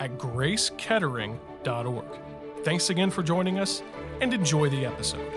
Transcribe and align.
at 0.00 0.18
gracekettering.org. 0.18 2.04
Thanks 2.64 2.90
again 2.90 3.10
for 3.10 3.22
joining 3.22 3.58
us 3.58 3.82
and 4.20 4.34
enjoy 4.34 4.68
the 4.68 4.84
episode. 4.84 5.30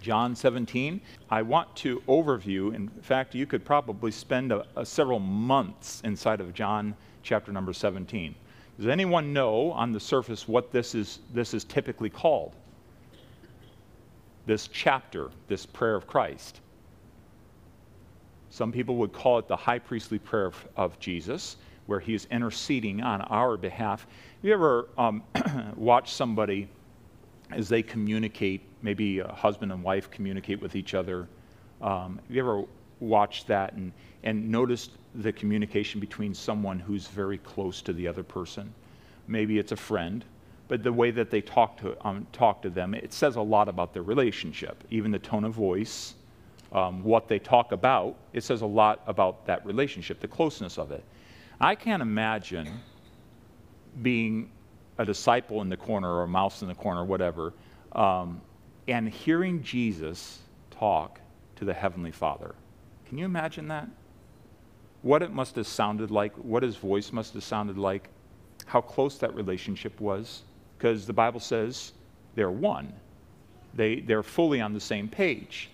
John 0.00 0.36
17. 0.36 1.00
I 1.30 1.40
want 1.40 1.74
to 1.76 2.00
overview, 2.06 2.74
in 2.74 2.88
fact, 3.00 3.34
you 3.34 3.46
could 3.46 3.64
probably 3.64 4.10
spend 4.10 4.52
a, 4.52 4.66
a 4.76 4.84
several 4.84 5.18
months 5.18 6.02
inside 6.04 6.42
of 6.42 6.52
John 6.52 6.94
chapter 7.22 7.52
number 7.52 7.72
17. 7.72 8.34
Does 8.76 8.86
anyone 8.86 9.32
know 9.32 9.72
on 9.72 9.92
the 9.92 10.00
surface 10.00 10.46
what 10.46 10.70
this 10.72 10.94
is, 10.94 11.20
this 11.32 11.54
is 11.54 11.64
typically 11.64 12.10
called? 12.10 12.52
This 14.44 14.68
chapter, 14.68 15.30
this 15.48 15.64
prayer 15.64 15.94
of 15.94 16.06
Christ. 16.06 16.60
Some 18.54 18.70
people 18.70 18.94
would 18.98 19.12
call 19.12 19.40
it 19.40 19.48
the 19.48 19.56
high 19.56 19.80
priestly 19.80 20.20
prayer 20.20 20.46
of, 20.46 20.68
of 20.76 21.00
Jesus, 21.00 21.56
where 21.86 21.98
he 21.98 22.14
is 22.14 22.28
interceding 22.30 23.02
on 23.02 23.20
our 23.22 23.56
behalf. 23.56 24.02
Have 24.02 24.44
you 24.44 24.52
ever 24.52 24.88
um, 24.96 25.24
watched 25.76 26.14
somebody 26.14 26.68
as 27.50 27.68
they 27.68 27.82
communicate, 27.82 28.60
maybe 28.80 29.18
a 29.18 29.26
husband 29.26 29.72
and 29.72 29.82
wife 29.82 30.08
communicate 30.08 30.62
with 30.62 30.76
each 30.76 30.94
other? 30.94 31.26
Um, 31.82 32.20
have 32.28 32.36
you 32.36 32.42
ever 32.42 32.62
watched 33.00 33.48
that 33.48 33.72
and, 33.72 33.90
and 34.22 34.48
noticed 34.48 34.92
the 35.16 35.32
communication 35.32 35.98
between 35.98 36.32
someone 36.32 36.78
who's 36.78 37.08
very 37.08 37.38
close 37.38 37.82
to 37.82 37.92
the 37.92 38.06
other 38.06 38.22
person? 38.22 38.72
Maybe 39.26 39.58
it's 39.58 39.72
a 39.72 39.76
friend, 39.76 40.24
but 40.68 40.84
the 40.84 40.92
way 40.92 41.10
that 41.10 41.28
they 41.28 41.40
talk 41.40 41.76
to, 41.78 41.96
um, 42.06 42.24
talk 42.32 42.62
to 42.62 42.70
them, 42.70 42.94
it 42.94 43.12
says 43.12 43.34
a 43.34 43.42
lot 43.42 43.68
about 43.68 43.92
their 43.92 44.04
relationship, 44.04 44.84
even 44.90 45.10
the 45.10 45.18
tone 45.18 45.42
of 45.42 45.54
voice 45.54 46.14
um, 46.74 47.02
what 47.02 47.28
they 47.28 47.38
talk 47.38 47.72
about, 47.72 48.16
it 48.32 48.42
says 48.42 48.62
a 48.62 48.66
lot 48.66 49.00
about 49.06 49.46
that 49.46 49.64
relationship, 49.64 50.20
the 50.20 50.28
closeness 50.28 50.76
of 50.76 50.90
it. 50.90 51.04
I 51.60 51.74
can't 51.74 52.02
imagine 52.02 52.68
being 54.02 54.50
a 54.98 55.04
disciple 55.04 55.60
in 55.62 55.68
the 55.68 55.76
corner 55.76 56.12
or 56.12 56.24
a 56.24 56.28
mouse 56.28 56.62
in 56.62 56.68
the 56.68 56.74
corner, 56.74 57.02
or 57.02 57.04
whatever, 57.04 57.52
um, 57.92 58.40
and 58.88 59.08
hearing 59.08 59.62
Jesus 59.62 60.40
talk 60.70 61.20
to 61.56 61.64
the 61.64 61.72
Heavenly 61.72 62.10
Father. 62.10 62.54
Can 63.06 63.18
you 63.18 63.24
imagine 63.24 63.68
that? 63.68 63.88
What 65.02 65.22
it 65.22 65.32
must 65.32 65.56
have 65.56 65.66
sounded 65.66 66.10
like, 66.10 66.34
what 66.34 66.62
his 66.62 66.76
voice 66.76 67.12
must 67.12 67.34
have 67.34 67.44
sounded 67.44 67.78
like, 67.78 68.08
how 68.66 68.80
close 68.80 69.18
that 69.18 69.34
relationship 69.34 70.00
was, 70.00 70.42
because 70.76 71.06
the 71.06 71.12
Bible 71.12 71.40
says 71.40 71.92
they're 72.34 72.50
one. 72.50 72.92
They, 73.74 74.00
they're 74.00 74.22
fully 74.22 74.60
on 74.60 74.72
the 74.72 74.80
same 74.80 75.08
page. 75.08 75.70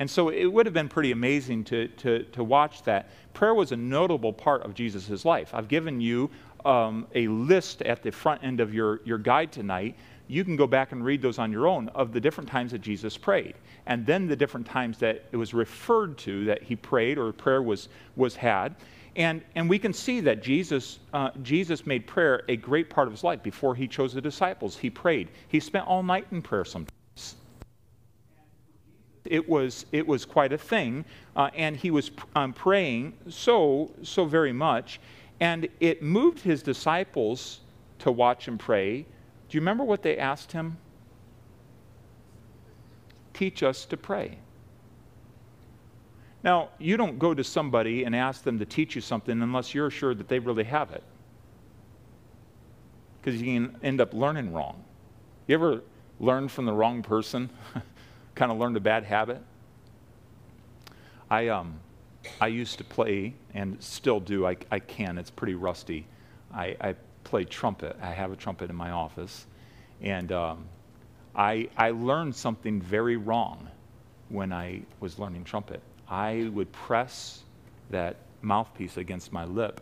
And 0.00 0.10
so 0.10 0.30
it 0.30 0.46
would 0.46 0.64
have 0.64 0.72
been 0.72 0.88
pretty 0.88 1.12
amazing 1.12 1.62
to, 1.64 1.86
to, 1.88 2.24
to 2.24 2.42
watch 2.42 2.82
that. 2.84 3.10
Prayer 3.34 3.54
was 3.54 3.70
a 3.70 3.76
notable 3.76 4.32
part 4.32 4.62
of 4.62 4.72
Jesus' 4.72 5.26
life. 5.26 5.50
I've 5.52 5.68
given 5.68 6.00
you 6.00 6.30
um, 6.64 7.06
a 7.14 7.28
list 7.28 7.82
at 7.82 8.02
the 8.02 8.10
front 8.10 8.42
end 8.42 8.60
of 8.60 8.72
your, 8.72 9.02
your 9.04 9.18
guide 9.18 9.52
tonight. 9.52 9.96
You 10.26 10.42
can 10.42 10.56
go 10.56 10.66
back 10.66 10.92
and 10.92 11.04
read 11.04 11.20
those 11.20 11.38
on 11.38 11.52
your 11.52 11.66
own 11.66 11.90
of 11.90 12.14
the 12.14 12.20
different 12.20 12.48
times 12.48 12.72
that 12.72 12.80
Jesus 12.80 13.18
prayed. 13.18 13.56
And 13.84 14.06
then 14.06 14.26
the 14.26 14.36
different 14.36 14.66
times 14.66 14.96
that 15.00 15.26
it 15.32 15.36
was 15.36 15.52
referred 15.52 16.16
to 16.18 16.46
that 16.46 16.62
he 16.62 16.76
prayed 16.76 17.18
or 17.18 17.30
prayer 17.30 17.60
was, 17.60 17.90
was 18.16 18.34
had. 18.34 18.76
And, 19.16 19.42
and 19.54 19.68
we 19.68 19.78
can 19.78 19.92
see 19.92 20.20
that 20.20 20.42
Jesus, 20.42 21.00
uh, 21.12 21.30
Jesus 21.42 21.84
made 21.84 22.06
prayer 22.06 22.42
a 22.48 22.56
great 22.56 22.88
part 22.88 23.06
of 23.06 23.12
his 23.12 23.22
life. 23.22 23.42
Before 23.42 23.74
he 23.74 23.86
chose 23.86 24.14
the 24.14 24.22
disciples, 24.22 24.78
he 24.78 24.88
prayed. 24.88 25.28
He 25.48 25.60
spent 25.60 25.86
all 25.86 26.02
night 26.02 26.26
in 26.30 26.40
prayer 26.40 26.64
sometimes 26.64 26.99
it 29.24 29.48
was, 29.48 29.86
it 29.92 30.06
was 30.06 30.24
quite 30.24 30.52
a 30.52 30.58
thing. 30.58 31.04
Uh, 31.36 31.50
and 31.54 31.76
he 31.76 31.90
was 31.90 32.10
um, 32.34 32.52
praying 32.52 33.14
so, 33.28 33.90
so 34.02 34.24
very 34.24 34.52
much. 34.52 35.00
And 35.40 35.68
it 35.80 36.02
moved 36.02 36.40
his 36.40 36.62
disciples 36.62 37.60
to 38.00 38.10
watch 38.10 38.48
and 38.48 38.58
pray. 38.58 39.02
Do 39.02 39.56
you 39.56 39.60
remember 39.60 39.84
what 39.84 40.02
they 40.02 40.18
asked 40.18 40.52
him? 40.52 40.78
Teach 43.32 43.62
us 43.62 43.84
to 43.86 43.96
pray. 43.96 44.38
Now, 46.42 46.70
you 46.78 46.96
don't 46.96 47.18
go 47.18 47.34
to 47.34 47.44
somebody 47.44 48.04
and 48.04 48.16
ask 48.16 48.42
them 48.42 48.58
to 48.58 48.64
teach 48.64 48.94
you 48.94 49.00
something 49.00 49.42
unless 49.42 49.74
you're 49.74 49.90
sure 49.90 50.14
that 50.14 50.28
they 50.28 50.38
really 50.38 50.64
have 50.64 50.90
it. 50.92 51.02
Because 53.20 53.40
you 53.40 53.46
can 53.46 53.76
end 53.82 54.00
up 54.00 54.14
learning 54.14 54.52
wrong. 54.52 54.82
You 55.46 55.54
ever 55.54 55.82
learn 56.18 56.48
from 56.48 56.64
the 56.64 56.72
wrong 56.72 57.02
person? 57.02 57.50
kind 58.34 58.50
of 58.52 58.58
learned 58.58 58.76
a 58.76 58.80
bad 58.80 59.04
habit. 59.04 59.42
I, 61.30 61.48
um, 61.48 61.80
I 62.40 62.48
used 62.48 62.78
to 62.78 62.84
play, 62.84 63.34
and 63.54 63.82
still 63.82 64.20
do, 64.20 64.46
I, 64.46 64.56
I 64.70 64.78
can, 64.78 65.18
it's 65.18 65.30
pretty 65.30 65.54
rusty. 65.54 66.06
I, 66.52 66.76
I 66.80 66.94
play 67.24 67.44
trumpet. 67.44 67.96
I 68.02 68.12
have 68.12 68.32
a 68.32 68.36
trumpet 68.36 68.70
in 68.70 68.76
my 68.76 68.90
office. 68.90 69.46
And 70.00 70.32
um, 70.32 70.64
I, 71.34 71.68
I 71.76 71.90
learned 71.90 72.34
something 72.34 72.80
very 72.80 73.16
wrong 73.16 73.68
when 74.28 74.52
I 74.52 74.82
was 75.00 75.18
learning 75.18 75.44
trumpet. 75.44 75.82
I 76.08 76.50
would 76.52 76.72
press 76.72 77.42
that 77.90 78.16
mouthpiece 78.42 78.96
against 78.96 79.32
my 79.32 79.44
lip, 79.44 79.80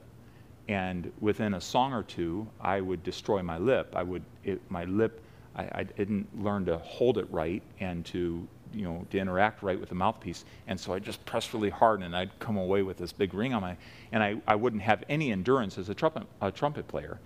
and 0.69 1.11
within 1.21 1.55
a 1.55 1.61
song 1.61 1.95
or 1.95 2.03
two, 2.03 2.47
I 2.61 2.81
would 2.81 3.03
destroy 3.03 3.43
my 3.43 3.57
lip. 3.57 3.95
I 3.97 4.03
would, 4.03 4.23
it, 4.45 4.61
my 4.71 4.85
lip 4.85 5.23
I, 5.57 5.69
I, 5.73 5.83
didn't 5.83 6.27
learn 6.43 6.65
to 6.67 6.79
hold 6.79 7.19
it 7.19 7.27
right 7.31 7.63
and 7.81 8.05
to 8.07 8.47
you 8.73 8.83
know 8.85 9.07
to 9.11 9.19
interact 9.19 9.63
right 9.63 9.79
with 9.79 9.89
the 9.89 9.95
mouthpiece. 9.95 10.45
And 10.67 10.79
so 10.79 10.93
i 10.93 10.99
just 10.99 11.25
pressed 11.25 11.55
really 11.55 11.71
hard 11.71 12.03
and 12.03 12.17
i'd 12.17 12.37
come 12.39 12.57
away 12.57 12.83
with 12.83 12.97
this 12.97 13.13
big 13.13 13.35
ring 13.35 13.55
on 13.55 13.63
my 13.63 13.77
and 14.13 14.23
i, 14.23 14.37
I 14.47 14.55
wouldn't 14.55 14.83
have 14.83 15.05
any 15.09 15.33
endurance 15.33 15.79
as 15.79 15.89
a 15.89 15.95
trumpet, 15.95 16.25
a 16.41 16.51
trumpet 16.51 16.87
player. 16.89 17.19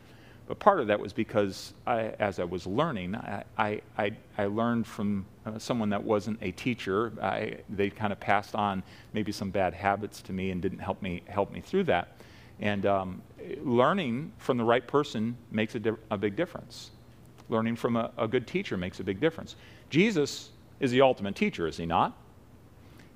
But 0.48 0.58
part 0.58 0.80
of 0.80 0.88
that 0.88 0.98
was 0.98 1.12
because 1.12 1.72
I, 1.86 2.14
as 2.18 2.38
i 2.38 2.44
was 2.44 2.66
learning 2.66 3.14
i, 3.14 3.80
I, 3.96 4.12
I 4.38 4.46
learned 4.46 4.86
from 4.86 5.26
uh, 5.44 5.58
someone 5.58 5.90
that 5.90 6.02
wasn't 6.02 6.38
a 6.40 6.52
teacher. 6.52 7.12
I, 7.20 7.56
they 7.68 7.90
kind 7.90 8.12
of 8.12 8.20
passed 8.20 8.54
on 8.54 8.82
maybe 9.12 9.32
some 9.32 9.50
bad 9.50 9.74
habits 9.74 10.22
to 10.22 10.32
me 10.32 10.50
and 10.50 10.62
didn't 10.62 10.78
help 10.78 11.02
me 11.02 11.22
help 11.26 11.52
me 11.52 11.60
through 11.60 11.84
that. 11.84 12.16
And 12.60 12.86
um, 12.86 13.22
learning 13.62 14.32
from 14.38 14.56
the 14.56 14.64
right 14.64 14.86
person 14.86 15.36
makes 15.50 15.74
a, 15.74 15.80
di- 15.80 15.96
a 16.10 16.16
big 16.16 16.36
difference 16.36 16.90
learning 17.52 17.76
from 17.76 17.96
a, 17.96 18.10
a 18.18 18.26
good 18.26 18.46
teacher 18.46 18.76
makes 18.76 18.98
a 18.98 19.04
big 19.04 19.20
difference. 19.20 19.54
Jesus 19.90 20.50
is 20.80 20.90
the 20.90 21.02
ultimate 21.02 21.36
teacher, 21.36 21.68
is 21.68 21.76
he 21.76 21.86
not? 21.86 22.16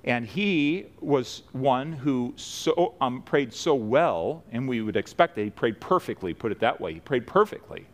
And 0.03 0.25
he 0.25 0.85
was 1.01 1.43
one 1.51 1.91
who 1.91 2.33
so, 2.37 2.95
um, 3.01 3.23
prayed 3.23 3.51
so 3.51 3.75
well, 3.75 4.43
and 4.53 4.69
we 4.69 4.81
would 4.81 4.95
expect 4.95 5.35
that 5.35 5.43
he 5.43 5.49
prayed 5.49 5.81
perfectly, 5.81 6.33
put 6.33 6.53
it 6.53 6.59
that 6.61 6.79
way. 6.79 6.93
He 6.93 6.99
prayed 7.01 7.27
perfectly. 7.27 7.85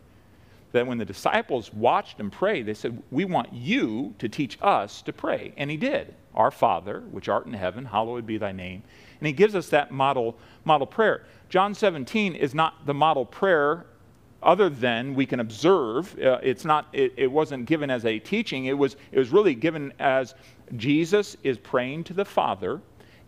That 0.70 0.86
when 0.86 0.98
the 0.98 1.04
disciples 1.04 1.72
watched 1.72 2.20
him 2.20 2.30
pray, 2.30 2.62
they 2.62 2.74
said, 2.74 3.02
We 3.10 3.24
want 3.24 3.52
you 3.52 4.14
to 4.18 4.28
teach 4.28 4.58
us 4.60 5.02
to 5.02 5.12
pray. 5.12 5.54
And 5.56 5.70
he 5.70 5.76
did. 5.76 6.14
Our 6.34 6.50
Father, 6.50 7.00
which 7.10 7.28
art 7.28 7.46
in 7.46 7.52
heaven, 7.52 7.84
hallowed 7.84 8.26
be 8.26 8.38
thy 8.38 8.52
name. 8.52 8.82
And 9.18 9.26
he 9.26 9.32
gives 9.32 9.54
us 9.54 9.68
that 9.70 9.90
model, 9.90 10.36
model 10.64 10.86
prayer. 10.86 11.24
John 11.48 11.74
17 11.74 12.34
is 12.34 12.54
not 12.54 12.86
the 12.86 12.94
model 12.94 13.24
prayer 13.24 13.86
other 14.44 14.68
than 14.68 15.14
we 15.14 15.26
can 15.26 15.40
observe. 15.40 16.18
Uh, 16.18 16.38
it's 16.42 16.64
not, 16.64 16.86
it, 16.92 17.12
it 17.16 17.30
wasn't 17.30 17.66
given 17.66 17.90
as 17.90 18.04
a 18.04 18.18
teaching, 18.18 18.66
it 18.66 18.76
was, 18.76 18.96
it 19.10 19.18
was 19.18 19.30
really 19.30 19.54
given 19.54 19.92
as 19.98 20.34
Jesus 20.76 21.36
is 21.42 21.58
praying 21.58 22.04
to 22.04 22.14
the 22.14 22.24
Father 22.24 22.80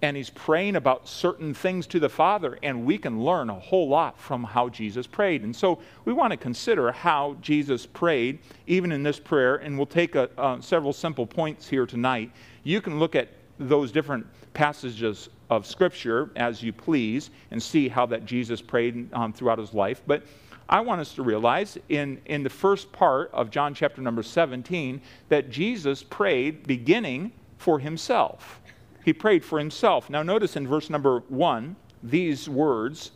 and 0.02 0.16
he's 0.16 0.30
praying 0.30 0.76
about 0.76 1.08
certain 1.08 1.54
things 1.54 1.86
to 1.86 1.98
the 1.98 2.08
Father, 2.08 2.58
and 2.62 2.84
we 2.84 2.98
can 2.98 3.24
learn 3.24 3.48
a 3.48 3.58
whole 3.58 3.88
lot 3.88 4.18
from 4.18 4.44
how 4.44 4.68
Jesus 4.68 5.06
prayed. 5.06 5.42
And 5.42 5.56
so 5.56 5.78
we 6.04 6.12
want 6.12 6.32
to 6.32 6.36
consider 6.36 6.92
how 6.92 7.36
Jesus 7.40 7.86
prayed, 7.86 8.40
even 8.66 8.92
in 8.92 9.02
this 9.02 9.18
prayer, 9.18 9.56
and 9.56 9.76
we'll 9.76 9.86
take 9.86 10.14
a, 10.14 10.28
uh, 10.38 10.60
several 10.60 10.92
simple 10.92 11.26
points 11.26 11.66
here 11.66 11.86
tonight. 11.86 12.30
You 12.62 12.80
can 12.82 12.98
look 12.98 13.14
at 13.14 13.30
those 13.58 13.90
different 13.90 14.26
passages 14.52 15.30
of 15.48 15.66
Scripture 15.66 16.30
as 16.36 16.62
you 16.62 16.72
please 16.72 17.30
and 17.50 17.62
see 17.62 17.88
how 17.88 18.04
that 18.06 18.26
Jesus 18.26 18.60
prayed 18.60 19.12
um, 19.14 19.32
throughout 19.32 19.58
his 19.58 19.72
life. 19.72 20.02
But 20.06 20.24
I 20.68 20.80
want 20.80 21.00
us 21.00 21.14
to 21.14 21.22
realize 21.22 21.78
in, 21.88 22.20
in 22.26 22.42
the 22.42 22.50
first 22.50 22.90
part 22.92 23.30
of 23.32 23.50
John 23.50 23.74
chapter 23.74 24.02
number 24.02 24.22
17 24.22 25.00
that 25.28 25.50
Jesus 25.50 26.02
prayed 26.02 26.66
beginning 26.66 27.32
for 27.58 27.78
himself. 27.78 28.60
He 29.04 29.12
prayed 29.12 29.44
for 29.44 29.58
himself. 29.58 30.10
Now, 30.10 30.22
notice 30.22 30.56
in 30.56 30.66
verse 30.66 30.90
number 30.90 31.20
one 31.28 31.76
these 32.02 32.48
words 32.48 33.12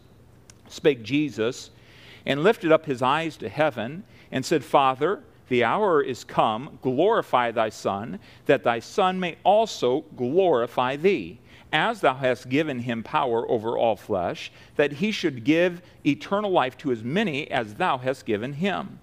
spake 0.70 1.02
Jesus, 1.02 1.70
and 2.24 2.42
lifted 2.42 2.72
up 2.72 2.86
his 2.86 3.02
eyes 3.02 3.36
to 3.38 3.48
heaven, 3.48 4.04
and 4.30 4.44
said, 4.44 4.64
Father, 4.64 5.20
the 5.48 5.64
hour 5.64 6.00
is 6.00 6.22
come, 6.22 6.78
glorify 6.80 7.50
thy 7.50 7.68
Son, 7.68 8.20
that 8.46 8.62
thy 8.62 8.78
Son 8.78 9.18
may 9.18 9.36
also 9.42 10.02
glorify 10.16 10.96
thee, 10.96 11.40
as 11.72 12.00
thou 12.00 12.14
hast 12.14 12.48
given 12.48 12.80
him 12.80 13.02
power 13.02 13.48
over 13.50 13.76
all 13.78 13.96
flesh, 13.96 14.50
that 14.76 14.92
he 14.92 15.12
should 15.12 15.44
give 15.44 15.82
eternal 16.04 16.50
life 16.50 16.76
to 16.78 16.92
as 16.92 17.02
many 17.02 17.50
as 17.50 17.74
thou 17.74 17.98
hast 17.98 18.26
given 18.26 18.52
him. 18.52 18.98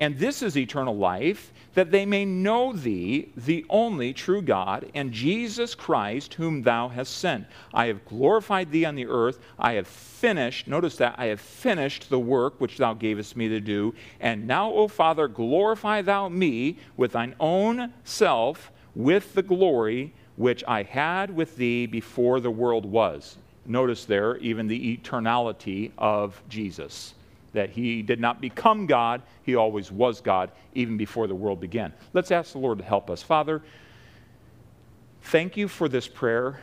And 0.00 0.18
this 0.18 0.42
is 0.42 0.56
eternal 0.56 0.96
life, 0.96 1.52
that 1.74 1.90
they 1.90 2.06
may 2.06 2.24
know 2.24 2.72
thee, 2.72 3.30
the 3.36 3.66
only 3.68 4.14
true 4.14 4.40
God, 4.40 4.90
and 4.94 5.12
Jesus 5.12 5.74
Christ, 5.74 6.34
whom 6.34 6.62
thou 6.62 6.88
hast 6.88 7.18
sent. 7.18 7.46
I 7.74 7.86
have 7.86 8.06
glorified 8.06 8.72
thee 8.72 8.86
on 8.86 8.94
the 8.94 9.06
earth. 9.06 9.38
I 9.58 9.74
have 9.74 9.86
finished, 9.86 10.66
notice 10.66 10.96
that, 10.96 11.16
I 11.18 11.26
have 11.26 11.40
finished 11.40 12.08
the 12.08 12.18
work 12.18 12.58
which 12.62 12.78
thou 12.78 12.94
gavest 12.94 13.36
me 13.36 13.48
to 13.50 13.60
do. 13.60 13.94
And 14.20 14.46
now, 14.46 14.72
O 14.72 14.88
Father, 14.88 15.28
glorify 15.28 16.00
thou 16.00 16.30
me 16.30 16.78
with 16.96 17.12
thine 17.12 17.34
own 17.38 17.92
self, 18.02 18.72
with 18.94 19.34
the 19.34 19.42
glory 19.42 20.14
which 20.36 20.64
I 20.66 20.82
had 20.82 21.34
with 21.34 21.56
thee 21.56 21.86
before 21.86 22.40
the 22.40 22.50
world 22.50 22.86
was. 22.86 23.36
Notice 23.66 24.04
there, 24.04 24.36
even 24.38 24.66
the 24.66 24.96
eternality 24.96 25.92
of 25.98 26.42
Jesus 26.48 27.14
that 27.52 27.70
he 27.70 28.02
did 28.02 28.20
not 28.20 28.40
become 28.40 28.86
God, 28.86 29.22
he 29.42 29.54
always 29.54 29.90
was 29.90 30.20
God, 30.20 30.50
even 30.74 30.96
before 30.96 31.26
the 31.26 31.34
world 31.34 31.60
began. 31.60 31.92
Let's 32.12 32.30
ask 32.30 32.52
the 32.52 32.58
Lord 32.58 32.78
to 32.78 32.84
help 32.84 33.10
us. 33.10 33.22
Father, 33.22 33.62
thank 35.22 35.56
you 35.56 35.68
for 35.68 35.88
this 35.88 36.06
prayer. 36.06 36.60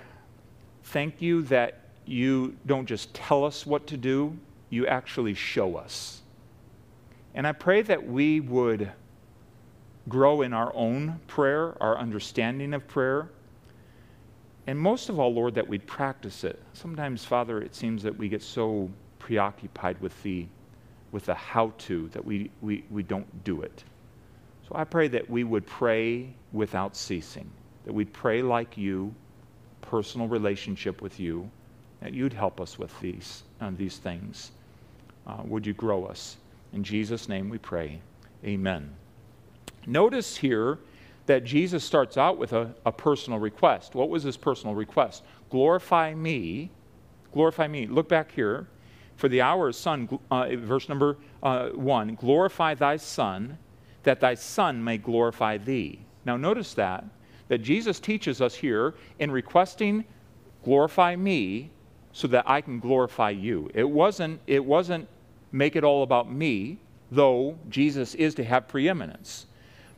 Thank 0.84 1.22
you 1.22 1.42
that 1.44 1.82
you 2.06 2.56
don't 2.66 2.86
just 2.86 3.14
tell 3.14 3.44
us 3.44 3.66
what 3.66 3.88
to 3.88 3.98
do, 3.98 4.38
you 4.70 4.88
actually 4.88 5.34
show 5.34 5.76
us. 5.76 6.22
And 7.36 7.46
I 7.46 7.52
pray 7.52 7.82
that 7.82 8.08
we 8.08 8.40
would 8.40 8.90
grow 10.08 10.42
in 10.42 10.54
our 10.54 10.74
own 10.74 11.20
prayer, 11.28 11.76
our 11.82 11.98
understanding 11.98 12.74
of 12.74 12.88
prayer. 12.88 13.30
And 14.68 14.78
most 14.78 15.10
of 15.10 15.20
all, 15.20 15.34
Lord, 15.34 15.56
that 15.56 15.68
we'd 15.68 15.88
practice 15.88 16.44
it. 16.44 16.62
Sometimes, 16.74 17.24
Father, 17.24 17.62
it 17.62 17.74
seems 17.74 18.04
that 18.04 18.18
we 18.18 18.30
get 18.30 18.44
so 18.44 18.90
preoccupied 19.20 20.00
with 20.02 20.22
the 20.24 20.46
with 21.12 21.26
the 21.26 21.34
how 21.34 21.74
to, 21.78 22.10
that 22.10 22.24
we, 22.24 22.52
we, 22.62 22.84
we 22.90 23.04
don't 23.04 23.44
do 23.44 23.62
it. 23.62 23.84
So 24.68 24.76
I 24.76 24.84
pray 24.84 25.08
that 25.10 25.30
we 25.30 25.44
would 25.44 25.66
pray 25.66 26.34
without 26.52 26.96
ceasing, 26.96 27.50
that 27.86 27.94
we'd 27.94 28.12
pray 28.12 28.42
like 28.42 28.78
you, 28.78 29.14
personal 29.82 30.28
relationship 30.28 31.02
with 31.02 31.20
you, 31.20 31.50
that 32.02 32.14
you'd 32.14 32.34
help 32.34 32.60
us 32.60 32.78
with 32.78 32.98
these, 33.00 33.44
uh, 33.62 33.72
these 33.76 33.98
things. 33.98 34.52
Uh, 35.26 35.42
would 35.46 35.66
you 35.66 35.74
grow 35.74 36.06
us? 36.06 36.38
In 36.74 36.84
Jesus' 36.84 37.30
name 37.30 37.50
we 37.50 37.58
pray. 37.58 38.02
Amen. 38.44 38.94
Notice 39.86 40.36
here 40.36 40.80
that 41.28 41.44
Jesus 41.44 41.84
starts 41.84 42.18
out 42.18 42.38
with 42.38 42.54
a, 42.54 42.74
a 42.86 42.92
personal 42.92 43.40
request. 43.40 43.96
What 43.96 44.10
was 44.10 44.24
his 44.24 44.36
personal 44.36 44.76
request? 44.76 45.24
Glorify 45.50 46.14
me. 46.14 46.72
Glorify 47.34 47.68
me. 47.68 47.86
Look 47.86 48.10
back 48.10 48.32
here 48.32 48.68
for 49.18 49.28
the 49.28 49.42
hour 49.42 49.70
is 49.70 49.76
son, 49.76 50.08
uh, 50.32 50.48
verse 50.56 50.88
number 50.88 51.18
uh, 51.44 51.70
one, 51.70 52.16
glorify 52.16 52.76
thy 52.76 52.98
son, 52.98 53.58
that 54.04 54.20
thy 54.20 54.36
son 54.36 54.84
may 54.84 54.98
glorify 54.98 55.58
thee. 55.58 56.00
Now 56.24 56.38
notice 56.38 56.76
that, 56.76 57.04
that 57.48 57.60
Jesus 57.60 58.00
teaches 58.00 58.42
us 58.42 58.56
here 58.56 58.94
in 59.20 59.32
requesting, 59.32 60.06
glorify 60.64 61.16
me, 61.16 61.72
so 62.14 62.28
that 62.28 62.48
I 62.48 62.62
can 62.62 62.80
glorify 62.80 63.32
you. 63.32 63.70
It 63.74 63.90
wasn't, 63.90 64.40
it 64.48 64.64
wasn't 64.64 65.08
make 65.52 65.76
it 65.76 65.84
all 65.84 66.04
about 66.04 66.32
me, 66.32 66.80
though 67.12 67.58
Jesus 67.70 68.14
is 68.16 68.36
to 68.36 68.44
have 68.44 68.68
preeminence. 68.68 69.47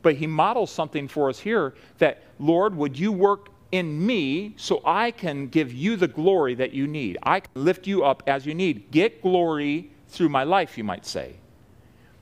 But 0.02 0.16
he 0.16 0.28
models 0.28 0.72
something 0.72 1.08
for 1.08 1.30
us 1.30 1.40
here 1.40 1.74
that, 1.98 2.24
Lord, 2.40 2.76
would 2.76 2.98
you 2.98 3.12
work 3.12 3.50
in 3.72 4.06
me 4.06 4.54
so 4.58 4.82
I 4.86 5.12
can 5.12 5.48
give 5.48 5.74
you 5.74 5.96
the 5.96 6.08
glory 6.08 6.56
that 6.56 6.74
you 6.74 6.88
need. 6.88 7.18
I 7.24 7.42
can 7.42 7.52
lift 7.54 7.86
you 7.86 8.04
up 8.04 8.24
as 8.28 8.46
you 8.46 8.54
need. 8.54 8.92
Get 8.92 9.22
glory 9.22 9.92
through 10.08 10.30
my 10.30 10.44
life, 10.44 10.78
you 10.78 10.84
might 10.84 11.06
say. 11.06 11.36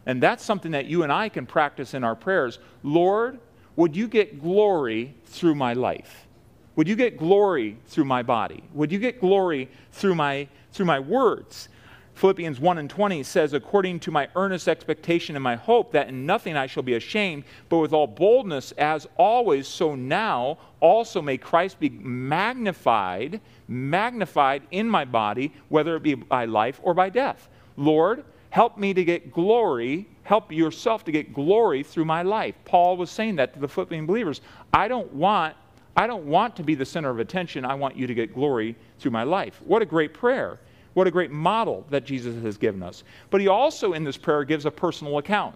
And 0.06 0.22
that's 0.22 0.44
something 0.44 0.72
that 0.72 0.86
you 0.86 1.04
and 1.04 1.12
I 1.12 1.30
can 1.30 1.46
practice 1.46 1.94
in 1.94 2.04
our 2.04 2.16
prayers. 2.16 2.60
Lord, 2.84 3.40
would 3.76 3.96
you 3.96 4.08
get 4.08 4.42
glory 4.42 5.16
through 5.26 5.56
my 5.56 5.74
life? 5.74 6.28
Would 6.76 6.88
you 6.88 6.96
get 6.96 7.18
glory 7.18 7.78
through 7.88 8.06
my 8.06 8.24
body? 8.24 8.64
Would 8.74 8.92
you 8.92 9.00
get 9.00 9.20
glory 9.20 9.70
through 9.92 10.16
my, 10.16 10.48
through 10.72 10.86
my 10.86 11.00
words? 11.00 11.70
Philippians 12.18 12.60
1 12.60 12.80
and 12.80 12.90
20 12.90 13.22
says, 13.22 13.54
According 13.54 14.00
to 14.00 14.12
my 14.12 14.28
earnest 14.36 14.68
expectation 14.68 15.36
and 15.36 15.44
my 15.44 15.56
hope, 15.56 15.92
that 15.92 16.10
in 16.10 16.26
nothing 16.26 16.58
I 16.58 16.66
shall 16.66 16.82
be 16.82 16.96
ashamed, 16.96 17.44
but 17.70 17.78
with 17.78 17.94
all 17.94 18.08
boldness, 18.08 18.72
as 18.72 19.08
always, 19.18 19.68
so 19.68 19.94
now 19.94 20.58
also 20.80 21.22
may 21.22 21.38
Christ 21.38 21.80
be 21.80 21.90
magnified, 21.90 23.40
magnified 23.68 24.64
in 24.72 24.90
my 24.90 25.06
body, 25.06 25.54
whether 25.70 25.96
it 25.96 26.02
be 26.02 26.16
by 26.16 26.46
life 26.46 26.80
or 26.82 26.96
by 26.96 27.10
death. 27.10 27.50
Lord, 27.76 28.26
help 28.50 28.80
me 28.80 28.96
to 28.96 29.06
get 29.06 29.32
glory, 29.32 30.08
help 30.24 30.52
yourself 30.52 31.06
to 31.06 31.12
get 31.12 31.36
glory 31.36 31.84
through 31.84 32.06
my 32.06 32.24
life. 32.24 32.56
Paul 32.66 32.98
was 32.98 33.12
saying 33.12 33.36
that 33.36 33.54
to 33.54 33.60
the 33.60 33.68
Philippian 33.68 34.08
believers. 34.08 34.42
I 34.74 34.88
don't 34.88 35.14
want 35.14 35.56
I 35.96 36.06
don't 36.06 36.26
want 36.26 36.56
to 36.58 36.64
be 36.64 36.76
the 36.76 36.86
center 36.86 37.10
of 37.10 37.20
attention. 37.20 37.66
I 37.66 37.74
want 37.74 37.96
you 37.96 38.06
to 38.06 38.14
get 38.14 38.36
glory 38.36 38.76
through 39.00 39.10
my 39.10 39.24
life. 39.24 39.60
What 39.66 39.82
a 39.82 39.86
great 39.86 40.14
prayer. 40.14 40.60
What 40.98 41.06
a 41.06 41.12
great 41.12 41.30
model 41.30 41.86
that 41.92 42.06
Jesus 42.06 42.42
has 42.42 42.58
given 42.58 42.82
us. 42.82 43.04
But 43.30 43.40
he 43.40 43.48
also, 43.48 43.94
in 43.94 44.04
this 44.04 44.18
prayer, 44.18 44.44
gives 44.44 44.66
a 44.66 44.72
personal 44.72 45.20
account. 45.20 45.56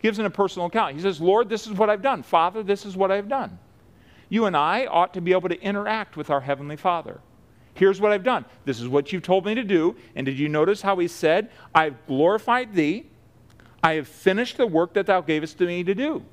Gives 0.00 0.18
in 0.18 0.26
a 0.26 0.30
personal 0.30 0.66
account. 0.66 0.96
He 0.96 1.00
says, 1.00 1.20
Lord, 1.20 1.48
this 1.48 1.68
is 1.68 1.74
what 1.74 1.88
I've 1.88 2.02
done. 2.02 2.24
Father, 2.24 2.60
this 2.64 2.84
is 2.84 2.96
what 2.96 3.12
I've 3.12 3.28
done. 3.28 3.56
You 4.30 4.46
and 4.46 4.56
I 4.56 4.86
ought 4.86 5.14
to 5.14 5.20
be 5.20 5.30
able 5.30 5.48
to 5.48 5.60
interact 5.62 6.16
with 6.16 6.28
our 6.28 6.40
Heavenly 6.40 6.74
Father. 6.74 7.20
Here's 7.74 8.00
what 8.00 8.10
I've 8.10 8.24
done. 8.24 8.46
This 8.64 8.80
is 8.80 8.88
what 8.88 9.12
you've 9.12 9.22
told 9.22 9.46
me 9.46 9.54
to 9.54 9.62
do. 9.62 9.94
And 10.16 10.26
did 10.26 10.40
you 10.40 10.48
notice 10.48 10.82
how 10.82 10.98
he 10.98 11.06
said, 11.06 11.52
I've 11.72 12.04
glorified 12.08 12.74
thee. 12.74 13.06
I 13.80 13.92
have 13.92 14.08
finished 14.08 14.56
the 14.56 14.66
work 14.66 14.94
that 14.94 15.06
thou 15.06 15.20
gavest 15.20 15.56
to 15.58 15.66
me 15.66 15.84
to 15.84 15.94
do. 15.94 16.24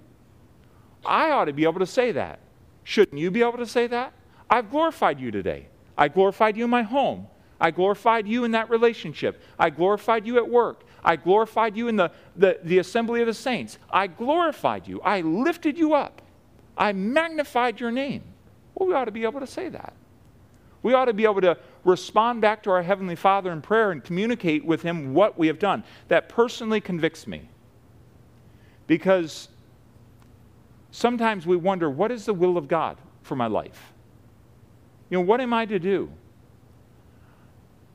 I 1.05 1.29
ought 1.29 1.45
to 1.45 1.53
be 1.53 1.65
able 1.65 1.77
to 1.81 1.85
say 1.85 2.11
that. 2.13 2.39
Shouldn't 2.85 3.19
you 3.19 3.29
be 3.29 3.41
able 3.41 3.59
to 3.59 3.67
say 3.67 3.85
that? 3.85 4.13
I've 4.49 4.71
glorified 4.71 5.19
you 5.19 5.29
today. 5.29 5.67
I 5.95 6.07
glorified 6.07 6.57
you 6.57 6.63
in 6.63 6.71
my 6.71 6.81
home. 6.81 7.27
I 7.61 7.69
glorified 7.69 8.27
you 8.27 8.43
in 8.43 8.51
that 8.51 8.71
relationship. 8.71 9.39
I 9.59 9.69
glorified 9.69 10.25
you 10.25 10.37
at 10.37 10.49
work. 10.49 10.83
I 11.05 11.15
glorified 11.15 11.77
you 11.77 11.87
in 11.87 11.95
the, 11.95 12.11
the, 12.35 12.59
the 12.63 12.79
assembly 12.79 13.21
of 13.21 13.27
the 13.27 13.35
saints. 13.35 13.77
I 13.91 14.07
glorified 14.07 14.87
you. 14.87 14.99
I 15.01 15.21
lifted 15.21 15.77
you 15.77 15.93
up. 15.93 16.23
I 16.75 16.91
magnified 16.91 17.79
your 17.79 17.91
name. 17.91 18.23
Well, 18.73 18.89
we 18.89 18.95
ought 18.95 19.05
to 19.05 19.11
be 19.11 19.23
able 19.23 19.41
to 19.41 19.47
say 19.47 19.69
that. 19.69 19.93
We 20.81 20.95
ought 20.95 21.05
to 21.05 21.13
be 21.13 21.25
able 21.25 21.41
to 21.41 21.55
respond 21.83 22.41
back 22.41 22.63
to 22.63 22.71
our 22.71 22.81
Heavenly 22.81 23.15
Father 23.15 23.51
in 23.51 23.61
prayer 23.61 23.91
and 23.91 24.03
communicate 24.03 24.65
with 24.65 24.81
Him 24.81 25.13
what 25.13 25.37
we 25.37 25.45
have 25.45 25.59
done. 25.59 25.83
That 26.07 26.29
personally 26.29 26.81
convicts 26.81 27.27
me. 27.27 27.47
Because 28.87 29.49
sometimes 30.89 31.45
we 31.45 31.57
wonder 31.57 31.91
what 31.91 32.11
is 32.11 32.25
the 32.25 32.33
will 32.33 32.57
of 32.57 32.67
God 32.67 32.97
for 33.21 33.35
my 33.35 33.45
life? 33.45 33.93
You 35.11 35.19
know, 35.19 35.25
what 35.25 35.39
am 35.41 35.53
I 35.53 35.67
to 35.67 35.77
do? 35.77 36.11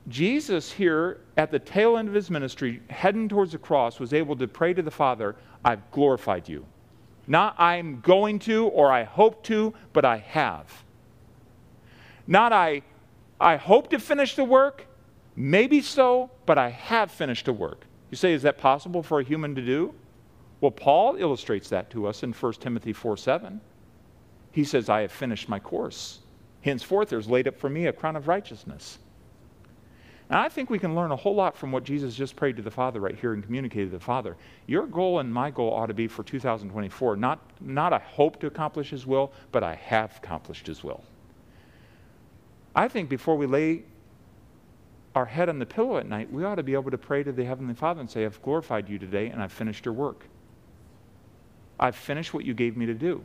Jesus, 0.07 0.71
here 0.71 1.19
at 1.35 1.51
the 1.51 1.59
tail 1.59 1.97
end 1.97 2.07
of 2.07 2.13
his 2.13 2.29
ministry, 2.29 2.81
heading 2.89 3.27
towards 3.27 3.51
the 3.51 3.57
cross, 3.57 3.99
was 3.99 4.13
able 4.13 4.35
to 4.37 4.47
pray 4.47 4.73
to 4.73 4.81
the 4.81 4.91
Father, 4.91 5.35
I've 5.65 5.91
glorified 5.91 6.47
you. 6.47 6.65
Not 7.27 7.55
I'm 7.59 7.99
going 7.99 8.39
to 8.39 8.67
or 8.67 8.91
I 8.91 9.03
hope 9.03 9.43
to, 9.43 9.73
but 9.91 10.05
I 10.05 10.17
have. 10.17 10.83
Not 12.25 12.53
I, 12.53 12.83
I 13.39 13.57
hope 13.57 13.89
to 13.89 13.99
finish 13.99 14.35
the 14.35 14.45
work, 14.45 14.85
maybe 15.35 15.81
so, 15.81 16.31
but 16.45 16.57
I 16.57 16.69
have 16.69 17.11
finished 17.11 17.45
the 17.45 17.53
work. 17.53 17.85
You 18.09 18.15
say, 18.15 18.31
is 18.31 18.43
that 18.43 18.57
possible 18.57 19.03
for 19.03 19.19
a 19.19 19.23
human 19.23 19.55
to 19.55 19.61
do? 19.61 19.93
Well, 20.61 20.71
Paul 20.71 21.17
illustrates 21.17 21.67
that 21.69 21.89
to 21.91 22.07
us 22.07 22.23
in 22.23 22.31
1 22.31 22.53
Timothy 22.53 22.93
4 22.93 23.17
7. 23.17 23.59
He 24.51 24.63
says, 24.63 24.87
I 24.87 25.01
have 25.01 25.11
finished 25.11 25.49
my 25.49 25.59
course. 25.59 26.19
Henceforth, 26.61 27.09
there's 27.09 27.27
laid 27.27 27.47
up 27.47 27.59
for 27.59 27.69
me 27.69 27.87
a 27.87 27.93
crown 27.93 28.15
of 28.15 28.29
righteousness 28.29 28.99
and 30.29 30.39
I 30.39 30.49
think 30.49 30.69
we 30.69 30.79
can 30.79 30.93
learn 30.93 31.11
a 31.11 31.15
whole 31.15 31.35
lot 31.35 31.55
from 31.55 31.71
what 31.71 31.85
Jesus 31.85 32.13
just 32.13 32.35
prayed 32.35 32.57
to 32.57 32.61
the 32.61 32.71
Father 32.71 32.99
right 32.99 33.17
here 33.17 33.33
and 33.33 33.43
communicated 33.43 33.91
to 33.91 33.97
the 33.97 34.03
Father. 34.03 34.35
Your 34.65 34.85
goal 34.85 35.19
and 35.19 35.33
my 35.33 35.51
goal 35.51 35.71
ought 35.73 35.85
to 35.85 35.93
be 35.93 36.07
for 36.07 36.23
2024, 36.23 37.15
not, 37.15 37.39
not 37.61 37.93
I 37.93 37.99
hope 37.99 38.39
to 38.41 38.47
accomplish 38.47 38.89
His 38.89 39.05
will, 39.05 39.31
but 39.53 39.63
I 39.63 39.75
have 39.75 40.17
accomplished 40.17 40.67
His 40.67 40.83
will. 40.83 41.01
I 42.75 42.89
think 42.89 43.07
before 43.09 43.37
we 43.37 43.45
lay 43.45 43.83
our 45.15 45.25
head 45.25 45.47
on 45.47 45.59
the 45.59 45.65
pillow 45.65 45.97
at 45.97 46.07
night, 46.07 46.31
we 46.31 46.43
ought 46.43 46.55
to 46.55 46.63
be 46.63 46.73
able 46.73 46.91
to 46.91 46.97
pray 46.97 47.23
to 47.23 47.31
the 47.31 47.45
Heavenly 47.45 47.73
Father 47.73 48.01
and 48.01 48.09
say, 48.09 48.25
I've 48.25 48.41
glorified 48.41 48.89
you 48.89 48.99
today 48.99 49.27
and 49.27 49.41
I've 49.41 49.53
finished 49.53 49.85
your 49.85 49.93
work. 49.93 50.25
I've 51.79 51.95
finished 51.95 52.33
what 52.33 52.43
you 52.43 52.53
gave 52.53 52.75
me 52.75 52.85
to 52.85 52.93
do. 52.93 53.23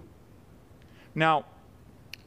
Now, 1.15 1.47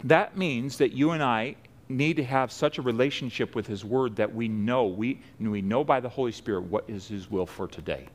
that 0.03 0.37
means 0.37 0.77
that 0.77 0.91
you 0.91 1.11
and 1.11 1.23
I 1.23 1.55
need 1.87 2.17
to 2.17 2.23
have 2.23 2.51
such 2.51 2.77
a 2.77 2.81
relationship 2.81 3.55
with 3.55 3.67
His 3.67 3.85
Word 3.85 4.15
that 4.15 4.33
we 4.33 4.47
know, 4.47 4.85
we, 4.85 5.19
we 5.39 5.61
know 5.61 5.83
by 5.83 5.99
the 5.99 6.09
Holy 6.09 6.31
Spirit 6.31 6.63
what 6.63 6.85
is 6.87 7.07
His 7.07 7.29
will 7.29 7.45
for 7.45 7.67
today. 7.67 8.07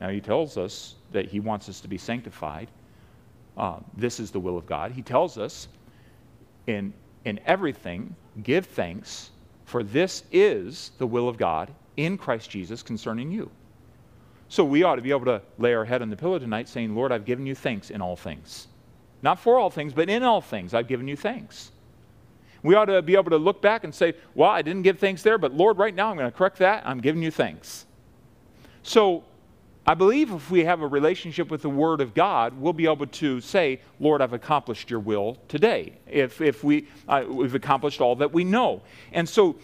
Now, 0.00 0.08
He 0.10 0.20
tells 0.20 0.56
us 0.56 0.94
that 1.12 1.26
He 1.26 1.40
wants 1.40 1.68
us 1.68 1.80
to 1.80 1.88
be 1.88 1.98
sanctified. 1.98 2.68
Uh, 3.56 3.78
this 3.96 4.20
is 4.20 4.30
the 4.30 4.40
will 4.40 4.56
of 4.56 4.66
God. 4.66 4.92
He 4.92 5.02
tells 5.02 5.36
us 5.36 5.68
in, 6.66 6.92
in 7.24 7.40
everything, 7.46 8.14
give 8.42 8.66
thanks, 8.66 9.30
for 9.64 9.82
this 9.82 10.24
is 10.32 10.92
the 10.98 11.06
will 11.06 11.28
of 11.28 11.36
God 11.36 11.72
in 11.96 12.16
Christ 12.16 12.50
Jesus 12.50 12.82
concerning 12.82 13.30
you. 13.30 13.50
So 14.48 14.64
we 14.64 14.82
ought 14.82 14.96
to 14.96 15.02
be 15.02 15.10
able 15.10 15.24
to 15.26 15.42
lay 15.58 15.74
our 15.74 15.84
head 15.84 16.02
on 16.02 16.10
the 16.10 16.16
pillow 16.16 16.38
tonight 16.38 16.68
saying, 16.68 16.94
Lord, 16.94 17.10
I've 17.10 17.24
given 17.24 17.46
you 17.46 17.54
thanks 17.54 17.90
in 17.90 18.02
all 18.02 18.16
things. 18.16 18.68
Not 19.22 19.38
for 19.38 19.58
all 19.58 19.70
things, 19.70 19.92
but 19.92 20.10
in 20.10 20.22
all 20.22 20.40
things, 20.40 20.74
I've 20.74 20.88
given 20.88 21.08
you 21.08 21.16
thanks. 21.16 21.70
We 22.62 22.74
ought 22.74 22.86
to 22.86 23.02
be 23.02 23.14
able 23.14 23.30
to 23.30 23.38
look 23.38 23.60
back 23.60 23.84
and 23.84 23.94
say, 23.94 24.14
Well, 24.34 24.50
I 24.50 24.62
didn't 24.62 24.82
give 24.82 24.98
thanks 24.98 25.22
there, 25.22 25.38
but 25.38 25.52
Lord, 25.52 25.78
right 25.78 25.94
now 25.94 26.10
I'm 26.10 26.16
going 26.16 26.30
to 26.30 26.36
correct 26.36 26.58
that. 26.58 26.86
I'm 26.86 27.00
giving 27.00 27.22
you 27.22 27.30
thanks. 27.30 27.86
So 28.82 29.24
I 29.84 29.94
believe 29.94 30.30
if 30.30 30.50
we 30.50 30.64
have 30.64 30.80
a 30.80 30.86
relationship 30.86 31.50
with 31.50 31.62
the 31.62 31.70
Word 31.70 32.00
of 32.00 32.14
God, 32.14 32.54
we'll 32.54 32.72
be 32.72 32.86
able 32.86 33.06
to 33.06 33.40
say, 33.40 33.80
Lord, 33.98 34.22
I've 34.22 34.32
accomplished 34.32 34.90
your 34.90 35.00
will 35.00 35.38
today. 35.48 35.94
If, 36.06 36.40
if 36.40 36.62
we, 36.62 36.86
uh, 37.08 37.24
we've 37.28 37.54
accomplished 37.54 38.00
all 38.00 38.14
that 38.16 38.32
we 38.32 38.44
know. 38.44 38.82
And 39.12 39.28
so 39.28 39.56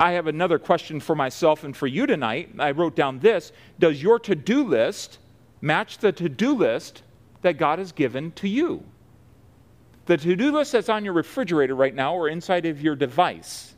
I 0.00 0.12
have 0.12 0.26
another 0.26 0.58
question 0.58 1.00
for 1.00 1.14
myself 1.14 1.64
and 1.64 1.76
for 1.76 1.86
you 1.86 2.06
tonight. 2.06 2.50
I 2.58 2.70
wrote 2.70 2.96
down 2.96 3.18
this 3.18 3.52
Does 3.78 4.02
your 4.02 4.18
to 4.20 4.34
do 4.34 4.64
list 4.64 5.18
match 5.60 5.98
the 5.98 6.12
to 6.12 6.28
do 6.30 6.54
list 6.54 7.02
that 7.42 7.58
God 7.58 7.78
has 7.78 7.92
given 7.92 8.32
to 8.32 8.48
you? 8.48 8.84
The 10.08 10.16
to 10.16 10.36
do 10.36 10.52
list 10.52 10.72
that's 10.72 10.88
on 10.88 11.04
your 11.04 11.12
refrigerator 11.12 11.74
right 11.74 11.94
now 11.94 12.14
or 12.14 12.30
inside 12.30 12.64
of 12.64 12.80
your 12.80 12.96
device, 12.96 13.74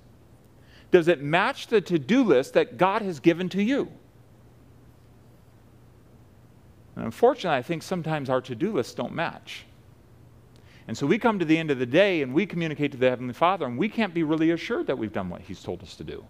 does 0.92 1.08
it 1.08 1.20
match 1.20 1.66
the 1.66 1.80
to 1.80 1.98
do 1.98 2.22
list 2.22 2.54
that 2.54 2.76
God 2.76 3.02
has 3.02 3.18
given 3.18 3.48
to 3.48 3.60
you? 3.60 3.90
And 6.94 7.04
unfortunately, 7.04 7.58
I 7.58 7.62
think 7.62 7.82
sometimes 7.82 8.30
our 8.30 8.40
to 8.42 8.54
do 8.54 8.72
lists 8.72 8.94
don't 8.94 9.12
match. 9.12 9.64
And 10.86 10.96
so 10.96 11.04
we 11.04 11.18
come 11.18 11.40
to 11.40 11.44
the 11.44 11.58
end 11.58 11.72
of 11.72 11.80
the 11.80 11.86
day 11.86 12.22
and 12.22 12.32
we 12.32 12.46
communicate 12.46 12.92
to 12.92 12.98
the 12.98 13.10
Heavenly 13.10 13.34
Father, 13.34 13.66
and 13.66 13.76
we 13.76 13.88
can't 13.88 14.14
be 14.14 14.22
really 14.22 14.52
assured 14.52 14.86
that 14.86 14.96
we've 14.96 15.12
done 15.12 15.30
what 15.30 15.40
He's 15.40 15.64
told 15.64 15.82
us 15.82 15.96
to 15.96 16.04
do. 16.04 16.24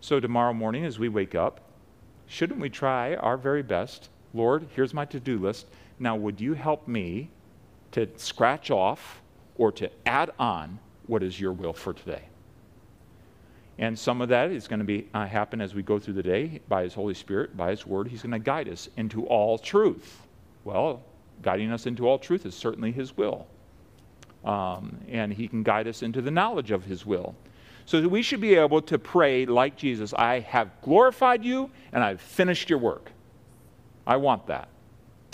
So 0.00 0.18
tomorrow 0.18 0.54
morning, 0.54 0.86
as 0.86 0.98
we 0.98 1.10
wake 1.10 1.34
up, 1.34 1.60
shouldn't 2.26 2.58
we 2.58 2.70
try 2.70 3.16
our 3.16 3.36
very 3.36 3.62
best? 3.62 4.08
Lord, 4.32 4.66
here's 4.74 4.94
my 4.94 5.04
to 5.04 5.20
do 5.20 5.38
list. 5.38 5.66
Now, 5.98 6.16
would 6.16 6.40
you 6.40 6.54
help 6.54 6.88
me 6.88 7.28
to 7.92 8.08
scratch 8.16 8.70
off 8.70 9.20
or 9.56 9.72
to 9.72 9.90
add 10.06 10.30
on 10.38 10.78
what 11.06 11.22
is 11.22 11.40
your 11.40 11.52
will 11.52 11.72
for 11.72 11.92
today. 11.92 12.22
And 13.78 13.98
some 13.98 14.20
of 14.20 14.28
that 14.28 14.50
is 14.50 14.68
going 14.68 14.80
to 14.80 14.84
be 14.84 15.08
uh, 15.14 15.26
happen 15.26 15.60
as 15.60 15.74
we 15.74 15.82
go 15.82 15.98
through 15.98 16.14
the 16.14 16.22
day 16.22 16.60
by 16.68 16.82
His 16.82 16.92
Holy 16.92 17.14
Spirit, 17.14 17.56
by 17.56 17.70
His 17.70 17.86
Word. 17.86 18.08
He's 18.08 18.22
going 18.22 18.32
to 18.32 18.38
guide 18.38 18.68
us 18.68 18.88
into 18.96 19.26
all 19.26 19.56
truth. 19.58 20.20
Well, 20.64 21.02
guiding 21.42 21.72
us 21.72 21.86
into 21.86 22.06
all 22.06 22.18
truth 22.18 22.44
is 22.44 22.54
certainly 22.54 22.92
His 22.92 23.16
will. 23.16 23.46
Um, 24.44 24.98
and 25.08 25.32
He 25.32 25.48
can 25.48 25.62
guide 25.62 25.88
us 25.88 26.02
into 26.02 26.20
the 26.20 26.30
knowledge 26.30 26.70
of 26.70 26.84
His 26.84 27.06
will. 27.06 27.34
So 27.86 28.06
we 28.06 28.22
should 28.22 28.40
be 28.40 28.54
able 28.54 28.82
to 28.82 28.98
pray 28.98 29.46
like 29.46 29.76
Jesus 29.76 30.12
I 30.12 30.40
have 30.40 30.70
glorified 30.82 31.44
you 31.44 31.70
and 31.92 32.04
I've 32.04 32.20
finished 32.20 32.68
your 32.68 32.78
work. 32.78 33.10
I 34.06 34.16
want 34.16 34.46
that. 34.46 34.68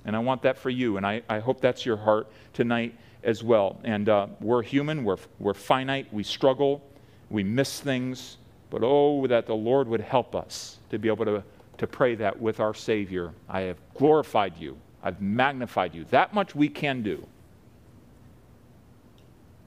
And 0.07 0.17
I 0.17 0.21
want 0.21 0.41
that 0.43 0.57
for 0.57 0.71
you. 0.71 0.97
And 0.97 1.07
I, 1.07 1.21
I 1.29 1.41
hope 1.41 1.61
that's 1.61 1.85
your 1.85 1.97
heart 1.97 2.29
tonight 2.55 2.95
as 3.25 3.43
well. 3.43 3.79
And 3.85 4.09
uh, 4.09 4.29
we're 4.41 4.63
human, 4.63 5.05
we're, 5.05 5.19
we're 5.41 5.53
finite, 5.53 6.13
we 6.15 6.23
struggle, 6.23 6.81
we 7.29 7.43
miss 7.43 7.81
things. 7.81 8.39
But 8.71 8.83
oh, 8.85 9.27
that 9.27 9.47
the 9.47 9.55
Lord 9.55 9.89
would 9.89 10.01
help 10.01 10.35
us 10.35 10.79
to 10.91 10.99
be 10.99 11.09
able 11.09 11.25
to, 11.25 11.43
to 11.79 11.87
pray 11.87 12.15
that 12.15 12.41
with 12.41 12.61
our 12.61 12.73
Savior. 12.73 13.33
I 13.49 13.63
have 13.63 13.79
glorified 13.95 14.57
you, 14.57 14.79
I've 15.03 15.21
magnified 15.21 15.95
you. 15.95 16.05
That 16.11 16.33
much 16.33 16.55
we 16.55 16.69
can 16.69 17.03
do. 17.03 17.27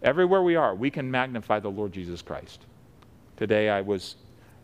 Everywhere 0.01 0.41
we 0.41 0.55
are, 0.55 0.73
we 0.73 0.89
can 0.89 1.11
magnify 1.11 1.59
the 1.59 1.69
Lord 1.69 1.91
Jesus 1.91 2.21
Christ. 2.21 2.61
Today 3.35 3.69
I 3.69 3.81
was 3.81 4.15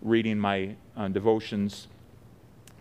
reading 0.01 0.39
my 0.39 0.75
uh, 0.95 1.09
devotions. 1.09 1.87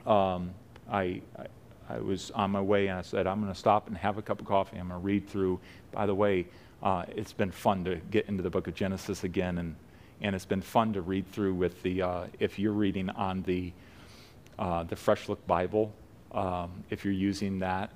Um, 0.07 0.53
I, 0.89 1.23
I 1.37 1.47
I 1.89 1.99
was 1.99 2.31
on 2.31 2.51
my 2.51 2.61
way 2.61 2.89
and 2.89 2.99
I 2.99 3.03
said, 3.03 3.27
I'm 3.27 3.41
going 3.41 3.53
to 3.53 3.59
stop 3.59 3.89
and 3.89 3.97
have 3.97 4.19
a 4.19 4.23
cup 4.23 4.41
of 4.41 4.47
coffee. 4.47 4.79
I'm 4.79 4.89
going 4.89 5.01
to 5.01 5.05
read 5.05 5.29
through. 5.29 5.61
By 5.93 6.07
the 6.07 6.15
way, 6.15 6.47
uh, 6.83 7.05
it's 7.15 7.33
been 7.33 7.51
fun 7.51 7.85
to 7.85 7.97
get 8.11 8.27
into 8.27 8.43
the 8.43 8.51
book 8.51 8.67
of 8.67 8.75
Genesis 8.75 9.25
again, 9.25 9.59
and, 9.59 9.75
and 10.21 10.35
it's 10.35 10.45
been 10.45 10.61
fun 10.61 10.93
to 10.93 11.01
read 11.01 11.31
through 11.33 11.55
with 11.55 11.83
the, 11.83 12.03
uh, 12.03 12.25
if 12.39 12.59
you're 12.59 12.73
reading 12.73 13.11
on 13.11 13.43
the, 13.43 13.73
uh, 14.59 14.83
the 14.85 14.97
Fresh 14.97 15.29
Look 15.29 15.47
Bible, 15.47 15.93
um, 16.33 16.71
if 16.91 17.05
you're 17.05 17.15
using 17.15 17.59
that, 17.61 17.91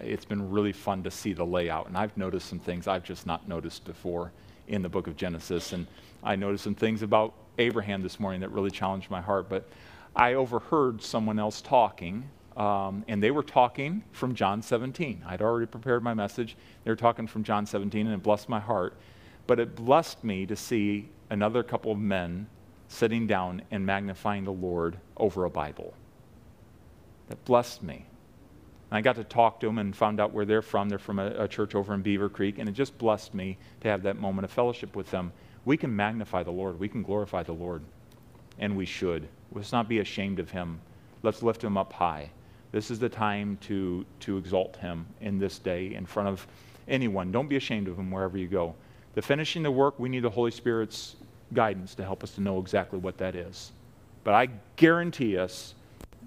it's 0.00 0.24
been 0.24 0.50
really 0.50 0.72
fun 0.72 1.02
to 1.04 1.10
see 1.10 1.32
the 1.32 1.44
layout. 1.44 1.86
And 1.86 1.96
I've 1.96 2.16
noticed 2.16 2.48
some 2.48 2.58
things 2.58 2.88
I've 2.88 3.04
just 3.04 3.26
not 3.26 3.48
noticed 3.48 3.84
before 3.84 4.32
in 4.66 4.82
the 4.82 4.88
book 4.88 5.06
of 5.06 5.16
Genesis. 5.16 5.72
And 5.72 5.86
I 6.24 6.34
noticed 6.34 6.64
some 6.64 6.74
things 6.74 7.02
about 7.02 7.34
Abraham 7.58 8.02
this 8.02 8.18
morning 8.18 8.40
that 8.40 8.50
really 8.50 8.70
challenged 8.70 9.10
my 9.10 9.20
heart. 9.20 9.48
But 9.48 9.68
I 10.16 10.34
overheard 10.34 11.02
someone 11.02 11.38
else 11.38 11.60
talking 11.60 12.24
um, 12.56 13.04
and 13.08 13.22
they 13.22 13.30
were 13.30 13.42
talking 13.42 14.04
from 14.12 14.34
John 14.34 14.62
17. 14.62 15.24
I'd 15.26 15.42
already 15.42 15.66
prepared 15.66 16.02
my 16.02 16.14
message. 16.14 16.56
They 16.84 16.90
were 16.90 16.96
talking 16.96 17.26
from 17.26 17.44
John 17.44 17.66
17, 17.66 18.06
and 18.06 18.14
it 18.14 18.22
blessed 18.22 18.48
my 18.48 18.60
heart. 18.60 18.94
But 19.46 19.58
it 19.58 19.74
blessed 19.74 20.22
me 20.22 20.46
to 20.46 20.56
see 20.56 21.08
another 21.30 21.62
couple 21.62 21.92
of 21.92 21.98
men 21.98 22.46
sitting 22.88 23.26
down 23.26 23.62
and 23.70 23.86
magnifying 23.86 24.44
the 24.44 24.52
Lord 24.52 24.98
over 25.16 25.44
a 25.44 25.50
Bible. 25.50 25.94
That 27.28 27.42
blessed 27.44 27.82
me. 27.82 28.04
And 28.90 28.98
I 28.98 29.00
got 29.00 29.16
to 29.16 29.24
talk 29.24 29.60
to 29.60 29.66
them 29.66 29.78
and 29.78 29.96
found 29.96 30.20
out 30.20 30.32
where 30.32 30.44
they're 30.44 30.60
from. 30.60 30.90
They're 30.90 30.98
from 30.98 31.18
a, 31.18 31.30
a 31.44 31.48
church 31.48 31.74
over 31.74 31.94
in 31.94 32.02
Beavercreek, 32.02 32.58
and 32.58 32.68
it 32.68 32.72
just 32.72 32.96
blessed 32.98 33.32
me 33.32 33.56
to 33.80 33.88
have 33.88 34.02
that 34.02 34.18
moment 34.18 34.44
of 34.44 34.50
fellowship 34.50 34.94
with 34.94 35.10
them. 35.10 35.32
We 35.64 35.76
can 35.76 35.94
magnify 35.94 36.42
the 36.42 36.50
Lord, 36.50 36.78
we 36.78 36.88
can 36.88 37.02
glorify 37.02 37.42
the 37.42 37.52
Lord, 37.52 37.82
and 38.58 38.76
we 38.76 38.84
should. 38.84 39.28
Let's 39.52 39.72
not 39.72 39.88
be 39.88 40.00
ashamed 40.00 40.38
of 40.38 40.50
Him. 40.50 40.80
Let's 41.22 41.42
lift 41.42 41.64
Him 41.64 41.78
up 41.78 41.92
high. 41.92 42.30
This 42.72 42.90
is 42.90 42.98
the 42.98 43.08
time 43.08 43.58
to, 43.62 44.04
to 44.20 44.38
exalt 44.38 44.76
him 44.76 45.06
in 45.20 45.38
this 45.38 45.58
day 45.58 45.94
in 45.94 46.06
front 46.06 46.28
of 46.30 46.46
anyone. 46.88 47.30
Don't 47.30 47.48
be 47.48 47.56
ashamed 47.56 47.86
of 47.86 47.98
him 47.98 48.10
wherever 48.10 48.38
you 48.38 48.48
go. 48.48 48.74
The 49.14 49.22
finishing 49.22 49.62
the 49.62 49.70
work, 49.70 49.98
we 49.98 50.08
need 50.08 50.24
the 50.24 50.30
Holy 50.30 50.50
Spirit's 50.50 51.16
guidance 51.52 51.94
to 51.96 52.02
help 52.02 52.24
us 52.24 52.34
to 52.36 52.40
know 52.40 52.58
exactly 52.58 52.98
what 52.98 53.18
that 53.18 53.36
is. 53.36 53.72
But 54.24 54.34
I 54.34 54.48
guarantee 54.76 55.36
us, 55.36 55.74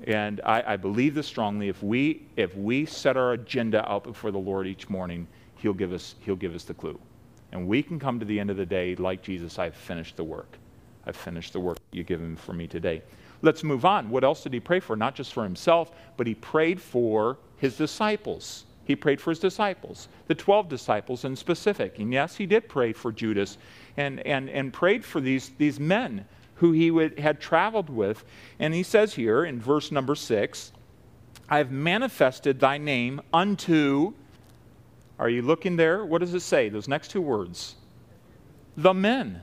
and 0.05 0.39
I, 0.45 0.73
I 0.73 0.77
believe 0.77 1.15
this 1.15 1.25
strongly, 1.25 1.67
if 1.67 1.81
we, 1.81 2.21
if 2.35 2.55
we 2.55 2.85
set 2.85 3.17
our 3.17 3.33
agenda 3.33 3.89
out 3.89 4.03
before 4.03 4.29
the 4.29 4.37
Lord 4.37 4.67
each 4.67 4.87
morning, 4.87 5.27
he'll 5.55 5.73
give, 5.73 5.93
us, 5.93 6.13
he'll 6.21 6.35
give 6.35 6.53
us 6.53 6.63
the 6.63 6.75
clue. 6.75 6.99
And 7.53 7.67
we 7.67 7.81
can 7.81 7.99
come 7.99 8.19
to 8.19 8.25
the 8.25 8.39
end 8.39 8.51
of 8.51 8.57
the 8.57 8.65
day 8.65 8.95
like 8.95 9.23
Jesus, 9.23 9.57
I've 9.57 9.75
finished 9.75 10.15
the 10.15 10.23
work. 10.23 10.57
I've 11.07 11.15
finished 11.15 11.53
the 11.53 11.59
work 11.59 11.77
you've 11.91 12.07
given 12.07 12.35
for 12.35 12.53
me 12.53 12.67
today. 12.67 13.01
Let's 13.41 13.63
move 13.63 13.85
on. 13.85 14.09
What 14.09 14.23
else 14.23 14.43
did 14.43 14.53
he 14.53 14.59
pray 14.59 14.79
for? 14.79 14.95
Not 14.95 15.15
just 15.15 15.33
for 15.33 15.43
himself, 15.43 15.91
but 16.17 16.27
he 16.27 16.35
prayed 16.35 16.81
for 16.81 17.37
his 17.57 17.77
disciples. 17.77 18.65
He 18.85 18.95
prayed 18.95 19.19
for 19.19 19.31
his 19.31 19.39
disciples, 19.39 20.07
the 20.27 20.35
12 20.35 20.69
disciples 20.69 21.25
in 21.25 21.35
specific. 21.35 21.97
And 21.97 22.13
yes, 22.13 22.35
he 22.35 22.45
did 22.45 22.69
pray 22.69 22.93
for 22.93 23.11
Judas 23.11 23.57
and, 23.97 24.19
and, 24.25 24.47
and 24.49 24.71
prayed 24.71 25.03
for 25.03 25.19
these, 25.19 25.51
these 25.57 25.79
men 25.79 26.25
who 26.55 26.71
he 26.71 26.91
would, 26.91 27.19
had 27.19 27.41
traveled 27.41 27.89
with. 27.89 28.23
And 28.59 28.73
he 28.73 28.83
says 28.83 29.15
here 29.15 29.43
in 29.43 29.59
verse 29.59 29.91
number 29.91 30.13
six, 30.13 30.71
I 31.49 31.57
have 31.57 31.71
manifested 31.71 32.59
thy 32.59 32.77
name 32.77 33.21
unto, 33.33 34.13
are 35.17 35.29
you 35.29 35.41
looking 35.41 35.77
there? 35.77 36.05
What 36.05 36.19
does 36.19 36.33
it 36.33 36.41
say? 36.41 36.69
Those 36.69 36.87
next 36.87 37.09
two 37.09 37.21
words. 37.21 37.75
The 38.77 38.93
men. 38.93 39.41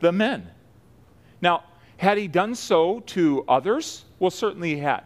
The 0.00 0.12
men. 0.12 0.50
Now, 1.42 1.64
had 2.00 2.16
he 2.16 2.28
done 2.28 2.54
so 2.54 3.00
to 3.00 3.44
others? 3.46 4.06
Well, 4.18 4.30
certainly 4.30 4.74
he 4.74 4.80
had. 4.80 5.04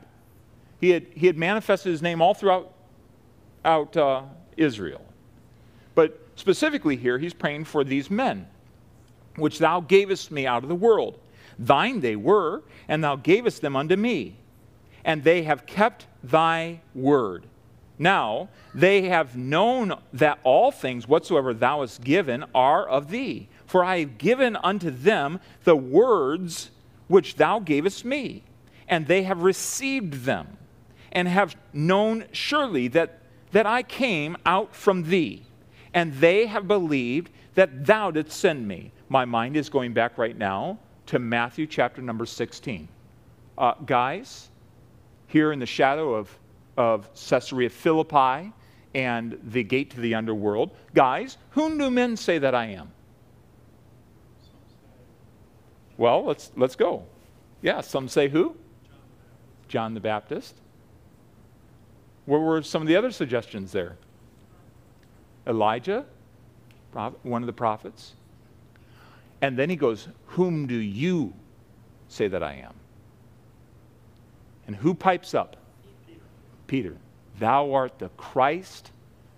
He 0.81 0.91
had, 0.91 1.07
he 1.13 1.27
had 1.27 1.37
manifested 1.37 1.91
his 1.91 2.01
name 2.01 2.23
all 2.23 2.35
throughout 2.35 2.73
out, 3.65 3.97
uh, 3.97 4.23
Israel. 4.57 5.05
But 5.97 6.21
specifically 6.37 6.95
here, 6.95 7.19
he's 7.19 7.35
praying 7.35 7.65
for 7.65 7.83
these 7.83 8.13
men, 8.13 8.47
which 9.35 9.59
thou 9.59 9.81
gavest 9.81 10.31
me 10.31 10.47
out 10.47 10.63
of 10.63 10.69
the 10.69 10.77
world. 10.77 11.19
Thine 11.59 11.99
they 11.99 12.15
were, 12.15 12.63
and 12.87 13.03
thou 13.03 13.17
gavest 13.17 13.61
them 13.61 13.75
unto 13.75 13.97
me. 13.97 14.37
And 15.05 15.25
they 15.25 15.43
have 15.43 15.67
kept 15.67 16.07
thy 16.23 16.81
word. 16.95 17.45
Now 17.99 18.51
they 18.73 19.03
have 19.09 19.37
known 19.37 19.95
that 20.13 20.39
all 20.45 20.71
things 20.71 21.09
whatsoever 21.09 21.53
thou 21.53 21.81
hast 21.81 22.05
given 22.05 22.45
are 22.55 22.87
of 22.89 23.11
thee. 23.11 23.49
For 23.67 23.83
I 23.83 23.99
have 23.99 24.17
given 24.17 24.55
unto 24.55 24.91
them 24.91 25.41
the 25.65 25.75
words 25.75 26.71
which 27.09 27.37
thou 27.37 27.59
gavest 27.59 28.05
me, 28.05 28.43
and 28.89 29.07
they 29.07 29.23
have 29.23 29.43
received 29.43 30.25
them, 30.25 30.57
and 31.13 31.29
have 31.29 31.57
known 31.73 32.25
surely 32.33 32.89
that, 32.89 33.21
that 33.53 33.67
I 33.67 33.83
came 33.83 34.37
out 34.45 34.75
from 34.75 35.05
thee, 35.05 35.43
and 35.93 36.13
they 36.15 36.47
have 36.47 36.67
believed 36.67 37.31
that 37.55 37.87
thou 37.87 38.11
didst 38.11 38.39
send 38.39 38.67
me. 38.67 38.93
My 39.09 39.25
mind 39.25 39.57
is 39.57 39.69
going 39.69 39.93
back 39.93 40.19
right 40.19 40.37
now 40.37 40.79
to 41.07 41.19
Matthew 41.19 41.67
chapter 41.67 42.03
number 42.03 42.27
16. 42.27 42.89
Uh, 43.57 43.75
guys, 43.87 44.49
here 45.29 45.53
in 45.53 45.59
the 45.59 45.67
shadow 45.67 46.15
of, 46.15 46.37
of 46.77 47.09
Caesarea 47.15 47.71
Philippi 47.71 48.53
and 48.95 49.39
the 49.45 49.63
gate 49.63 49.91
to 49.91 50.01
the 50.01 50.15
underworld, 50.15 50.71
guys, 50.95 51.39
whom 51.51 51.79
do 51.79 51.91
men 51.91 52.17
say 52.17 52.39
that 52.39 52.55
I 52.55 52.67
am? 52.67 52.91
Well, 55.97 56.25
let's, 56.25 56.51
let's 56.57 56.77
go. 56.77 57.05
Yeah, 57.63 57.81
some 57.81 58.09
say 58.09 58.29
who? 58.29 58.57
John 59.69 59.95
the 59.95 60.01
Baptist. 60.01 60.55
What 62.27 62.39
were 62.39 62.63
some 62.63 62.83
of 62.83 62.89
the 62.89 62.97
other 62.97 63.11
suggestions 63.11 63.73
there? 63.73 63.97
Elijah, 65.47 66.05
one 67.23 67.43
of 67.43 67.47
the 67.47 67.53
prophets. 67.53 68.15
And 69.43 69.59
then 69.59 69.69
he 69.69 69.77
goes, 69.77 70.09
Whom 70.27 70.67
do 70.67 70.75
you 70.75 71.35
say 72.09 72.29
that 72.29 72.43
I 72.43 72.55
am? 72.55 72.75
And 74.67 74.75
who 74.75 74.95
pipes 74.95 75.35
up? 75.35 75.57
Peter. 76.07 76.21
Peter. 76.67 76.97
Thou 77.39 77.73
art 77.75 77.99
the 77.99 78.09
Christ, 78.11 78.91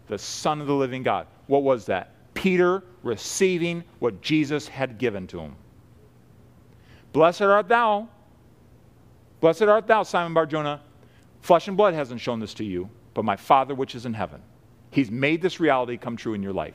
the 0.06 0.18
Son 0.18 0.60
of 0.60 0.66
the 0.66 0.75
living 0.75 1.02
God. 1.02 1.26
What 1.46 1.62
was 1.62 1.86
that? 1.86 2.12
Peter 2.34 2.84
receiving 3.02 3.82
what 3.98 4.20
Jesus 4.20 4.68
had 4.68 4.98
given 4.98 5.26
to 5.28 5.40
him. 5.40 5.56
Blessed 7.16 7.40
art 7.40 7.66
thou. 7.66 8.11
Blessed 9.40 9.62
art 9.62 9.87
thou, 9.87 10.02
Simon 10.02 10.35
Barjona. 10.35 10.82
Flesh 11.40 11.66
and 11.66 11.75
blood 11.75 11.94
hasn't 11.94 12.20
shown 12.20 12.40
this 12.40 12.52
to 12.52 12.62
you, 12.62 12.90
but 13.14 13.25
my 13.25 13.37
Father 13.37 13.75
which 13.75 13.94
is 13.94 14.04
in 14.04 14.12
heaven. 14.12 14.42
He's 14.90 15.11
made 15.11 15.40
this 15.40 15.58
reality 15.58 15.96
come 15.96 16.18
true 16.18 16.35
in 16.35 16.42
your 16.42 16.52
life. 16.52 16.75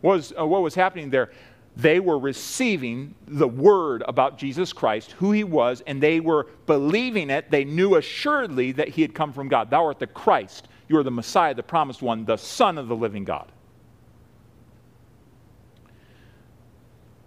What 0.00 0.16
was, 0.16 0.32
uh, 0.36 0.44
what 0.44 0.62
was 0.62 0.74
happening 0.74 1.10
there? 1.10 1.30
They 1.76 2.00
were 2.00 2.18
receiving 2.18 3.14
the 3.28 3.46
word 3.46 4.02
about 4.08 4.36
Jesus 4.36 4.72
Christ, 4.72 5.12
who 5.12 5.30
he 5.30 5.44
was, 5.44 5.80
and 5.86 6.02
they 6.02 6.18
were 6.18 6.48
believing 6.66 7.30
it. 7.30 7.48
They 7.48 7.62
knew 7.62 7.94
assuredly 7.94 8.72
that 8.72 8.88
he 8.88 9.02
had 9.02 9.14
come 9.14 9.32
from 9.32 9.46
God. 9.46 9.70
Thou 9.70 9.84
art 9.84 10.00
the 10.00 10.08
Christ. 10.08 10.66
You 10.88 10.98
are 10.98 11.04
the 11.04 11.12
Messiah, 11.12 11.54
the 11.54 11.62
promised 11.62 12.02
one, 12.02 12.24
the 12.24 12.36
Son 12.36 12.78
of 12.78 12.88
the 12.88 12.96
living 12.96 13.22
God. 13.22 13.46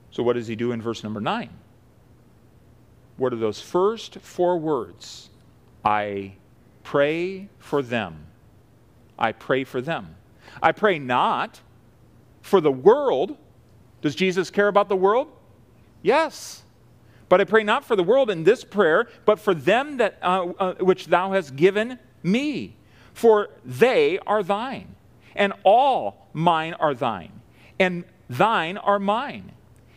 So, 0.09 0.21
what 0.21 0.33
does 0.33 0.47
he 0.47 0.57
do 0.57 0.73
in 0.73 0.81
verse 0.81 1.01
number 1.01 1.21
9? 1.21 1.49
What 3.17 3.33
are 3.33 3.37
those 3.37 3.61
first 3.61 4.19
four 4.19 4.57
words? 4.57 5.29
I 5.83 6.33
pray 6.83 7.49
for 7.59 7.81
them. 7.81 8.25
I 9.17 9.31
pray 9.31 9.63
for 9.63 9.81
them. 9.81 10.15
I 10.61 10.71
pray 10.71 10.99
not 10.99 11.61
for 12.41 12.61
the 12.61 12.71
world. 12.71 13.37
Does 14.01 14.15
Jesus 14.15 14.49
care 14.49 14.67
about 14.67 14.89
the 14.89 14.95
world? 14.95 15.27
Yes. 16.01 16.63
But 17.29 17.39
I 17.39 17.45
pray 17.45 17.63
not 17.63 17.85
for 17.85 17.95
the 17.95 18.03
world 18.03 18.29
in 18.29 18.43
this 18.43 18.63
prayer, 18.63 19.07
but 19.25 19.39
for 19.39 19.53
them 19.53 19.97
that, 19.97 20.17
uh, 20.21 20.47
uh, 20.59 20.73
which 20.75 21.07
thou 21.07 21.31
hast 21.31 21.55
given 21.55 21.99
me. 22.23 22.75
For 23.13 23.49
they 23.63 24.19
are 24.19 24.41
thine, 24.41 24.95
and 25.35 25.53
all 25.63 26.27
mine 26.33 26.73
are 26.73 26.93
thine, 26.93 27.41
and 27.79 28.05
thine 28.29 28.77
are 28.77 28.99
mine 28.99 29.51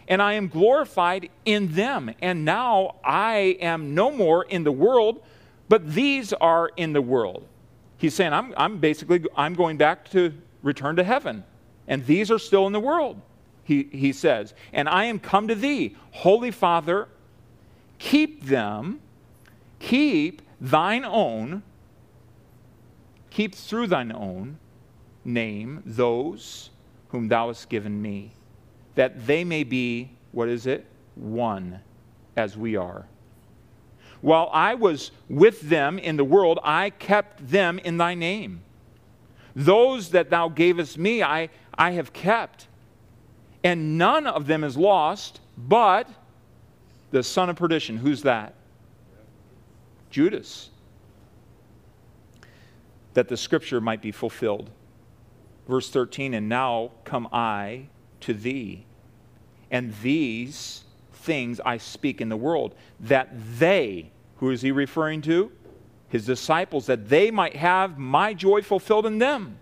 and 0.08 0.20
I 0.20 0.34
am 0.34 0.48
glorified 0.48 1.30
in 1.44 1.72
them. 1.72 2.10
And 2.20 2.44
now 2.44 2.96
I 3.04 3.56
am 3.60 3.94
no 3.94 4.10
more 4.10 4.44
in 4.44 4.64
the 4.64 4.72
world, 4.72 5.22
but 5.68 5.94
these 5.94 6.32
are 6.32 6.70
in 6.76 6.92
the 6.92 7.02
world. 7.02 7.46
He's 7.96 8.14
saying, 8.14 8.32
I'm, 8.32 8.52
I'm 8.56 8.78
basically, 8.78 9.24
I'm 9.36 9.54
going 9.54 9.76
back 9.76 10.10
to 10.10 10.32
return 10.62 10.96
to 10.96 11.04
heaven. 11.04 11.44
And 11.86 12.04
these 12.06 12.30
are 12.30 12.38
still 12.38 12.66
in 12.66 12.72
the 12.72 12.80
world, 12.80 13.20
he, 13.62 13.88
he 13.92 14.12
says. 14.12 14.54
And 14.72 14.88
I 14.88 15.04
am 15.04 15.18
come 15.18 15.48
to 15.48 15.54
thee, 15.54 15.96
Holy 16.10 16.50
Father, 16.50 17.08
keep 17.98 18.44
them, 18.44 19.00
keep 19.78 20.42
thine 20.60 21.04
own, 21.04 21.62
keep 23.30 23.54
through 23.54 23.86
thine 23.86 24.12
own 24.12 24.58
name 25.24 25.82
those 25.86 26.70
whom 27.08 27.28
thou 27.28 27.48
hast 27.48 27.68
given 27.70 28.00
me 28.00 28.32
that 28.94 29.26
they 29.26 29.44
may 29.44 29.64
be, 29.64 30.10
what 30.32 30.48
is 30.48 30.66
it? 30.66 30.86
One 31.14 31.80
as 32.36 32.56
we 32.56 32.76
are. 32.76 33.06
While 34.20 34.48
I 34.52 34.74
was 34.74 35.10
with 35.28 35.60
them 35.60 35.98
in 35.98 36.16
the 36.16 36.24
world, 36.24 36.58
I 36.62 36.90
kept 36.90 37.48
them 37.48 37.78
in 37.78 37.98
thy 37.98 38.14
name. 38.14 38.62
Those 39.54 40.10
that 40.10 40.30
thou 40.30 40.48
gavest 40.48 40.98
me, 40.98 41.22
I, 41.22 41.50
I 41.76 41.92
have 41.92 42.12
kept. 42.12 42.66
And 43.62 43.98
none 43.98 44.26
of 44.26 44.46
them 44.46 44.64
is 44.64 44.76
lost, 44.76 45.40
but 45.56 46.08
the 47.10 47.22
son 47.22 47.50
of 47.50 47.56
perdition. 47.56 47.98
Who's 47.98 48.22
that? 48.22 48.54
Judas. 50.10 50.70
That 53.14 53.28
the 53.28 53.36
scripture 53.36 53.80
might 53.80 54.02
be 54.02 54.10
fulfilled. 54.10 54.70
Verse 55.68 55.88
13, 55.90 56.34
and 56.34 56.48
now 56.48 56.90
come 57.04 57.28
I 57.32 57.88
to 58.24 58.34
thee. 58.34 58.84
And 59.70 59.94
these 60.02 60.84
things 61.12 61.60
I 61.64 61.78
speak 61.78 62.20
in 62.20 62.28
the 62.28 62.36
world, 62.36 62.74
that 63.00 63.30
they, 63.58 64.10
who 64.36 64.50
is 64.50 64.62
he 64.62 64.70
referring 64.70 65.22
to? 65.22 65.50
His 66.08 66.26
disciples, 66.26 66.86
that 66.86 67.08
they 67.08 67.30
might 67.30 67.56
have 67.56 67.98
my 67.98 68.34
joy 68.34 68.62
fulfilled 68.62 69.06
in 69.06 69.18
them. 69.18 69.58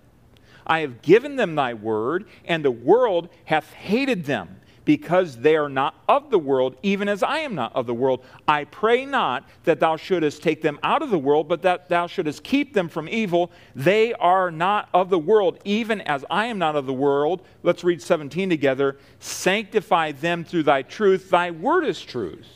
I 0.67 0.81
have 0.81 1.03
given 1.03 1.37
them 1.37 1.55
thy 1.55 1.75
word, 1.75 2.27
and 2.45 2.65
the 2.65 2.71
world 2.71 3.29
hath 3.45 3.73
hated 3.73 4.25
them 4.25 4.61
because 4.85 5.37
they 5.37 5.57
are 5.57 5.69
not 5.69 5.95
of 6.09 6.31
the 6.31 6.39
world, 6.39 6.77
even 6.83 7.09
as 7.09 7.23
I 7.23 7.39
am 7.39 7.55
not 7.55 7.75
of 7.75 7.87
the 7.87 7.95
world. 7.95 8.25
I 8.49 8.65
pray 8.65 9.05
not 9.05 9.49
that 9.65 9.81
thou 9.81 9.97
shouldest 9.97 10.43
take 10.43 10.63
them 10.63 10.79
out 10.83 11.03
of 11.03 11.11
the 11.11 11.19
world, 11.19 11.49
but 11.49 11.63
that 11.63 11.89
thou 11.89 12.07
shouldest 12.07 12.43
keep 12.43 12.75
them 12.75 12.89
from 12.89 13.09
evil. 13.09 13.53
They 13.75 14.13
are 14.15 14.51
not 14.51 14.89
of 14.93 15.11
the 15.11 15.19
world, 15.19 15.59
even 15.65 16.01
as 16.01 16.25
I 16.31 16.47
am 16.47 16.59
not 16.59 16.77
of 16.77 16.87
the 16.87 16.93
world. 16.93 17.43
Let's 17.63 17.85
read 17.85 18.03
17 18.03 18.49
together. 18.49 18.97
Sanctify 19.21 20.13
them 20.13 20.45
through 20.45 20.65
thy 20.65 20.83
truth. 20.83 21.31
Thy 21.31 21.51
word 21.51 21.85
is 21.85 22.01
truth. 22.01 22.49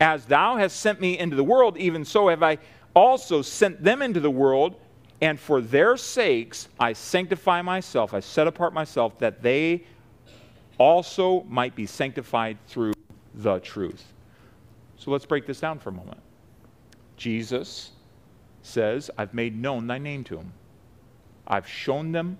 As 0.00 0.26
thou 0.26 0.56
hast 0.56 0.80
sent 0.80 1.00
me 1.00 1.18
into 1.18 1.36
the 1.36 1.44
world, 1.44 1.76
even 1.76 2.04
so 2.04 2.28
have 2.28 2.42
I 2.42 2.58
also 2.94 3.42
sent 3.42 3.82
them 3.82 4.02
into 4.02 4.20
the 4.20 4.30
world. 4.30 4.76
And 5.20 5.40
for 5.40 5.62
their 5.62 5.96
sakes 5.96 6.68
I 6.78 6.92
sanctify 6.92 7.62
myself, 7.62 8.12
I 8.12 8.20
set 8.20 8.46
apart 8.46 8.74
myself, 8.74 9.18
that 9.18 9.42
they 9.42 9.84
also 10.78 11.42
might 11.48 11.74
be 11.74 11.86
sanctified 11.86 12.58
through 12.66 12.92
the 13.34 13.58
truth. 13.60 14.12
So 14.96 15.10
let's 15.10 15.26
break 15.26 15.46
this 15.46 15.60
down 15.60 15.78
for 15.78 15.90
a 15.90 15.92
moment. 15.92 16.20
Jesus 17.16 17.92
says, 18.62 19.10
I've 19.16 19.32
made 19.34 19.56
known 19.56 19.86
thy 19.86 19.98
name 19.98 20.24
to 20.24 20.36
them. 20.36 20.52
I've 21.46 21.68
shown 21.68 22.12
them 22.12 22.38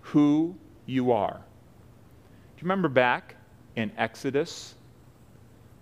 who 0.00 0.54
you 0.84 1.12
are. 1.12 1.34
Do 1.34 2.60
you 2.60 2.62
remember 2.62 2.88
back 2.88 3.36
in 3.76 3.90
Exodus 3.96 4.74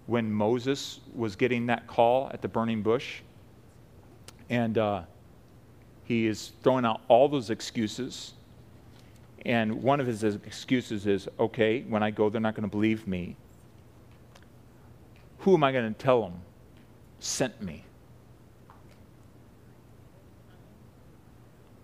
when 0.06 0.30
Moses 0.30 1.00
was 1.14 1.36
getting 1.36 1.66
that 1.66 1.86
call 1.86 2.30
at 2.32 2.42
the 2.42 2.48
burning 2.48 2.82
bush? 2.82 3.20
And 4.50 4.78
uh, 4.78 5.02
he 6.04 6.26
is 6.26 6.52
throwing 6.62 6.84
out 6.84 7.00
all 7.08 7.28
those 7.28 7.50
excuses 7.50 8.34
and 9.44 9.82
one 9.82 10.00
of 10.00 10.06
his 10.06 10.24
excuses 10.24 11.06
is 11.06 11.28
okay, 11.38 11.82
when 11.82 12.02
I 12.02 12.10
go, 12.10 12.30
they're 12.30 12.40
not 12.40 12.54
going 12.54 12.68
to 12.68 12.74
believe 12.74 13.06
me. 13.06 13.36
Who 15.40 15.54
am 15.54 15.62
I 15.62 15.72
going 15.72 15.92
to 15.92 15.98
tell 15.98 16.22
them 16.22 16.40
sent 17.18 17.60
me? 17.60 17.84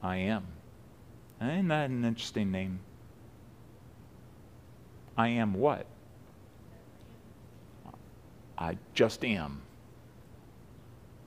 I 0.02 0.16
am. 0.16 0.46
Isn't 1.42 1.68
that 1.68 1.90
an 1.90 2.04
interesting 2.04 2.50
name? 2.50 2.80
I 5.16 5.28
am 5.28 5.52
what? 5.52 5.84
I 8.56 8.78
just 8.94 9.24
am. 9.24 9.60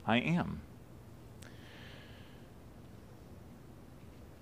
I 0.06 0.18
am. 0.18 0.60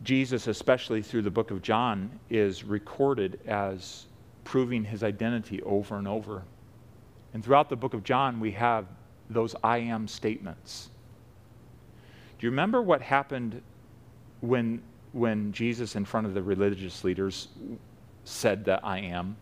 Jesus, 0.03 0.49
especially 0.49 1.03
through 1.03 1.23
the 1.23 1.31
book 1.31 1.51
of 1.51 1.63
John, 1.63 2.19
is 2.29 2.65
recorded 2.65 3.41
as 3.47 4.07
proving 4.45 4.85
his 4.85 5.03
identity 5.03 5.63
over 5.63 5.97
and 5.97 6.09
over. 6.09 6.43
And 7.35 7.45
throughout 7.45 7.69
the 7.69 7.77
book 7.77 7.95
of 7.95 8.03
John, 8.03 8.41
we 8.41 8.51
have 8.53 8.87
those 9.31 9.55
I 9.63 9.79
am 9.79 10.09
statements. 10.09 10.91
Do 12.39 12.47
you 12.47 12.51
remember 12.51 12.83
what 12.83 13.01
happened 13.01 13.63
when, 14.41 14.83
when 15.13 15.53
Jesus, 15.53 15.95
in 15.95 16.05
front 16.05 16.27
of 16.27 16.35
the 16.35 16.43
religious 16.43 17.05
leaders, 17.05 17.49
said 18.25 18.65
that 18.65 18.85
I 18.85 18.99
am? 18.99 19.37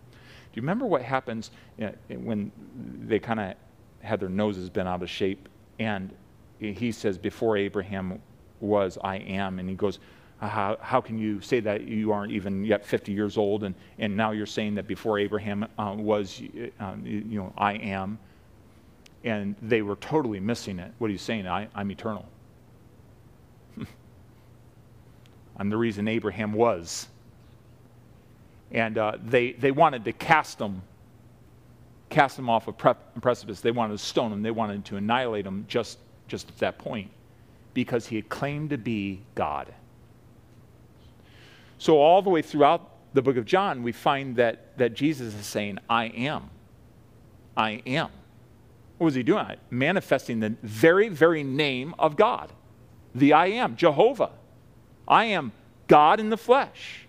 Do 0.53 0.59
you 0.59 0.63
remember 0.63 0.85
what 0.85 1.03
happens 1.03 1.51
eh, 1.79 1.93
when 2.11 2.53
they 3.07 3.19
kind 3.19 3.41
of 3.41 3.55
had 4.01 4.21
their 4.21 4.29
noses 4.29 4.69
bent 4.69 4.89
out 4.89 5.03
of 5.03 5.09
shape? 5.09 5.49
And 5.79 6.13
he 6.59 6.93
says, 6.93 7.17
Before 7.17 7.57
Abraham 7.57 8.21
was, 8.61 8.99
I 9.03 9.17
am. 9.17 9.59
And 9.59 9.69
he 9.69 9.75
goes, 9.75 9.99
How, 10.41 10.79
how 10.81 11.03
can 11.03 11.19
you 11.19 11.41
say 11.43 11.61
that 11.61 11.83
you 11.83 12.13
aren't 12.13 12.33
even 12.33 12.65
yet 12.65 12.85
50 12.85 13.13
years 13.13 13.37
old 13.37 13.63
and, 13.63 13.75
and 13.99 14.17
now 14.17 14.31
you're 14.31 14.47
saying 14.47 14.75
that 14.77 14.87
before 14.87 15.19
Abraham 15.19 15.69
uh, 15.79 15.95
was, 15.99 16.41
uh, 16.81 16.95
you 17.05 17.39
know, 17.39 17.53
I 17.59 17.75
am? 17.75 18.19
And 19.23 19.55
they 19.61 19.83
were 19.83 19.97
totally 19.97 20.41
missing 20.41 20.79
it. 20.79 20.93
What 20.99 21.09
are 21.09 21.13
you 21.13 21.19
saying? 21.19 21.47
I, 21.47 21.69
I'm 21.75 21.91
eternal. 21.91 22.27
I'm 25.59 25.69
the 25.69 25.77
reason 25.77 26.09
Abraham 26.09 26.55
was. 26.55 27.07
And 28.73 28.97
uh, 28.97 29.19
they, 29.23 29.53
they 29.53 29.73
wanted 29.73 30.07
to 30.07 30.13
cast 30.15 30.59
him, 30.59 30.81
cast 32.09 32.39
him 32.39 32.49
off 32.49 32.67
a 32.67 32.73
pre- 32.73 32.95
precipice. 33.21 33.61
They 33.61 33.73
wanted 33.73 33.99
to 33.99 34.05
stone 34.05 34.33
him. 34.33 34.41
They 34.41 34.53
wanted 34.53 34.87
to 34.87 34.97
annihilate 34.97 35.45
him 35.45 35.67
just, 35.69 35.99
just 36.29 36.49
at 36.49 36.57
that 36.59 36.79
point 36.79 37.11
because 37.75 38.07
he 38.07 38.17
had 38.17 38.29
claimed 38.31 38.71
to 38.71 38.79
be 38.79 39.21
God. 39.35 39.73
So, 41.81 41.97
all 41.99 42.21
the 42.21 42.29
way 42.29 42.43
throughout 42.43 42.91
the 43.15 43.23
book 43.23 43.39
of 43.39 43.47
John, 43.47 43.83
we 43.83 43.93
find 43.93 44.37
that, 44.37 44.77
that 44.77 44.93
Jesus 44.93 45.35
is 45.35 45.47
saying, 45.47 45.79
I 45.89 46.09
am. 46.09 46.51
I 47.57 47.83
am. 47.87 48.11
What 48.99 49.07
was 49.07 49.15
he 49.15 49.23
doing? 49.23 49.47
Manifesting 49.71 50.41
the 50.41 50.55
very, 50.63 51.09
very 51.09 51.43
name 51.43 51.95
of 51.99 52.17
God, 52.17 52.53
the 53.15 53.33
I 53.33 53.47
am, 53.47 53.77
Jehovah. 53.77 54.31
I 55.09 55.25
am 55.25 55.53
God 55.89 56.21
in 56.21 56.29
the 56.29 56.37
flesh. 56.37 57.07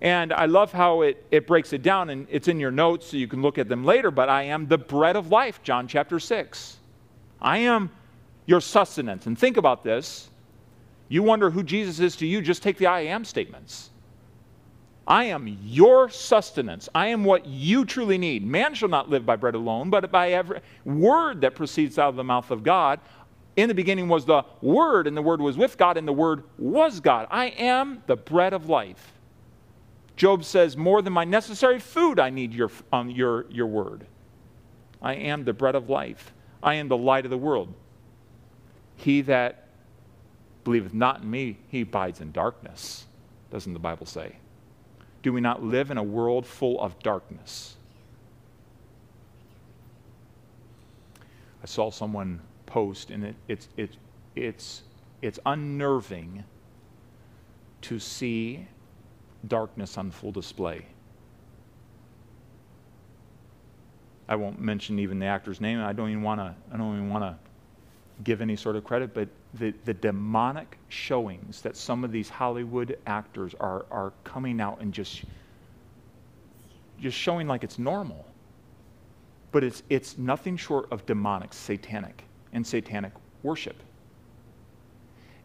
And 0.00 0.32
I 0.32 0.46
love 0.46 0.70
how 0.70 1.02
it, 1.02 1.26
it 1.32 1.48
breaks 1.48 1.72
it 1.72 1.82
down, 1.82 2.10
and 2.10 2.28
it's 2.30 2.46
in 2.46 2.60
your 2.60 2.70
notes 2.70 3.06
so 3.08 3.16
you 3.16 3.26
can 3.26 3.42
look 3.42 3.58
at 3.58 3.68
them 3.68 3.84
later. 3.84 4.12
But 4.12 4.28
I 4.28 4.44
am 4.44 4.68
the 4.68 4.78
bread 4.78 5.16
of 5.16 5.32
life, 5.32 5.60
John 5.64 5.88
chapter 5.88 6.20
6. 6.20 6.76
I 7.42 7.58
am 7.58 7.90
your 8.46 8.60
sustenance. 8.60 9.26
And 9.26 9.36
think 9.36 9.56
about 9.56 9.82
this 9.82 10.30
you 11.08 11.22
wonder 11.22 11.50
who 11.50 11.62
Jesus 11.62 12.00
is 12.00 12.16
to 12.16 12.26
you, 12.26 12.40
just 12.40 12.62
take 12.62 12.78
the 12.78 12.86
I 12.86 13.00
am 13.00 13.24
statements. 13.24 13.90
I 15.06 15.24
am 15.24 15.46
your 15.62 16.08
sustenance. 16.08 16.88
I 16.94 17.08
am 17.08 17.22
what 17.22 17.46
you 17.46 17.84
truly 17.84 18.18
need. 18.18 18.44
Man 18.44 18.74
shall 18.74 18.88
not 18.88 19.08
live 19.08 19.24
by 19.24 19.36
bread 19.36 19.54
alone, 19.54 19.88
but 19.88 20.10
by 20.10 20.32
every 20.32 20.60
word 20.84 21.42
that 21.42 21.54
proceeds 21.54 21.98
out 21.98 22.08
of 22.08 22.16
the 22.16 22.24
mouth 22.24 22.50
of 22.50 22.64
God. 22.64 22.98
In 23.54 23.68
the 23.68 23.74
beginning 23.74 24.08
was 24.08 24.26
the 24.26 24.44
Word, 24.60 25.06
and 25.06 25.16
the 25.16 25.22
Word 25.22 25.40
was 25.40 25.56
with 25.56 25.78
God, 25.78 25.96
and 25.96 26.06
the 26.06 26.12
Word 26.12 26.42
was 26.58 27.00
God. 27.00 27.26
I 27.30 27.46
am 27.46 28.02
the 28.06 28.16
bread 28.16 28.52
of 28.52 28.68
life. 28.68 29.12
Job 30.16 30.44
says, 30.44 30.76
More 30.76 31.02
than 31.02 31.12
my 31.12 31.24
necessary 31.24 31.78
food, 31.78 32.18
I 32.18 32.28
need 32.28 32.52
your, 32.52 32.70
um, 32.92 33.08
your, 33.08 33.46
your 33.50 33.66
word. 33.66 34.06
I 35.00 35.14
am 35.14 35.44
the 35.44 35.52
bread 35.52 35.74
of 35.74 35.88
life. 35.88 36.32
I 36.62 36.74
am 36.74 36.88
the 36.88 36.96
light 36.96 37.24
of 37.24 37.30
the 37.30 37.38
world. 37.38 37.72
He 38.96 39.20
that 39.22 39.65
believeth 40.66 40.92
not 40.92 41.22
in 41.22 41.30
me, 41.30 41.56
he 41.68 41.82
abides 41.82 42.20
in 42.20 42.32
darkness, 42.32 43.06
doesn't 43.52 43.72
the 43.72 43.78
Bible 43.78 44.04
say? 44.04 44.34
Do 45.22 45.32
we 45.32 45.40
not 45.40 45.62
live 45.62 45.92
in 45.92 45.96
a 45.96 46.02
world 46.02 46.44
full 46.44 46.80
of 46.80 46.98
darkness? 47.04 47.76
I 51.62 51.66
saw 51.66 51.92
someone 51.92 52.40
post, 52.66 53.10
and 53.10 53.26
it, 53.26 53.36
it's, 53.46 53.68
it, 53.76 53.90
it's, 54.34 54.82
it's 55.22 55.38
unnerving 55.46 56.42
to 57.82 58.00
see 58.00 58.66
darkness 59.46 59.96
on 59.96 60.10
full 60.10 60.32
display. 60.32 60.84
I 64.28 64.34
won't 64.34 64.60
mention 64.60 64.98
even 64.98 65.20
the 65.20 65.26
actor's 65.26 65.60
name. 65.60 65.78
I 65.78 65.92
don't 65.92 66.10
even 66.10 66.24
want 66.24 66.40
to. 66.40 66.56
I 66.74 66.76
don't 66.76 66.92
even 66.96 67.08
want 67.08 67.22
to 67.22 67.36
give 68.24 68.40
any 68.40 68.56
sort 68.56 68.74
of 68.74 68.82
credit, 68.82 69.14
but 69.14 69.28
the, 69.58 69.74
the 69.84 69.94
demonic 69.94 70.78
showings 70.88 71.62
that 71.62 71.76
some 71.76 72.04
of 72.04 72.12
these 72.12 72.28
Hollywood 72.28 72.98
actors 73.06 73.54
are, 73.60 73.86
are 73.90 74.12
coming 74.24 74.60
out 74.60 74.80
and 74.80 74.92
just, 74.92 75.24
just 77.00 77.16
showing 77.16 77.46
like 77.46 77.64
it's 77.64 77.78
normal. 77.78 78.24
But 79.52 79.64
it's, 79.64 79.82
it's 79.88 80.18
nothing 80.18 80.56
short 80.56 80.90
of 80.90 81.06
demonic, 81.06 81.52
satanic, 81.52 82.24
and 82.52 82.66
satanic 82.66 83.12
worship. 83.42 83.82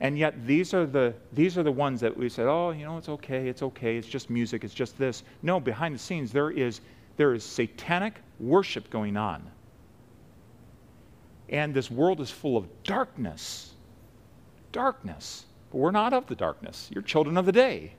And 0.01 0.17
yet 0.17 0.47
these 0.47 0.73
are 0.73 0.87
the 0.87 1.13
these 1.31 1.59
are 1.59 1.63
the 1.63 1.71
ones 1.71 2.01
that 2.01 2.17
we 2.17 2.27
said, 2.27 2.47
oh, 2.47 2.71
you 2.71 2.85
know, 2.85 2.97
it's 2.97 3.07
okay, 3.07 3.47
it's 3.47 3.61
okay, 3.61 3.97
it's 3.97 4.07
just 4.07 4.31
music, 4.31 4.63
it's 4.63 4.73
just 4.73 4.97
this. 4.97 5.21
No, 5.43 5.59
behind 5.59 5.93
the 5.93 5.99
scenes 5.99 6.31
there 6.31 6.49
is 6.49 6.81
there 7.17 7.35
is 7.35 7.43
satanic 7.43 8.15
worship 8.39 8.89
going 8.89 9.15
on. 9.15 9.43
And 11.49 11.71
this 11.71 11.91
world 11.91 12.19
is 12.19 12.31
full 12.31 12.57
of 12.57 12.67
darkness 12.81 13.70
darkness. 14.71 15.45
But 15.71 15.77
we're 15.77 15.91
not 15.91 16.13
of 16.13 16.27
the 16.27 16.35
darkness. 16.35 16.89
You're 16.93 17.03
children 17.03 17.37
of 17.37 17.45
the 17.45 17.51
day. 17.51 17.93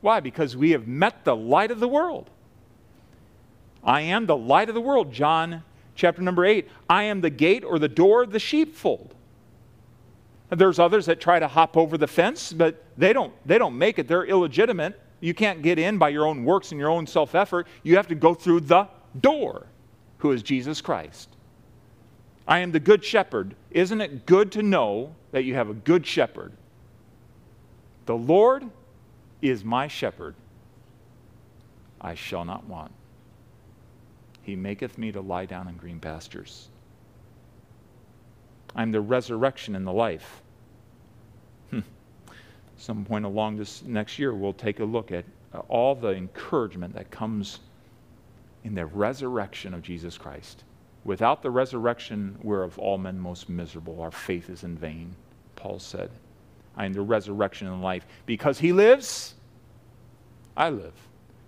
Why? 0.00 0.20
Because 0.20 0.56
we 0.56 0.72
have 0.72 0.86
met 0.86 1.24
the 1.24 1.34
light 1.34 1.70
of 1.70 1.80
the 1.80 1.88
world. 1.88 2.30
I 3.82 4.02
am 4.02 4.26
the 4.26 4.36
light 4.36 4.68
of 4.68 4.74
the 4.74 4.80
world. 4.80 5.12
John 5.12 5.62
chapter 5.94 6.22
number 6.22 6.44
8. 6.44 6.68
I 6.88 7.04
am 7.04 7.20
the 7.20 7.30
gate 7.30 7.64
or 7.64 7.78
the 7.78 7.88
door 7.88 8.22
of 8.22 8.32
the 8.32 8.38
sheepfold. 8.38 9.14
There's 10.50 10.78
others 10.78 11.06
that 11.06 11.20
try 11.20 11.38
to 11.38 11.48
hop 11.48 11.76
over 11.76 11.96
the 11.98 12.06
fence, 12.06 12.52
but 12.52 12.84
they 12.96 13.12
don't, 13.12 13.32
they 13.46 13.58
don't 13.58 13.76
make 13.76 13.98
it. 13.98 14.06
They're 14.06 14.24
illegitimate. 14.24 15.00
You 15.20 15.34
can't 15.34 15.62
get 15.62 15.78
in 15.78 15.98
by 15.98 16.10
your 16.10 16.26
own 16.26 16.44
works 16.44 16.70
and 16.70 16.78
your 16.78 16.90
own 16.90 17.06
self 17.06 17.34
effort. 17.34 17.66
You 17.82 17.96
have 17.96 18.08
to 18.08 18.14
go 18.14 18.34
through 18.34 18.60
the 18.60 18.88
door, 19.20 19.66
who 20.18 20.32
is 20.32 20.42
Jesus 20.42 20.80
Christ. 20.80 21.30
I 22.46 22.58
am 22.60 22.72
the 22.72 22.80
good 22.80 23.04
shepherd. 23.04 23.54
Isn't 23.70 24.00
it 24.00 24.26
good 24.26 24.52
to 24.52 24.62
know 24.62 25.14
that 25.32 25.44
you 25.44 25.54
have 25.54 25.70
a 25.70 25.74
good 25.74 26.06
shepherd? 26.06 26.52
The 28.06 28.16
Lord 28.16 28.64
is 29.40 29.64
my 29.64 29.88
shepherd. 29.88 30.34
I 32.00 32.14
shall 32.14 32.44
not 32.44 32.66
want. 32.66 32.92
He 34.42 34.56
maketh 34.56 34.98
me 34.98 35.10
to 35.12 35.22
lie 35.22 35.46
down 35.46 35.68
in 35.68 35.76
green 35.76 36.00
pastures. 36.00 36.68
I'm 38.76 38.92
the 38.92 39.00
resurrection 39.00 39.74
and 39.74 39.86
the 39.86 39.92
life. 39.92 40.42
Hmm. 41.70 41.80
Some 42.76 43.06
point 43.06 43.24
along 43.24 43.56
this 43.56 43.82
next 43.84 44.18
year, 44.18 44.34
we'll 44.34 44.52
take 44.52 44.80
a 44.80 44.84
look 44.84 45.12
at 45.12 45.24
all 45.68 45.94
the 45.94 46.14
encouragement 46.14 46.94
that 46.94 47.10
comes 47.10 47.60
in 48.64 48.74
the 48.74 48.84
resurrection 48.84 49.72
of 49.72 49.82
Jesus 49.82 50.18
Christ. 50.18 50.64
Without 51.04 51.42
the 51.42 51.50
resurrection, 51.50 52.38
we're 52.42 52.62
of 52.62 52.78
all 52.78 52.96
men 52.96 53.18
most 53.18 53.48
miserable. 53.48 54.00
Our 54.00 54.10
faith 54.10 54.48
is 54.48 54.64
in 54.64 54.76
vain, 54.76 55.14
Paul 55.54 55.78
said. 55.78 56.10
I 56.76 56.86
am 56.86 56.94
the 56.94 57.02
resurrection 57.02 57.68
and 57.68 57.82
life. 57.82 58.06
Because 58.26 58.58
he 58.58 58.72
lives, 58.72 59.34
I 60.56 60.70
live. 60.70 60.94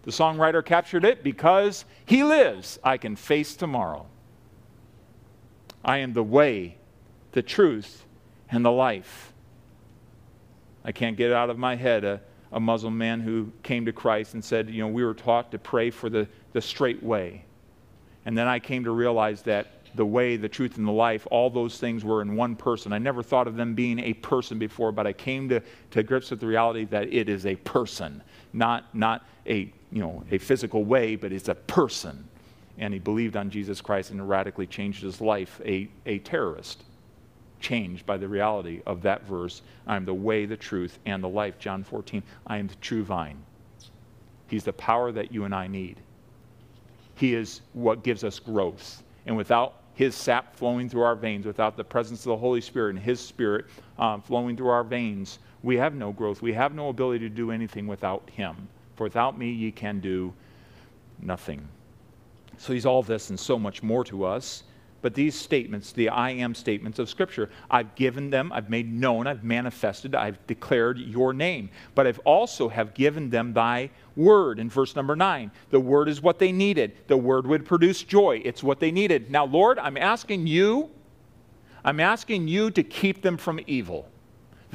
The 0.03 0.11
songwriter 0.13 0.65
captured 0.65 1.05
it 1.05 1.25
because 1.25 1.85
he 2.05 2.23
lives, 2.23 2.79
I 2.85 2.97
can 2.97 3.17
face 3.17 3.57
tomorrow. 3.57 4.07
I 5.85 5.99
am 5.99 6.13
the 6.13 6.23
way, 6.23 6.77
the 7.33 7.43
truth, 7.43 8.05
and 8.51 8.65
the 8.65 8.71
life. 8.71 9.33
I 10.85 10.93
can't 10.93 11.17
get 11.17 11.31
it 11.31 11.35
out 11.35 11.51
of 11.51 11.59
my 11.59 11.75
head 11.75 12.05
a, 12.05 12.21
a 12.53 12.61
Muslim 12.61 12.97
man 12.97 13.21
who 13.21 13.53
came 13.65 13.87
to 13.87 13.93
Christ 13.93 14.35
and 14.35 14.45
said, 14.45 14.71
You 14.71 14.83
know, 14.83 14.89
we 14.89 15.05
were 15.05 15.15
taught 15.15 15.51
to 15.51 15.59
pray 15.59 15.91
for 15.91 16.09
the, 16.09 16.29
the 16.53 16.61
straight 16.61 17.03
way. 17.03 17.45
And 18.27 18.37
then 18.37 18.49
I 18.49 18.59
came 18.59 18.85
to 18.85 18.91
realize 18.91 19.41
that 19.43 19.69
the 19.95 20.05
way, 20.05 20.37
the 20.37 20.49
truth, 20.49 20.77
and 20.77 20.87
the 20.87 20.93
life, 20.93 21.27
all 21.31 21.49
those 21.49 21.79
things 21.79 22.05
were 22.05 22.21
in 22.21 22.37
one 22.37 22.55
person. 22.55 22.93
I 22.93 22.99
never 22.99 23.23
thought 23.23 23.47
of 23.47 23.57
them 23.57 23.75
being 23.75 23.99
a 24.01 24.13
person 24.15 24.59
before, 24.59 24.93
but 24.93 25.07
I 25.07 25.15
came 25.15 25.49
to, 25.49 25.63
to 25.93 26.03
grips 26.03 26.31
with 26.31 26.41
the 26.41 26.47
reality 26.47 26.85
that 26.87 27.13
it 27.13 27.29
is 27.31 27.47
a 27.47 27.57
person, 27.57 28.23
not, 28.53 28.95
not 28.95 29.25
a, 29.47 29.73
you 29.91 30.03
know, 30.03 30.23
a 30.31 30.39
physical 30.39 30.85
way, 30.85 31.17
but 31.17 31.33
it's 31.33 31.49
a 31.49 31.55
person. 31.55 32.29
And 32.77 32.93
he 32.93 33.01
believed 33.01 33.37
on 33.37 33.49
Jesus 33.49 33.81
Christ 33.81 34.11
and 34.11 34.29
radically 34.29 34.67
changed 34.67 35.03
his 35.03 35.21
life, 35.21 35.61
a, 35.65 35.89
a 36.05 36.19
terrorist 36.19 36.83
changed 37.61 38.05
by 38.05 38.19
the 38.19 38.29
reality 38.29 38.83
of 38.87 39.03
that 39.03 39.25
verse. 39.25 39.63
I 39.87 39.97
am 39.97 40.05
the 40.05 40.13
way, 40.13 40.45
the 40.45 40.59
truth, 40.59 40.99
and 41.07 41.25
the 41.25 41.29
life. 41.29 41.59
John 41.59 41.83
14. 41.83 42.23
I 42.47 42.59
am 42.59 42.67
the 42.67 42.75
true 42.77 43.03
vine. 43.03 43.39
He's 44.49 44.65
the 44.65 44.75
power 44.75 45.11
that 45.13 45.33
you 45.33 45.45
and 45.45 45.55
I 45.55 45.69
need. 45.69 45.97
He 47.17 47.35
is 47.35 47.63
what 47.73 48.05
gives 48.05 48.23
us 48.23 48.39
growth. 48.39 49.03
And 49.27 49.37
without 49.37 49.81
His 49.95 50.15
sap 50.15 50.55
flowing 50.55 50.89
through 50.89 51.03
our 51.03 51.17
veins, 51.17 51.47
without 51.47 51.77
the 51.77 51.85
presence 51.85 52.21
of 52.21 52.31
the 52.31 52.37
Holy 52.37 52.61
Spirit 52.61 52.91
and 52.91 52.99
His 52.99 53.21
Spirit 53.21 53.67
um, 53.99 54.23
flowing 54.23 54.57
through 54.57 54.69
our 54.69 54.85
veins, 54.85 55.41
we 55.63 55.77
have 55.77 55.95
no 55.95 56.13
growth. 56.13 56.43
We 56.43 56.53
have 56.53 56.75
no 56.75 56.91
ability 56.91 57.29
to 57.29 57.35
do 57.35 57.51
anything 57.51 57.87
without 57.87 58.31
Him. 58.31 58.69
For 58.95 59.05
without 59.05 59.37
me, 59.37 59.51
ye 59.51 59.73
can 59.73 59.99
do 59.99 60.33
nothing. 61.21 61.67
So 62.59 62.73
He's 62.73 62.87
all 62.87 63.03
this 63.03 63.31
and 63.31 63.41
so 63.41 63.59
much 63.59 63.83
more 63.83 64.05
to 64.05 64.25
us. 64.25 64.63
But 65.03 65.15
these 65.15 65.39
statements, 65.39 65.93
the 65.93 66.09
I 66.09 66.31
am 66.31 66.55
statements 66.55 66.99
of 66.99 67.09
Scripture, 67.09 67.51
I've 67.71 67.95
given 67.95 68.31
them, 68.31 68.51
I've 68.53 68.71
made 68.71 68.93
known, 68.93 69.27
I've 69.27 69.45
manifested, 69.45 70.15
I've 70.15 70.45
declared 70.47 70.99
your 70.99 71.33
name. 71.33 71.71
But 71.95 72.07
I've 72.07 72.19
also 72.21 72.69
have 72.69 72.95
given 72.95 73.31
them 73.31 73.53
thy 73.53 73.91
word 74.17 74.59
in 74.59 74.71
verse 74.71 74.97
number 74.97 75.15
nine. 75.15 75.51
The 75.71 75.81
word 75.81 76.09
is 76.09 76.23
what 76.23 76.39
they 76.39 76.51
needed. 76.51 76.97
The 77.07 77.17
word 77.17 77.47
would 77.47 77.67
produce 77.67 78.03
joy. 78.03 78.41
It's 78.45 78.63
what 78.63 78.81
they 78.81 78.91
needed. 78.91 79.31
Now, 79.31 79.45
Lord, 79.45 79.79
I'm 79.79 79.97
asking 79.97 80.47
you, 80.47 80.91
I'm 81.85 82.01
asking 82.01 82.49
you 82.49 82.71
to 82.73 82.83
keep 82.83 83.23
them 83.23 83.37
from 83.37 83.61
evil. 83.67 84.09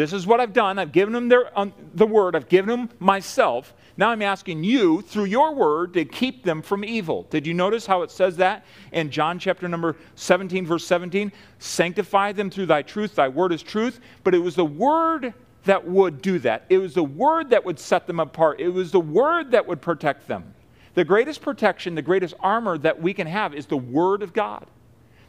This 0.02 0.14
is 0.14 0.26
what 0.26 0.40
I've 0.40 0.52
done. 0.52 0.80
I've 0.80 0.92
given 0.92 1.14
them 1.14 1.30
their, 1.30 1.58
um, 1.58 1.72
the 1.94 2.08
word, 2.08 2.36
I've 2.36 2.50
given 2.50 2.70
them 2.70 2.90
myself. 2.98 3.76
Now 3.98 4.10
I'm 4.10 4.24
asking 4.24 4.64
you, 4.64 5.04
through 5.04 5.26
your 5.26 5.54
word, 5.54 5.94
to 5.94 6.06
keep 6.06 6.44
them 6.44 6.64
from 6.64 6.84
evil. 6.84 7.28
Did 7.30 7.46
you 7.46 7.54
notice 7.54 7.86
how 7.86 8.02
it 8.02 8.10
says 8.10 8.36
that 8.38 8.66
in 8.94 9.12
John 9.12 9.38
chapter 9.38 9.68
number 9.68 9.96
17, 10.16 10.66
verse 10.66 10.88
17? 10.88 11.32
Sanctify 11.60 12.32
them 12.32 12.50
through 12.50 12.66
thy 12.66 12.82
truth, 12.82 13.14
thy 13.14 13.28
word 13.28 13.54
is 13.54 13.62
truth. 13.62 14.00
But 14.24 14.34
it 14.34 14.40
was 14.40 14.56
the 14.56 14.66
word 14.66 15.36
that 15.66 15.86
would 15.86 16.24
do 16.24 16.40
that. 16.40 16.66
It 16.70 16.80
was 16.80 16.96
the 16.96 17.04
word 17.04 17.52
that 17.52 17.64
would 17.64 17.78
set 17.78 18.08
them 18.08 18.20
apart. 18.20 18.60
It 18.60 18.70
was 18.70 18.92
the 18.92 19.00
word 19.00 19.52
that 19.52 19.68
would 19.68 19.84
protect 19.84 20.28
them. 20.28 20.56
The 20.96 21.06
greatest 21.06 21.44
protection, 21.44 21.94
the 21.94 22.02
greatest 22.02 22.34
armor 22.40 22.80
that 22.80 23.00
we 23.00 23.14
can 23.14 23.28
have 23.28 23.54
is 23.54 23.68
the 23.68 23.78
word 23.78 24.24
of 24.24 24.34
God. 24.34 24.66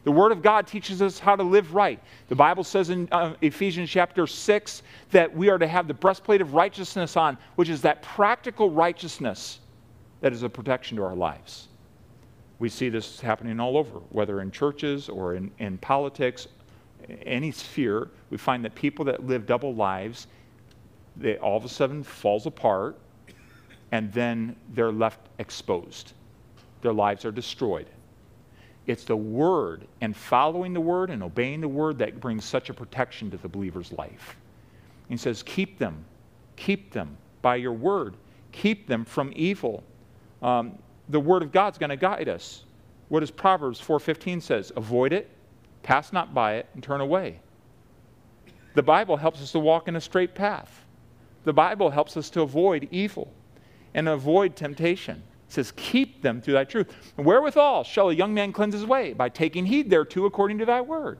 The 0.03 0.11
Word 0.11 0.31
of 0.31 0.41
God 0.41 0.67
teaches 0.67 1.01
us 1.01 1.17
how 1.17 1.35
to 1.35 1.43
live 1.43 1.73
right. 1.73 1.99
The 2.27 2.35
Bible 2.35 2.63
says 2.63 2.89
in 2.89 3.07
uh, 3.11 3.35
Ephesians 3.41 3.89
chapter 3.89 4.27
6 4.27 4.83
that 5.11 5.33
we 5.33 5.49
are 5.49 5.57
to 5.57 5.67
have 5.67 5.87
the 5.87 5.93
breastplate 5.93 6.41
of 6.41 6.53
righteousness 6.53 7.15
on, 7.15 7.37
which 7.55 7.69
is 7.69 7.81
that 7.83 8.01
practical 8.01 8.69
righteousness 8.69 9.59
that 10.19 10.33
is 10.33 10.43
a 10.43 10.49
protection 10.49 10.97
to 10.97 11.03
our 11.03 11.15
lives. 11.15 11.69
We 12.59 12.69
see 12.69 12.89
this 12.89 13.19
happening 13.21 13.59
all 13.59 13.77
over, 13.77 13.99
whether 14.09 14.41
in 14.41 14.51
churches 14.51 15.09
or 15.09 15.35
in, 15.35 15.51
in 15.59 15.77
politics, 15.77 16.47
any 17.25 17.51
sphere. 17.51 18.09
We 18.29 18.37
find 18.37 18.63
that 18.65 18.75
people 18.75 19.05
that 19.05 19.25
live 19.25 19.45
double 19.45 19.73
lives, 19.73 20.27
they 21.15 21.37
all 21.37 21.57
of 21.57 21.65
a 21.65 21.69
sudden 21.69 22.03
falls 22.03 22.45
apart, 22.45 22.97
and 23.91 24.11
then 24.11 24.55
they're 24.73 24.91
left 24.91 25.19
exposed. 25.39 26.13
Their 26.81 26.93
lives 26.93 27.25
are 27.25 27.31
destroyed. 27.31 27.87
It's 28.85 29.05
the 29.05 29.15
word 29.15 29.87
and 30.01 30.15
following 30.15 30.73
the 30.73 30.81
word 30.81 31.09
and 31.09 31.23
obeying 31.23 31.61
the 31.61 31.67
word 31.67 31.99
that 31.99 32.19
brings 32.19 32.43
such 32.43 32.69
a 32.69 32.73
protection 32.73 33.31
to 33.31 33.37
the 33.37 33.47
believer's 33.47 33.91
life. 33.93 34.35
He 35.07 35.17
says, 35.17 35.43
Keep 35.43 35.79
them, 35.79 36.03
keep 36.55 36.91
them 36.91 37.17
by 37.41 37.55
your 37.55 37.73
word, 37.73 38.15
keep 38.51 38.87
them 38.87 39.05
from 39.05 39.31
evil. 39.35 39.83
Um, 40.41 40.77
the 41.09 41.19
word 41.19 41.43
of 41.43 41.51
God's 41.51 41.77
going 41.77 41.91
to 41.91 41.97
guide 41.97 42.27
us. 42.27 42.63
What 43.09 43.21
does 43.21 43.31
Proverbs 43.31 43.79
4:15 43.79 44.41
says? 44.41 44.71
Avoid 44.75 45.13
it, 45.13 45.29
pass 45.83 46.11
not 46.11 46.33
by 46.33 46.55
it, 46.55 46.67
and 46.73 46.83
turn 46.83 47.01
away. 47.01 47.39
The 48.73 48.83
Bible 48.83 49.17
helps 49.17 49.41
us 49.41 49.51
to 49.51 49.59
walk 49.59 49.87
in 49.87 49.95
a 49.95 50.01
straight 50.01 50.33
path. 50.33 50.83
The 51.43 51.53
Bible 51.53 51.91
helps 51.91 52.17
us 52.17 52.29
to 52.31 52.41
avoid 52.41 52.87
evil 52.91 53.31
and 53.93 54.09
avoid 54.09 54.55
temptation 54.55 55.21
says, 55.53 55.73
Keep 55.75 56.21
them 56.21 56.41
through 56.41 56.55
thy 56.55 56.63
truth. 56.63 56.93
And 57.17 57.25
wherewithal 57.25 57.83
shall 57.83 58.09
a 58.09 58.13
young 58.13 58.33
man 58.33 58.51
cleanse 58.51 58.73
his 58.73 58.85
way? 58.85 59.13
By 59.13 59.29
taking 59.29 59.65
heed 59.65 59.89
thereto 59.89 60.25
according 60.25 60.57
to 60.59 60.65
thy 60.65 60.81
word. 60.81 61.19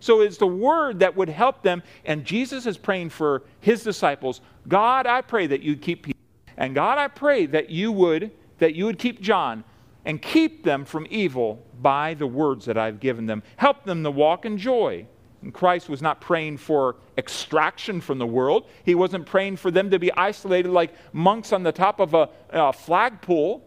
So 0.00 0.20
it's 0.20 0.36
the 0.36 0.46
word 0.46 0.98
that 0.98 1.16
would 1.16 1.28
help 1.28 1.62
them. 1.62 1.82
And 2.04 2.24
Jesus 2.24 2.66
is 2.66 2.76
praying 2.76 3.10
for 3.10 3.42
his 3.60 3.82
disciples. 3.82 4.40
God, 4.68 5.06
I 5.06 5.22
pray 5.22 5.46
that 5.46 5.62
you'd 5.62 5.80
keep 5.80 6.04
Peter. 6.04 6.18
And 6.56 6.74
God, 6.74 6.98
I 6.98 7.08
pray 7.08 7.46
that 7.46 7.70
you 7.70 7.90
would, 7.92 8.30
that 8.58 8.74
you 8.74 8.84
would 8.84 8.98
keep 8.98 9.20
John 9.20 9.64
and 10.04 10.20
keep 10.20 10.62
them 10.62 10.84
from 10.84 11.06
evil 11.08 11.64
by 11.80 12.14
the 12.14 12.26
words 12.26 12.66
that 12.66 12.76
I've 12.76 13.00
given 13.00 13.26
them. 13.26 13.42
Help 13.56 13.84
them 13.84 14.02
to 14.04 14.10
walk 14.10 14.44
in 14.44 14.58
joy 14.58 15.06
and 15.44 15.52
Christ 15.52 15.90
was 15.90 16.00
not 16.00 16.20
praying 16.20 16.56
for 16.56 16.96
extraction 17.18 18.00
from 18.00 18.18
the 18.18 18.26
world. 18.26 18.66
He 18.82 18.94
wasn't 18.94 19.26
praying 19.26 19.56
for 19.56 19.70
them 19.70 19.90
to 19.90 19.98
be 19.98 20.10
isolated 20.14 20.70
like 20.70 20.94
monks 21.12 21.52
on 21.52 21.62
the 21.62 21.70
top 21.70 22.00
of 22.00 22.14
a, 22.14 22.30
a 22.50 22.72
flagpole. 22.72 23.62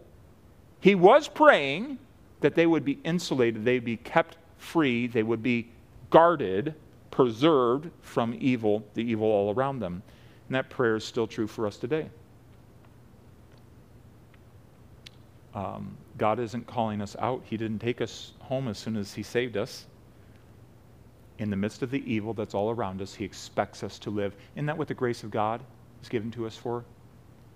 He 0.82 0.96
was 0.96 1.28
praying 1.28 2.00
that 2.42 2.56
they 2.56 2.66
would 2.66 2.84
be 2.84 3.00
insulated, 3.04 3.64
they'd 3.64 3.86
be 3.86 3.98
kept 3.98 4.38
free, 4.58 5.08
they 5.08 5.24
would 5.24 5.42
be 5.42 5.70
guarded, 6.10 6.74
preserved 7.12 7.90
from 8.02 8.36
evil, 8.40 8.84
the 8.96 9.02
evil 9.02 9.28
all 9.28 9.54
around 9.54 9.80
them. 9.80 10.02
And 10.48 10.56
that 10.56 10.70
prayer 10.70 10.96
is 10.96 11.04
still 11.04 11.28
true 11.28 11.48
for 11.48 11.68
us 11.68 11.78
today. 11.78 12.10
Um, 15.54 15.96
God 16.18 16.40
isn't 16.40 16.66
calling 16.68 17.02
us 17.02 17.16
out. 17.20 17.44
He 17.46 17.58
didn't 17.58 17.80
take 17.80 18.02
us 18.02 18.34
home 18.40 18.68
as 18.68 18.78
soon 18.78 18.98
as 18.98 19.14
He 19.14 19.24
saved 19.24 19.58
us 19.58 19.86
in 21.40 21.50
the 21.50 21.56
midst 21.56 21.82
of 21.82 21.92
the 21.92 22.04
evil 22.12 22.34
that's 22.34 22.54
all 22.54 22.72
around 22.72 23.02
us, 23.02 23.14
He 23.14 23.26
expects 23.26 23.84
us 23.84 24.00
to 24.00 24.10
live. 24.10 24.36
Isn't 24.56 24.66
that 24.66 24.78
what 24.78 24.88
the 24.88 24.94
grace 24.94 25.24
of 25.24 25.32
God 25.32 25.62
is 26.02 26.10
given 26.10 26.32
to 26.32 26.46
us 26.46 26.56
for? 26.56 26.84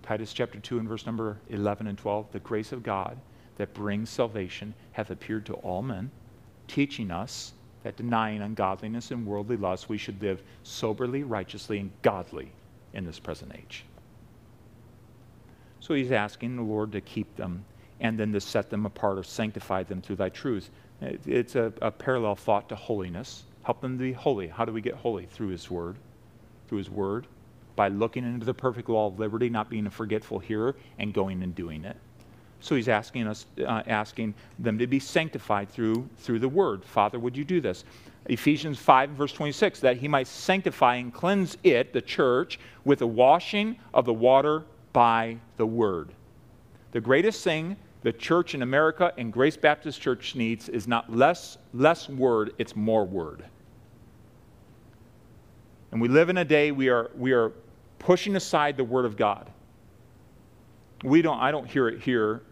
Titus 0.02 0.32
chapter 0.32 0.58
2 0.58 0.78
and 0.78 0.88
verse 0.88 1.06
number 1.06 1.38
11 1.48 1.86
and 1.86 1.98
12. 1.98 2.32
The 2.32 2.40
grace 2.40 2.72
of 2.72 2.82
God 2.82 3.18
that 3.56 3.74
brings 3.74 4.10
salvation 4.10 4.74
hath 4.92 5.10
appeared 5.10 5.46
to 5.46 5.54
all 5.54 5.82
men, 5.82 6.10
teaching 6.66 7.10
us 7.10 7.52
that 7.82 7.96
denying 7.96 8.42
ungodliness 8.42 9.10
and 9.10 9.26
worldly 9.26 9.56
lust, 9.56 9.88
we 9.88 9.98
should 9.98 10.20
live 10.22 10.42
soberly, 10.62 11.22
righteously, 11.22 11.78
and 11.78 11.90
godly 12.02 12.52
in 12.94 13.04
this 13.04 13.18
present 13.18 13.52
age. 13.56 13.84
So 15.80 15.94
he's 15.94 16.12
asking 16.12 16.56
the 16.56 16.62
Lord 16.62 16.92
to 16.92 17.00
keep 17.00 17.34
them 17.36 17.64
and 18.00 18.18
then 18.18 18.32
to 18.32 18.40
set 18.40 18.70
them 18.70 18.86
apart 18.86 19.18
or 19.18 19.22
sanctify 19.22 19.82
them 19.82 20.00
through 20.00 20.16
thy 20.16 20.28
truth. 20.28 20.70
It's 21.00 21.56
a, 21.56 21.72
a 21.82 21.90
parallel 21.90 22.36
thought 22.36 22.68
to 22.68 22.76
holiness. 22.76 23.44
Help 23.62 23.80
them 23.80 23.98
to 23.98 24.02
be 24.02 24.12
holy. 24.12 24.48
How 24.48 24.64
do 24.64 24.72
we 24.72 24.80
get 24.80 24.94
holy? 24.94 25.26
Through 25.26 25.48
His 25.48 25.70
Word. 25.70 25.96
Through 26.68 26.78
His 26.78 26.90
Word. 26.90 27.26
By 27.76 27.88
looking 27.88 28.24
into 28.24 28.44
the 28.44 28.54
perfect 28.54 28.88
law 28.88 29.06
of 29.06 29.18
liberty, 29.18 29.48
not 29.48 29.70
being 29.70 29.86
a 29.86 29.90
forgetful 29.90 30.40
hearer, 30.40 30.76
and 30.98 31.14
going 31.14 31.42
and 31.42 31.54
doing 31.54 31.84
it. 31.84 31.96
So 32.62 32.76
he's 32.76 32.88
asking 32.88 33.26
us, 33.26 33.46
uh, 33.58 33.82
asking 33.86 34.34
them 34.60 34.78
to 34.78 34.86
be 34.86 35.00
sanctified 35.00 35.68
through, 35.68 36.08
through 36.18 36.38
the 36.38 36.48
word. 36.48 36.84
Father, 36.84 37.18
would 37.18 37.36
you 37.36 37.44
do 37.44 37.60
this? 37.60 37.84
Ephesians 38.26 38.78
5, 38.78 39.10
verse 39.10 39.32
26, 39.32 39.80
that 39.80 39.96
he 39.96 40.06
might 40.06 40.28
sanctify 40.28 40.96
and 40.96 41.12
cleanse 41.12 41.58
it, 41.64 41.92
the 41.92 42.00
church, 42.00 42.60
with 42.84 43.00
the 43.00 43.06
washing 43.06 43.76
of 43.92 44.04
the 44.04 44.12
water 44.12 44.62
by 44.92 45.38
the 45.56 45.66
word. 45.66 46.10
The 46.92 47.00
greatest 47.00 47.42
thing 47.42 47.76
the 48.02 48.12
church 48.12 48.54
in 48.54 48.62
America 48.62 49.12
and 49.16 49.32
Grace 49.32 49.56
Baptist 49.56 50.00
Church 50.00 50.34
needs 50.34 50.68
is 50.68 50.88
not 50.88 51.14
less, 51.14 51.58
less 51.72 52.08
word, 52.08 52.52
it's 52.58 52.74
more 52.74 53.04
word. 53.04 53.44
And 55.92 56.00
we 56.00 56.08
live 56.08 56.28
in 56.28 56.38
a 56.38 56.44
day 56.44 56.72
we 56.72 56.88
are, 56.88 57.10
we 57.16 57.32
are 57.32 57.52
pushing 57.98 58.34
aside 58.34 58.76
the 58.76 58.84
Word 58.84 59.04
of 59.04 59.16
God. 59.16 59.50
We 61.04 61.22
don't, 61.22 61.38
I 61.38 61.50
don't 61.50 61.68
hear 61.68 61.88
it 61.88 62.00
here. 62.00 62.42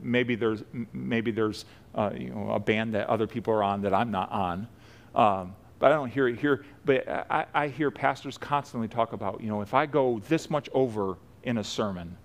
Maybe 0.00 0.34
there's, 0.34 0.62
maybe 0.92 1.30
there's 1.30 1.64
uh, 1.94 2.10
you 2.14 2.30
know, 2.30 2.50
a 2.50 2.58
band 2.58 2.94
that 2.94 3.08
other 3.08 3.26
people 3.26 3.54
are 3.54 3.62
on 3.62 3.80
that 3.82 3.94
I'm 3.94 4.10
not 4.10 4.30
on. 4.30 4.68
Um, 5.14 5.54
but 5.78 5.92
I 5.92 5.94
don't 5.94 6.10
hear 6.10 6.28
it 6.28 6.38
here. 6.38 6.64
But 6.84 7.08
I, 7.08 7.46
I 7.54 7.68
hear 7.68 7.90
pastors 7.90 8.36
constantly 8.36 8.88
talk 8.88 9.12
about, 9.12 9.40
you 9.40 9.48
know, 9.48 9.62
if 9.62 9.72
I 9.72 9.86
go 9.86 10.20
this 10.28 10.50
much 10.50 10.68
over 10.74 11.16
in 11.44 11.58
a 11.58 11.64
sermon, 11.64 12.16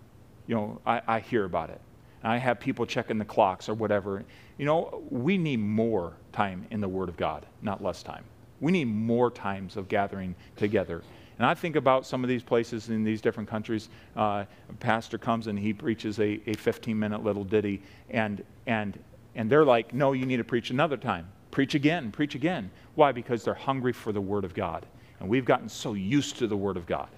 you 0.47 0.55
know, 0.55 0.81
I, 0.85 1.01
I 1.07 1.19
hear 1.19 1.45
about 1.45 1.69
it. 1.69 1.79
I 2.25 2.37
have 2.37 2.59
people 2.59 2.85
checking 2.85 3.17
the 3.17 3.25
clocks 3.25 3.69
or 3.69 3.73
whatever. 3.73 4.23
You 4.57 4.65
know, 4.65 5.03
we 5.09 5.37
need 5.37 5.57
more 5.57 6.13
time 6.31 6.65
in 6.71 6.81
the 6.81 6.87
Word 6.87 7.09
of 7.09 7.17
God, 7.17 7.45
not 7.61 7.83
less 7.83 8.01
time. 8.01 8.23
We 8.61 8.71
need 8.71 8.85
more 8.85 9.29
times 9.29 9.77
of 9.77 9.87
gathering 9.87 10.33
together. 10.55 11.03
And 11.37 11.45
I 11.45 11.53
think 11.53 11.75
about 11.75 12.05
some 12.05 12.23
of 12.23 12.29
these 12.29 12.43
places 12.43 12.89
in 12.89 13.03
these 13.03 13.21
different 13.21 13.49
countries. 13.49 13.89
Uh, 14.15 14.45
a 14.69 14.73
pastor 14.79 15.17
comes 15.17 15.47
and 15.47 15.59
he 15.59 15.73
preaches 15.73 16.19
a, 16.19 16.41
a 16.47 16.53
15 16.53 16.97
minute 16.97 17.23
little 17.23 17.43
ditty, 17.43 17.81
and, 18.09 18.43
and, 18.65 18.97
and 19.35 19.49
they're 19.49 19.65
like, 19.65 19.93
no, 19.93 20.13
you 20.13 20.25
need 20.25 20.37
to 20.37 20.43
preach 20.43 20.71
another 20.71 20.97
time. 20.97 21.27
Preach 21.51 21.75
again, 21.75 22.11
preach 22.11 22.35
again. 22.35 22.71
Why? 22.95 23.11
Because 23.11 23.43
they're 23.43 23.53
hungry 23.53 23.93
for 23.93 24.11
the 24.11 24.21
Word 24.21 24.45
of 24.45 24.53
God. 24.53 24.85
And 25.19 25.29
we've 25.29 25.45
gotten 25.45 25.69
so 25.69 25.93
used 25.93 26.37
to 26.37 26.47
the 26.47 26.57
Word 26.57 26.77
of 26.77 26.85
God 26.85 27.09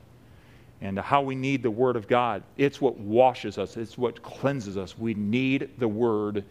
and 0.81 0.99
how 0.99 1.21
we 1.21 1.35
need 1.35 1.63
the 1.63 1.71
Word 1.71 1.95
of 1.95 2.07
God. 2.07 2.43
It's 2.57 2.79
what 2.79 2.97
washes 2.97 3.57
us, 3.57 3.77
it's 3.77 3.97
what 3.97 4.21
cleanses 4.21 4.77
us. 4.77 4.97
We 4.97 5.13
need 5.13 5.71
the 5.77 5.87
Word 5.87 6.43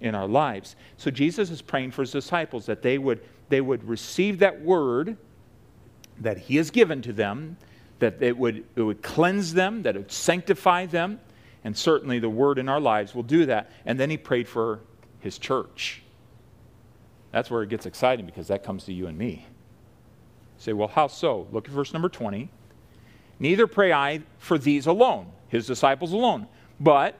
in 0.00 0.14
our 0.14 0.28
lives. 0.28 0.76
So 0.96 1.10
Jesus 1.10 1.50
is 1.50 1.62
praying 1.62 1.92
for 1.92 2.02
his 2.02 2.12
disciples 2.12 2.66
that 2.66 2.82
they 2.82 2.98
would 2.98 3.20
they 3.48 3.60
would 3.60 3.84
receive 3.84 4.38
that 4.40 4.60
word 4.62 5.16
that 6.20 6.38
he 6.38 6.56
has 6.56 6.70
given 6.70 7.02
to 7.02 7.12
them, 7.12 7.56
that 7.98 8.22
it 8.22 8.36
would, 8.36 8.64
it 8.76 8.82
would 8.82 9.02
cleanse 9.02 9.54
them, 9.54 9.82
that 9.82 9.96
it 9.96 9.98
would 9.98 10.12
sanctify 10.12 10.86
them, 10.86 11.20
and 11.64 11.76
certainly 11.76 12.18
the 12.18 12.28
word 12.28 12.58
in 12.58 12.68
our 12.68 12.80
lives 12.80 13.14
will 13.14 13.22
do 13.22 13.46
that. 13.46 13.70
And 13.84 13.98
then 13.98 14.10
he 14.10 14.16
prayed 14.16 14.48
for 14.48 14.80
his 15.20 15.38
church. 15.38 16.02
That's 17.32 17.50
where 17.50 17.62
it 17.62 17.68
gets 17.68 17.86
exciting 17.86 18.26
because 18.26 18.48
that 18.48 18.62
comes 18.62 18.84
to 18.84 18.92
you 18.92 19.06
and 19.06 19.18
me. 19.18 19.46
You 19.46 20.58
say, 20.58 20.72
well, 20.72 20.88
how 20.88 21.08
so? 21.08 21.48
Look 21.50 21.66
at 21.66 21.72
verse 21.72 21.92
number 21.92 22.08
20. 22.08 22.48
Neither 23.38 23.66
pray 23.66 23.92
I 23.92 24.22
for 24.38 24.58
these 24.58 24.86
alone, 24.86 25.32
his 25.48 25.66
disciples 25.66 26.12
alone, 26.12 26.46
but 26.78 27.18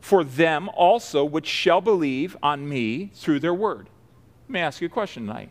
for 0.00 0.24
them 0.24 0.68
also 0.70 1.24
which 1.24 1.46
shall 1.46 1.80
believe 1.80 2.36
on 2.42 2.68
me 2.68 3.10
through 3.14 3.40
their 3.40 3.54
word. 3.54 3.88
Let 4.48 4.52
me 4.52 4.60
ask 4.60 4.80
you 4.80 4.86
a 4.86 4.90
question 4.90 5.26
tonight. 5.26 5.50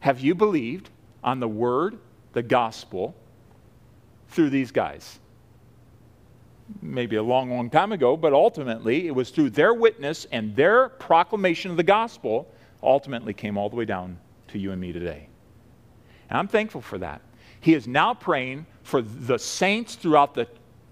Have 0.00 0.20
you 0.20 0.34
believed 0.34 0.90
on 1.22 1.40
the 1.40 1.48
word, 1.48 1.98
the 2.32 2.42
gospel, 2.42 3.14
through 4.28 4.50
these 4.50 4.70
guys? 4.70 5.18
Maybe 6.80 7.16
a 7.16 7.22
long, 7.22 7.50
long 7.50 7.68
time 7.68 7.92
ago, 7.92 8.16
but 8.16 8.32
ultimately 8.32 9.06
it 9.06 9.14
was 9.14 9.30
through 9.30 9.50
their 9.50 9.74
witness 9.74 10.26
and 10.32 10.54
their 10.56 10.88
proclamation 10.88 11.70
of 11.70 11.76
the 11.76 11.82
gospel, 11.82 12.48
ultimately 12.82 13.34
came 13.34 13.58
all 13.58 13.68
the 13.68 13.76
way 13.76 13.84
down 13.84 14.18
to 14.48 14.58
you 14.58 14.72
and 14.72 14.80
me 14.80 14.92
today. 14.92 15.28
And 16.30 16.38
I'm 16.38 16.48
thankful 16.48 16.80
for 16.80 16.98
that. 16.98 17.20
He 17.64 17.72
is 17.72 17.88
now 17.88 18.12
praying 18.12 18.66
for 18.82 19.00
the 19.00 19.38
saints 19.38 19.94
throughout 19.94 20.34
the, 20.34 20.46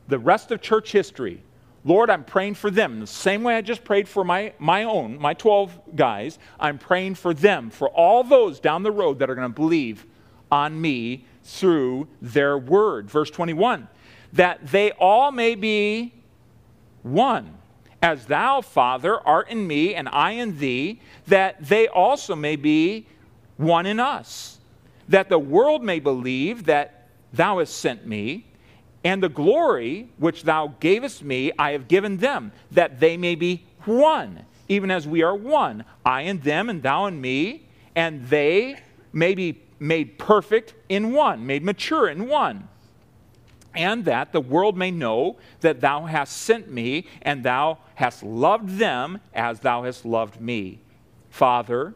the 0.09 0.19
rest 0.19 0.51
of 0.53 0.63
church 0.63 0.91
history. 0.91 1.43
Lord, 1.85 2.09
I'm 2.09 2.25
praying 2.25 2.55
for 2.55 2.71
them. 2.71 2.99
The 2.99 3.07
same 3.07 3.43
way 3.43 3.57
I 3.57 3.61
just 3.61 3.85
prayed 3.85 4.09
for 4.09 4.25
my, 4.25 4.55
my 4.59 4.85
own, 4.85 5.21
my 5.21 5.35
12 5.35 5.95
guys, 5.95 6.39
I'm 6.59 6.79
praying 6.79 7.17
for 7.17 7.35
them, 7.35 7.69
for 7.69 7.91
all 7.91 8.25
those 8.25 8.59
down 8.59 8.85
the 8.85 8.91
road 8.91 9.19
that 9.19 9.29
are 9.29 9.35
going 9.35 9.51
to 9.51 9.55
believe 9.55 10.07
on 10.51 10.81
me 10.81 11.27
through 11.45 12.09
their 12.23 12.57
word. 12.57 13.11
Verse 13.11 13.31
21 13.31 13.87
that 14.33 14.67
they 14.69 14.93
all 14.93 15.31
may 15.31 15.55
be 15.55 16.15
one. 17.03 17.53
As 18.01 18.25
thou, 18.25 18.63
Father, 18.63 19.21
art 19.21 19.51
in 19.51 19.67
me, 19.67 19.95
and 19.95 20.09
I 20.09 20.31
in 20.31 20.59
thee, 20.59 21.03
that 21.27 21.63
they 21.63 21.87
also 21.87 22.35
may 22.35 22.57
be 22.57 23.07
one 23.59 23.85
in 23.85 24.01
us, 24.01 24.59
that 25.12 25.29
the 25.29 25.38
world 25.38 25.85
may 25.85 26.01
believe 26.01 26.64
that 26.64 27.09
thou 27.35 27.59
hast 27.59 27.77
sent 27.77 28.07
me, 28.07 28.46
and 29.05 29.22
the 29.22 29.29
glory 29.29 30.09
which 30.16 30.42
thou 30.44 30.75
gavest 30.81 31.22
me, 31.22 31.53
I 31.59 31.72
have 31.72 31.87
given 31.87 32.16
them, 32.16 32.51
that 32.70 32.98
they 32.98 33.18
may 33.18 33.35
be 33.35 33.66
one, 33.85 34.46
even 34.68 34.90
as 34.90 35.07
we 35.07 35.22
are 35.22 35.35
one, 35.35 35.85
I 36.05 36.22
and 36.22 36.42
them, 36.42 36.70
and 36.70 36.83
thou 36.83 37.05
and 37.05 37.20
me, 37.20 37.68
and 37.94 38.27
they 38.29 38.79
may 39.12 39.35
be 39.35 39.61
made 39.79 40.18
perfect 40.18 40.72
in 40.88 41.12
one, 41.12 41.46
made 41.46 41.62
mature 41.62 42.09
in 42.09 42.27
one. 42.27 42.68
And 43.75 44.07
that 44.07 44.33
the 44.33 44.40
world 44.40 44.79
may 44.79 44.90
know 44.90 45.37
that 45.61 45.83
thou 45.83 46.07
hast 46.07 46.38
sent 46.38 46.70
me, 46.70 47.07
and 47.20 47.42
thou 47.42 47.79
hast 47.96 48.22
loved 48.22 48.79
them 48.79 49.20
as 49.35 49.61
thou 49.61 49.83
hast 49.83 50.07
loved 50.07 50.40
me. 50.40 50.81
Father, 51.29 51.94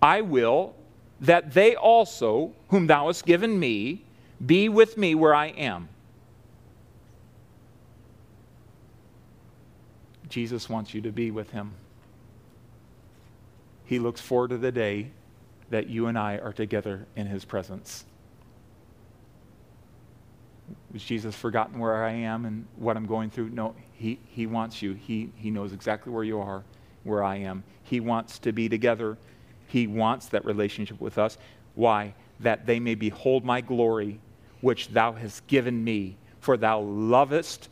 I 0.00 0.20
will 0.20 0.76
that 1.24 1.54
they 1.54 1.74
also, 1.74 2.52
whom 2.68 2.86
thou 2.86 3.06
hast 3.06 3.24
given 3.24 3.58
me, 3.58 4.04
be 4.44 4.68
with 4.68 4.98
me 4.98 5.14
where 5.14 5.34
I 5.34 5.46
am. 5.46 5.88
Jesus 10.28 10.68
wants 10.68 10.92
you 10.92 11.00
to 11.02 11.12
be 11.12 11.30
with 11.30 11.50
him. 11.50 11.72
He 13.84 13.98
looks 13.98 14.20
forward 14.20 14.50
to 14.50 14.58
the 14.58 14.72
day 14.72 15.10
that 15.70 15.88
you 15.88 16.06
and 16.06 16.18
I 16.18 16.36
are 16.38 16.52
together 16.52 17.06
in 17.16 17.26
his 17.26 17.44
presence. 17.44 18.04
Was 20.92 21.02
Jesus 21.02 21.34
forgotten 21.34 21.78
where 21.78 22.04
I 22.04 22.12
am 22.12 22.44
and 22.44 22.66
what 22.76 22.96
I'm 22.96 23.06
going 23.06 23.30
through? 23.30 23.50
No, 23.50 23.74
he, 23.94 24.18
he 24.26 24.46
wants 24.46 24.82
you. 24.82 24.94
He, 24.94 25.30
he 25.36 25.50
knows 25.50 25.72
exactly 25.72 26.12
where 26.12 26.24
you 26.24 26.40
are, 26.40 26.64
where 27.04 27.22
I 27.22 27.36
am. 27.36 27.64
He 27.82 28.00
wants 28.00 28.38
to 28.40 28.52
be 28.52 28.68
together. 28.68 29.16
He 29.74 29.88
wants 29.88 30.26
that 30.26 30.44
relationship 30.44 31.00
with 31.00 31.18
us. 31.18 31.36
Why? 31.74 32.14
That 32.38 32.64
they 32.64 32.78
may 32.78 32.94
behold 32.94 33.44
my 33.44 33.60
glory, 33.60 34.20
which 34.60 34.86
thou 34.90 35.10
hast 35.14 35.44
given 35.48 35.82
me. 35.82 36.16
For 36.38 36.56
thou 36.56 36.78
lovest, 36.78 37.70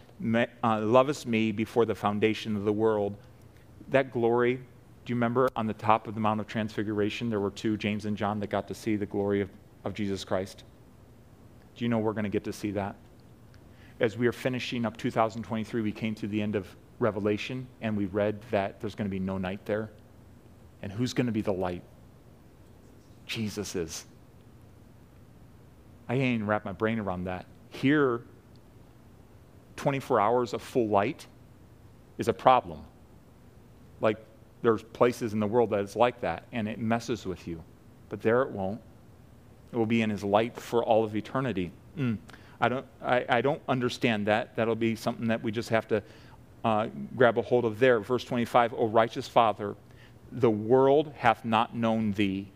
uh, 0.64 0.80
lovest 0.80 1.28
me 1.28 1.52
before 1.52 1.84
the 1.84 1.94
foundation 1.94 2.56
of 2.56 2.64
the 2.64 2.72
world. 2.72 3.14
That 3.90 4.10
glory, 4.10 4.56
do 4.56 5.12
you 5.12 5.14
remember 5.14 5.48
on 5.54 5.68
the 5.68 5.74
top 5.74 6.08
of 6.08 6.14
the 6.14 6.20
Mount 6.20 6.40
of 6.40 6.48
Transfiguration, 6.48 7.30
there 7.30 7.38
were 7.38 7.52
two, 7.52 7.76
James 7.76 8.04
and 8.04 8.16
John, 8.16 8.40
that 8.40 8.50
got 8.50 8.66
to 8.66 8.74
see 8.74 8.96
the 8.96 9.06
glory 9.06 9.40
of, 9.40 9.50
of 9.84 9.94
Jesus 9.94 10.24
Christ? 10.24 10.64
Do 11.76 11.84
you 11.84 11.88
know 11.88 12.00
we're 12.00 12.14
going 12.14 12.24
to 12.24 12.30
get 12.30 12.42
to 12.42 12.52
see 12.52 12.72
that? 12.72 12.96
As 14.00 14.18
we 14.18 14.26
are 14.26 14.32
finishing 14.32 14.84
up 14.86 14.96
2023, 14.96 15.80
we 15.80 15.92
came 15.92 16.16
to 16.16 16.26
the 16.26 16.42
end 16.42 16.56
of 16.56 16.66
Revelation 16.98 17.64
and 17.80 17.96
we 17.96 18.06
read 18.06 18.40
that 18.50 18.80
there's 18.80 18.96
going 18.96 19.08
to 19.08 19.14
be 19.14 19.20
no 19.20 19.38
night 19.38 19.64
there. 19.66 19.92
And 20.82 20.90
who's 20.90 21.14
going 21.14 21.26
to 21.26 21.32
be 21.32 21.42
the 21.42 21.52
light? 21.52 21.84
Jesus 23.26 23.74
is. 23.74 24.04
I 26.08 26.14
can't 26.14 26.34
even 26.34 26.46
wrap 26.46 26.64
my 26.64 26.72
brain 26.72 26.98
around 26.98 27.24
that. 27.24 27.46
Here, 27.70 28.22
24 29.76 30.20
hours 30.20 30.52
of 30.52 30.62
full 30.62 30.88
light 30.88 31.26
is 32.18 32.28
a 32.28 32.32
problem. 32.32 32.80
Like, 34.00 34.18
there's 34.62 34.82
places 34.82 35.32
in 35.32 35.40
the 35.40 35.46
world 35.46 35.70
that 35.70 35.80
it's 35.80 35.96
like 35.96 36.20
that, 36.20 36.44
and 36.52 36.68
it 36.68 36.78
messes 36.78 37.26
with 37.26 37.48
you. 37.48 37.62
But 38.08 38.20
there 38.20 38.42
it 38.42 38.50
won't. 38.50 38.80
It 39.72 39.76
will 39.76 39.86
be 39.86 40.02
in 40.02 40.10
his 40.10 40.22
light 40.22 40.54
for 40.60 40.84
all 40.84 41.02
of 41.02 41.16
eternity. 41.16 41.72
Mm. 41.96 42.18
I, 42.60 42.68
don't, 42.68 42.86
I, 43.02 43.24
I, 43.28 43.40
don't 43.40 43.62
understand 43.68 44.26
that. 44.26 44.54
That'll 44.54 44.74
be 44.74 44.94
something 44.94 45.26
that 45.28 45.42
we 45.42 45.50
just 45.50 45.70
have 45.70 45.88
to 45.88 46.02
uh, 46.64 46.88
grab 47.16 47.38
a 47.38 47.42
hold 47.42 47.64
of 47.64 47.78
there. 47.78 48.00
Verse 48.00 48.22
25 48.24 48.74
O 48.74 48.86
righteous 48.86 49.26
Father, 49.26 49.74
the 50.30 50.50
world 50.50 51.12
hath 51.16 51.44
not 51.44 51.74
known 51.74 52.12
thee, 52.12 52.51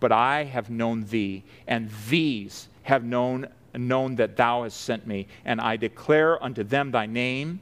but 0.00 0.12
I 0.12 0.44
have 0.44 0.70
known 0.70 1.04
thee, 1.04 1.44
and 1.66 1.90
these 2.08 2.68
have 2.82 3.04
known, 3.04 3.46
known 3.74 4.16
that 4.16 4.36
thou 4.36 4.64
hast 4.64 4.80
sent 4.80 5.06
me. 5.06 5.28
And 5.44 5.60
I 5.60 5.76
declare 5.76 6.42
unto 6.42 6.64
them 6.64 6.90
thy 6.90 7.06
name, 7.06 7.60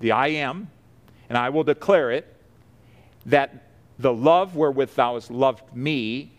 the 0.00 0.12
I 0.12 0.28
am, 0.28 0.70
and 1.28 1.36
I 1.36 1.50
will 1.50 1.64
declare 1.64 2.10
it, 2.12 2.36
that 3.26 3.66
the 3.98 4.12
love 4.12 4.56
wherewith 4.56 4.94
thou 4.94 5.14
hast 5.14 5.30
loved 5.30 5.74
me 5.74 6.32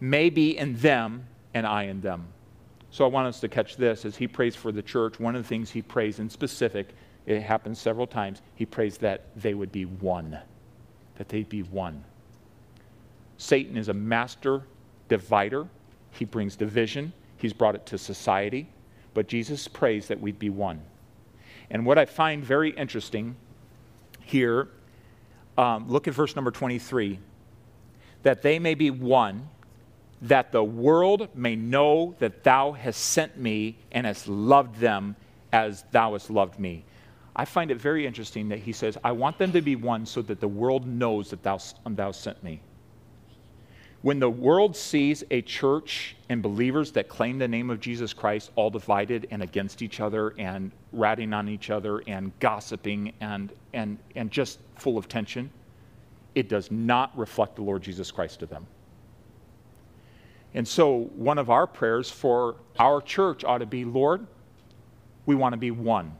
may 0.00 0.30
be 0.30 0.56
in 0.56 0.76
them 0.76 1.26
and 1.54 1.66
I 1.66 1.84
in 1.84 2.00
them. 2.00 2.28
So 2.90 3.04
I 3.04 3.08
want 3.08 3.28
us 3.28 3.40
to 3.40 3.48
catch 3.48 3.76
this 3.76 4.04
as 4.04 4.16
he 4.16 4.26
prays 4.26 4.56
for 4.56 4.72
the 4.72 4.82
church. 4.82 5.20
One 5.20 5.36
of 5.36 5.42
the 5.42 5.48
things 5.48 5.70
he 5.70 5.82
prays 5.82 6.18
in 6.18 6.30
specific, 6.30 6.94
it 7.26 7.40
happens 7.40 7.78
several 7.78 8.06
times, 8.06 8.40
he 8.54 8.64
prays 8.66 8.98
that 8.98 9.26
they 9.36 9.54
would 9.54 9.72
be 9.72 9.84
one. 9.84 10.38
That 11.16 11.28
they'd 11.28 11.48
be 11.48 11.62
one. 11.62 12.04
Satan 13.38 13.76
is 13.76 13.88
a 13.88 13.94
master 13.94 14.62
divider. 15.08 15.66
He 16.10 16.24
brings 16.24 16.56
division. 16.56 17.12
He's 17.36 17.52
brought 17.52 17.74
it 17.74 17.86
to 17.86 17.98
society. 17.98 18.68
But 19.14 19.28
Jesus 19.28 19.68
prays 19.68 20.08
that 20.08 20.20
we'd 20.20 20.38
be 20.38 20.50
one. 20.50 20.82
And 21.70 21.84
what 21.84 21.98
I 21.98 22.04
find 22.04 22.44
very 22.44 22.70
interesting 22.70 23.36
here, 24.22 24.68
um, 25.58 25.88
look 25.88 26.08
at 26.08 26.14
verse 26.14 26.36
number 26.36 26.50
23 26.50 27.18
that 28.22 28.42
they 28.42 28.58
may 28.58 28.74
be 28.74 28.90
one 28.90 29.48
that 30.22 30.50
the 30.50 30.64
world 30.64 31.28
may 31.34 31.54
know 31.54 32.14
that 32.18 32.42
thou 32.42 32.72
hast 32.72 33.00
sent 33.00 33.36
me 33.36 33.76
and 33.92 34.06
hast 34.06 34.26
loved 34.26 34.80
them 34.80 35.14
as 35.52 35.84
thou 35.92 36.12
hast 36.12 36.30
loved 36.30 36.58
me. 36.58 36.84
I 37.36 37.44
find 37.44 37.70
it 37.70 37.76
very 37.76 38.06
interesting 38.06 38.48
that 38.48 38.60
he 38.60 38.72
says, 38.72 38.96
I 39.04 39.12
want 39.12 39.38
them 39.38 39.52
to 39.52 39.60
be 39.60 39.76
one 39.76 40.06
so 40.06 40.22
that 40.22 40.40
the 40.40 40.48
world 40.48 40.86
knows 40.86 41.30
that 41.30 41.42
thou, 41.42 41.58
thou 41.86 42.10
sent 42.10 42.42
me. 42.42 42.60
When 44.02 44.20
the 44.20 44.30
world 44.30 44.76
sees 44.76 45.24
a 45.30 45.42
church 45.42 46.16
and 46.28 46.42
believers 46.42 46.92
that 46.92 47.08
claim 47.08 47.38
the 47.38 47.48
name 47.48 47.70
of 47.70 47.80
Jesus 47.80 48.12
Christ 48.12 48.50
all 48.54 48.70
divided 48.70 49.26
and 49.30 49.42
against 49.42 49.82
each 49.82 50.00
other 50.00 50.34
and 50.38 50.70
ratting 50.92 51.32
on 51.32 51.48
each 51.48 51.70
other 51.70 52.02
and 52.06 52.32
gossiping 52.38 53.12
and, 53.20 53.52
and, 53.72 53.98
and 54.14 54.30
just 54.30 54.60
full 54.76 54.98
of 54.98 55.08
tension, 55.08 55.50
it 56.34 56.48
does 56.48 56.70
not 56.70 57.16
reflect 57.16 57.56
the 57.56 57.62
Lord 57.62 57.82
Jesus 57.82 58.10
Christ 58.10 58.40
to 58.40 58.46
them. 58.46 58.66
And 60.54 60.66
so, 60.66 61.10
one 61.16 61.38
of 61.38 61.50
our 61.50 61.66
prayers 61.66 62.10
for 62.10 62.56
our 62.78 63.00
church 63.00 63.44
ought 63.44 63.58
to 63.58 63.66
be 63.66 63.84
Lord, 63.84 64.26
we 65.24 65.34
want 65.34 65.52
to 65.52 65.58
be 65.58 65.70
one. 65.70 66.12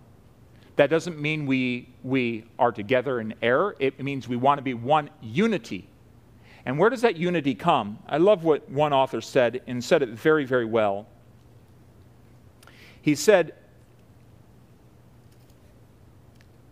That 0.76 0.90
doesn't 0.90 1.18
mean 1.18 1.46
we, 1.46 1.88
we 2.02 2.44
are 2.58 2.72
together 2.72 3.20
in 3.20 3.34
error, 3.40 3.76
it 3.78 4.02
means 4.02 4.28
we 4.28 4.36
want 4.36 4.58
to 4.58 4.62
be 4.62 4.74
one 4.74 5.10
unity. 5.22 5.88
And 6.66 6.80
where 6.80 6.90
does 6.90 7.02
that 7.02 7.16
unity 7.16 7.54
come? 7.54 8.00
I 8.08 8.18
love 8.18 8.42
what 8.42 8.68
one 8.68 8.92
author 8.92 9.20
said 9.20 9.62
and 9.68 9.82
said 9.82 10.02
it 10.02 10.08
very, 10.10 10.44
very 10.44 10.64
well. 10.64 11.06
He 13.00 13.14
said, 13.14 13.54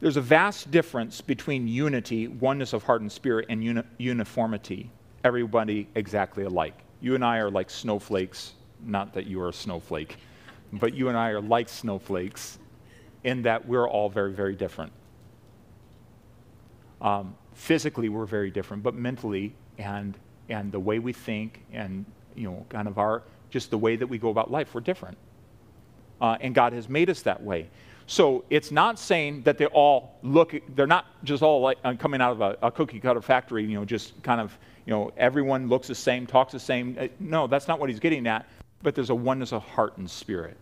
There's 0.01 0.17
a 0.19 0.21
vast 0.21 0.71
difference 0.71 1.23
between 1.23 1.67
unity, 1.67 2.29
oneness 2.29 2.75
of 2.75 2.83
heart 2.83 3.01
and 3.01 3.11
spirit, 3.11 3.47
and 3.49 3.65
uni- 3.65 3.85
uniformity. 3.97 4.91
Everybody 5.23 5.89
exactly 5.95 6.45
alike. 6.45 6.75
You 7.01 7.15
and 7.15 7.25
I 7.25 7.39
are 7.39 7.51
like 7.51 7.71
snowflakes. 7.71 8.53
Not 8.85 9.15
that 9.15 9.27
you 9.27 9.41
are 9.41 9.49
a 9.49 9.53
snowflake, 9.53 10.17
but 10.75 10.93
you 10.93 11.09
and 11.09 11.17
I 11.17 11.31
are 11.31 11.41
like 11.41 11.71
snowflakes 11.71 12.59
in 13.23 13.43
that 13.43 13.67
we're 13.67 13.89
all 13.89 14.11
very, 14.11 14.33
very 14.33 14.57
different. 14.57 14.93
Um, 17.01 17.35
physically, 17.55 18.11
we're 18.11 18.27
very 18.27 18.51
different, 18.51 18.83
but 18.83 18.95
mentally 18.95 19.55
and, 19.79 20.17
and 20.49 20.73
the 20.73 20.81
way 20.81 20.99
we 20.99 21.13
think 21.13 21.63
and, 21.73 22.05
you 22.35 22.45
know, 22.45 22.67
kind 22.69 22.89
of 22.89 22.99
our, 22.99 23.23
just 23.51 23.71
the 23.71 23.79
way 23.79 23.97
that 23.97 24.07
we 24.07 24.19
go 24.19 24.31
about 24.31 24.51
life, 24.51 24.75
we're 24.75 24.81
different. 24.81 25.17
Uh, 26.21 26.37
and 26.41 26.55
God 26.55 26.73
has 26.73 26.89
made 26.89 27.11
us 27.11 27.23
that 27.23 27.43
way. 27.43 27.69
So 28.07 28.45
it's 28.51 28.71
not 28.71 28.99
saying 28.99 29.43
that 29.43 29.57
they 29.57 29.67
all 29.67 30.19
look, 30.23 30.55
they're 30.75 30.87
not 30.87 31.07
just 31.25 31.43
all 31.43 31.61
like, 31.61 31.79
uh, 31.85 31.95
coming 31.95 32.21
out 32.21 32.33
of 32.33 32.41
a, 32.41 32.59
a 32.63 32.71
cookie 32.71 33.01
cutter 33.01 33.23
factory, 33.23 33.65
you 33.65 33.75
know, 33.79 33.85
just 33.85 34.23
kind 34.23 34.41
of 34.41 34.57
you 34.87 34.93
know, 34.93 35.13
everyone 35.17 35.69
looks 35.69 35.89
the 35.89 35.95
same, 35.95 36.27
talks 36.27 36.53
the 36.53 36.61
same. 36.61 36.97
Uh, 36.99 37.09
no, 37.19 37.47
that's 37.47 37.69
not 37.69 37.81
what 37.81 37.89
he's 37.89 38.01
getting 38.01 38.27
at, 38.27 38.47
but 38.83 38.95
there's 38.95 39.11
a 39.11 39.15
oneness 39.15 39.53
of 39.53 39.63
heart 39.63 39.97
and 39.97 40.11
spirit. 40.11 40.57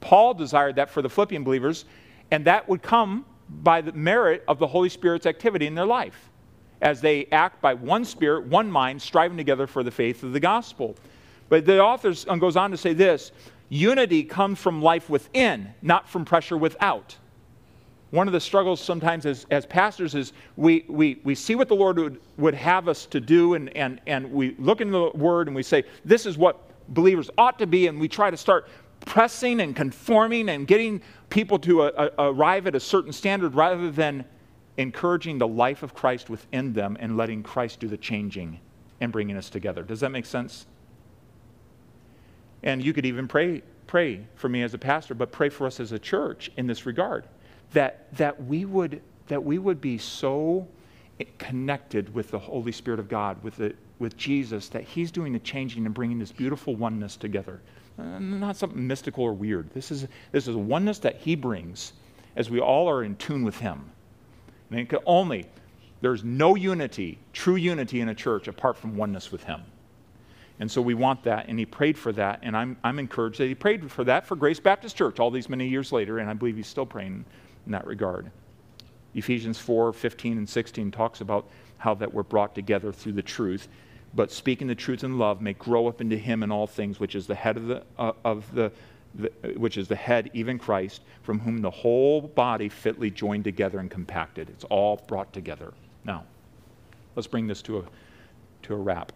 Paul 0.00 0.34
desired 0.34 0.76
that 0.76 0.90
for 0.90 1.00
the 1.00 1.08
Philippian 1.08 1.44
believers, 1.44 1.84
and 2.30 2.44
that 2.46 2.68
would 2.68 2.82
come 2.82 3.24
by 3.48 3.80
the 3.80 3.92
merit 3.92 4.42
of 4.48 4.58
the 4.58 4.66
Holy 4.66 4.88
Spirit's 4.88 5.26
activity 5.26 5.66
in 5.66 5.74
their 5.74 5.86
life 5.86 6.30
as 6.82 7.00
they 7.00 7.26
act 7.32 7.62
by 7.62 7.72
one 7.72 8.04
spirit, 8.04 8.44
one 8.46 8.70
mind, 8.70 9.00
striving 9.00 9.36
together 9.36 9.66
for 9.66 9.82
the 9.82 9.90
faith 9.90 10.22
of 10.22 10.32
the 10.32 10.40
gospel. 10.40 10.96
But 11.48 11.64
the 11.64 11.80
author 11.80 12.12
goes 12.38 12.56
on 12.56 12.70
to 12.72 12.76
say 12.76 12.92
this 12.92 13.32
unity 13.68 14.22
comes 14.22 14.58
from 14.58 14.82
life 14.82 15.08
within, 15.08 15.72
not 15.80 16.08
from 16.08 16.26
pressure 16.26 16.58
without. 16.58 17.16
One 18.10 18.26
of 18.26 18.34
the 18.34 18.40
struggles 18.40 18.78
sometimes 18.78 19.24
as, 19.24 19.46
as 19.50 19.64
pastors 19.64 20.14
is 20.14 20.34
we, 20.56 20.84
we, 20.88 21.20
we 21.24 21.34
see 21.34 21.54
what 21.54 21.68
the 21.68 21.74
Lord 21.74 21.98
would, 21.98 22.20
would 22.36 22.54
have 22.54 22.86
us 22.86 23.06
to 23.06 23.20
do, 23.20 23.54
and, 23.54 23.74
and, 23.74 24.02
and 24.06 24.30
we 24.30 24.54
look 24.58 24.82
into 24.82 24.92
the 24.92 25.18
Word 25.18 25.46
and 25.46 25.56
we 25.56 25.62
say, 25.62 25.84
This 26.04 26.26
is 26.26 26.36
what 26.36 26.60
believers 26.88 27.30
ought 27.38 27.58
to 27.60 27.66
be, 27.66 27.86
and 27.86 27.98
we 27.98 28.08
try 28.08 28.30
to 28.30 28.36
start 28.36 28.68
pressing 29.06 29.60
and 29.60 29.74
conforming 29.74 30.50
and 30.50 30.66
getting 30.66 31.00
people 31.30 31.58
to 31.60 31.84
a, 31.84 32.10
a, 32.18 32.30
arrive 32.30 32.66
at 32.66 32.74
a 32.74 32.80
certain 32.80 33.12
standard 33.12 33.54
rather 33.54 33.90
than 33.90 34.24
encouraging 34.76 35.38
the 35.38 35.48
life 35.48 35.82
of 35.82 35.94
Christ 35.94 36.30
within 36.30 36.72
them 36.72 36.96
and 36.98 37.16
letting 37.16 37.42
Christ 37.42 37.80
do 37.80 37.88
the 37.88 37.96
changing 37.96 38.60
and 39.00 39.12
bringing 39.12 39.36
us 39.36 39.50
together. 39.50 39.82
Does 39.82 40.00
that 40.00 40.10
make 40.10 40.26
sense? 40.26 40.66
And 42.62 42.82
you 42.82 42.92
could 42.92 43.04
even 43.04 43.26
pray, 43.28 43.62
pray 43.86 44.24
for 44.34 44.48
me 44.48 44.62
as 44.62 44.72
a 44.74 44.78
pastor, 44.78 45.14
but 45.14 45.32
pray 45.32 45.48
for 45.48 45.66
us 45.66 45.80
as 45.80 45.92
a 45.92 45.98
church 45.98 46.50
in 46.56 46.66
this 46.66 46.86
regard. 46.86 47.26
That, 47.72 48.14
that, 48.16 48.44
we, 48.44 48.64
would, 48.64 49.02
that 49.26 49.42
we 49.42 49.58
would 49.58 49.80
be 49.80 49.98
so 49.98 50.68
connected 51.38 52.14
with 52.14 52.30
the 52.30 52.38
Holy 52.38 52.72
Spirit 52.72 53.00
of 53.00 53.08
God, 53.08 53.42
with, 53.42 53.56
the, 53.56 53.74
with 53.98 54.16
Jesus, 54.16 54.68
that 54.68 54.84
He's 54.84 55.10
doing 55.10 55.32
the 55.32 55.38
changing 55.40 55.86
and 55.86 55.94
bringing 55.94 56.18
this 56.18 56.32
beautiful 56.32 56.76
oneness 56.76 57.16
together. 57.16 57.60
Uh, 57.98 58.18
not 58.18 58.56
something 58.56 58.86
mystical 58.86 59.24
or 59.24 59.32
weird. 59.32 59.68
This 59.74 59.90
is, 59.90 60.06
this 60.30 60.48
is 60.48 60.56
oneness 60.56 60.98
that 61.00 61.16
He 61.16 61.34
brings 61.34 61.92
as 62.36 62.48
we 62.48 62.60
all 62.60 62.88
are 62.88 63.04
in 63.04 63.16
tune 63.16 63.44
with 63.44 63.58
Him. 63.58 63.90
Can 64.72 64.98
only, 65.06 65.46
there's 66.00 66.24
no 66.24 66.54
unity, 66.56 67.18
true 67.32 67.56
unity 67.56 68.00
in 68.00 68.08
a 68.08 68.14
church 68.14 68.48
apart 68.48 68.76
from 68.76 68.96
oneness 68.96 69.30
with 69.30 69.44
Him. 69.44 69.62
And 70.62 70.70
so 70.70 70.80
we 70.80 70.94
want 70.94 71.24
that, 71.24 71.48
and 71.48 71.58
he 71.58 71.66
prayed 71.66 71.98
for 71.98 72.12
that, 72.12 72.40
and 72.42 72.56
I'm, 72.56 72.76
I'm 72.84 72.98
encouraged 72.98 73.38
that 73.38 73.48
he 73.48 73.54
prayed 73.54 73.90
for 73.90 74.04
that 74.04 74.26
for 74.26 74.36
Grace 74.36 74.60
Baptist 74.60 74.96
Church 74.96 75.18
all 75.18 75.30
these 75.30 75.48
many 75.48 75.66
years 75.66 75.90
later, 75.90 76.18
and 76.18 76.30
I 76.30 76.34
believe 76.34 76.56
he's 76.56 76.68
still 76.68 76.86
praying 76.86 77.24
in 77.66 77.72
that 77.72 77.86
regard. 77.86 78.30
Ephesians 79.14 79.58
4 79.58 79.92
15 79.92 80.38
and 80.38 80.48
16 80.48 80.90
talks 80.90 81.20
about 81.20 81.48
how 81.78 81.94
that 81.94 82.14
we're 82.14 82.22
brought 82.22 82.54
together 82.54 82.92
through 82.92 83.12
the 83.12 83.22
truth, 83.22 83.68
but 84.14 84.30
speaking 84.30 84.68
the 84.68 84.74
truth 84.74 85.04
in 85.04 85.18
love 85.18 85.40
may 85.40 85.54
grow 85.54 85.88
up 85.88 86.00
into 86.00 86.16
him 86.16 86.42
in 86.42 86.52
all 86.52 86.66
things, 86.66 87.00
which 87.00 87.14
is 87.14 87.26
the 87.26 87.34
head 87.34 87.56
of 87.56 87.66
the, 87.66 87.82
uh, 87.98 88.12
of 88.24 88.54
the, 88.54 88.70
which 89.56 89.76
is 89.76 89.88
the 89.88 89.96
head, 89.96 90.30
even 90.32 90.58
Christ, 90.58 91.02
from 91.22 91.38
whom 91.38 91.58
the 91.58 91.70
whole 91.70 92.22
body 92.22 92.68
fitly 92.68 93.10
joined 93.10 93.44
together 93.44 93.78
and 93.78 93.90
compacted. 93.90 94.48
It's 94.50 94.64
all 94.64 95.02
brought 95.06 95.32
together. 95.32 95.72
Now, 96.04 96.24
let's 97.14 97.26
bring 97.26 97.46
this 97.46 97.62
to 97.62 97.78
a, 97.78 97.84
to 98.62 98.74
a 98.74 98.76
wrap. 98.76 99.12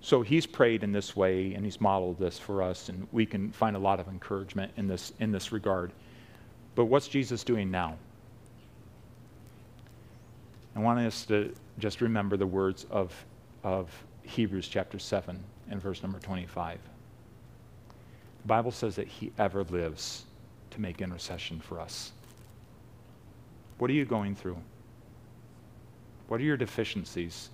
So 0.00 0.22
he's 0.22 0.46
prayed 0.46 0.82
in 0.82 0.92
this 0.92 1.16
way 1.16 1.54
and 1.54 1.64
he's 1.64 1.80
modeled 1.80 2.18
this 2.18 2.38
for 2.38 2.62
us, 2.62 2.88
and 2.88 3.06
we 3.12 3.26
can 3.26 3.52
find 3.52 3.76
a 3.76 3.78
lot 3.78 4.00
of 4.00 4.08
encouragement 4.08 4.72
in 4.76 4.86
this, 4.86 5.12
in 5.20 5.32
this 5.32 5.52
regard. 5.52 5.92
But 6.74 6.86
what's 6.86 7.08
Jesus 7.08 7.44
doing 7.44 7.70
now? 7.70 7.96
I 10.76 10.80
want 10.80 10.98
us 11.00 11.24
to 11.26 11.54
just 11.78 12.00
remember 12.00 12.36
the 12.36 12.46
words 12.46 12.84
of, 12.90 13.12
of 13.62 13.90
Hebrews 14.24 14.68
chapter 14.68 14.98
7 14.98 15.38
and 15.70 15.80
verse 15.80 16.02
number 16.02 16.18
25. 16.18 16.78
The 18.44 18.48
Bible 18.48 18.72
says 18.72 18.96
that 18.96 19.08
he 19.08 19.32
ever 19.38 19.64
lives 19.64 20.26
to 20.72 20.80
make 20.80 21.00
intercession 21.00 21.60
for 21.60 21.80
us. 21.80 22.12
What 23.78 23.90
are 23.90 23.94
you 23.94 24.04
going 24.04 24.34
through? 24.34 24.58
What 26.28 26.40
are 26.40 26.44
your 26.44 26.58
deficiencies? 26.58 27.48